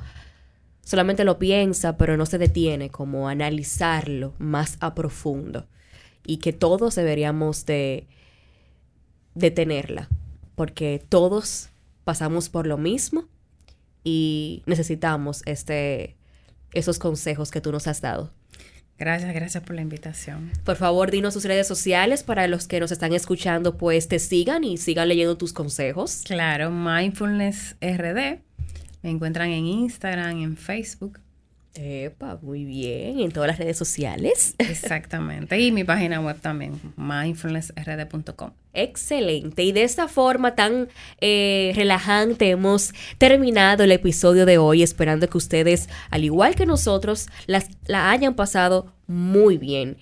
solamente 0.89 1.25
lo 1.25 1.39
piensa, 1.39 1.99
pero 1.99 2.17
no 2.17 2.25
se 2.25 2.39
detiene 2.39 2.89
como 2.89 3.29
analizarlo 3.29 4.33
más 4.39 4.79
a 4.81 4.95
profundo. 4.95 5.67
Y 6.25 6.39
que 6.39 6.55
todos 6.55 6.95
deberíamos 6.95 7.67
de 7.67 8.07
detenerla, 9.35 10.09
porque 10.55 11.05
todos 11.11 11.69
pasamos 12.05 12.49
por 12.49 12.67
lo 12.67 12.79
mismo 12.79 13.25
y 14.03 14.63
necesitamos 14.65 15.43
este, 15.45 16.17
esos 16.73 16.99
consejos 16.99 17.51
que 17.51 17.61
tú 17.61 17.71
nos 17.71 17.87
has 17.87 18.01
dado. 18.01 18.33
Gracias, 18.97 19.35
gracias 19.35 19.63
por 19.63 19.77
la 19.77 19.83
invitación. 19.83 20.51
Por 20.65 20.77
favor, 20.77 21.11
dinos 21.11 21.35
tus 21.35 21.45
redes 21.45 21.67
sociales 21.67 22.23
para 22.23 22.49
los 22.49 22.67
que 22.67 22.81
nos 22.81 22.93
están 22.93 23.13
escuchando, 23.13 23.77
pues 23.77 24.09
te 24.09 24.19
sigan 24.19 24.65
y 24.65 24.79
sigan 24.79 25.09
leyendo 25.09 25.37
tus 25.37 25.53
consejos. 25.53 26.23
Claro, 26.25 26.71
Mindfulness 26.71 27.77
RD 27.83 28.48
me 29.09 29.15
encuentran 29.15 29.49
en 29.49 29.65
Instagram, 29.65 30.43
en 30.43 30.57
Facebook. 30.59 31.19
Epa, 31.75 32.39
muy 32.43 32.65
bien, 32.65 33.21
en 33.21 33.31
todas 33.31 33.47
las 33.47 33.59
redes 33.59 33.79
sociales. 33.79 34.55
Exactamente, 34.59 35.59
y 35.59 35.73
mi 35.73 35.85
página 35.85 36.21
web 36.21 36.39
también, 36.41 36.79
mindfulnessrd.com. 36.97 38.51
Excelente, 38.75 39.63
y 39.63 39.73
de 39.73 39.85
esta 39.85 40.09
forma 40.09 40.55
tan 40.55 40.89
eh, 41.21 41.73
relajante 41.75 42.51
hemos 42.51 42.93
terminado 43.17 43.85
el 43.85 43.93
episodio 43.93 44.45
de 44.45 44.59
hoy, 44.59 44.83
esperando 44.83 45.29
que 45.29 45.39
ustedes, 45.39 45.89
al 46.11 46.25
igual 46.25 46.55
que 46.55 46.67
nosotros, 46.67 47.29
las, 47.47 47.69
la 47.87 48.11
hayan 48.11 48.35
pasado 48.35 48.93
muy 49.07 49.57
bien. 49.57 49.97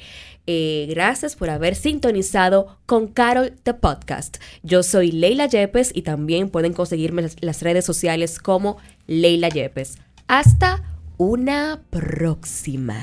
Eh, 0.48 0.86
gracias 0.88 1.34
por 1.34 1.50
haber 1.50 1.74
sintonizado 1.74 2.78
con 2.86 3.08
Carol 3.08 3.52
The 3.64 3.74
Podcast. 3.74 4.36
Yo 4.62 4.84
soy 4.84 5.10
Leila 5.10 5.46
Yepes 5.46 5.90
y 5.92 6.02
también 6.02 6.50
pueden 6.50 6.72
conseguirme 6.72 7.28
las 7.40 7.62
redes 7.62 7.84
sociales 7.84 8.38
como 8.38 8.76
Leila 9.06 9.48
Yepes. 9.48 9.98
Hasta 10.28 10.82
una 11.16 11.80
próxima. 11.90 12.98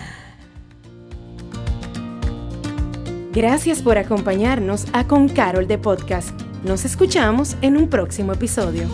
Gracias 3.33 3.81
por 3.81 3.97
acompañarnos 3.97 4.85
a 4.93 5.07
Con 5.07 5.27
Carol 5.27 5.67
The 5.67 5.79
Podcast. 5.79 6.39
Nos 6.63 6.85
escuchamos 6.85 7.57
en 7.61 7.77
un 7.77 7.89
próximo 7.89 8.33
episodio. 8.33 8.87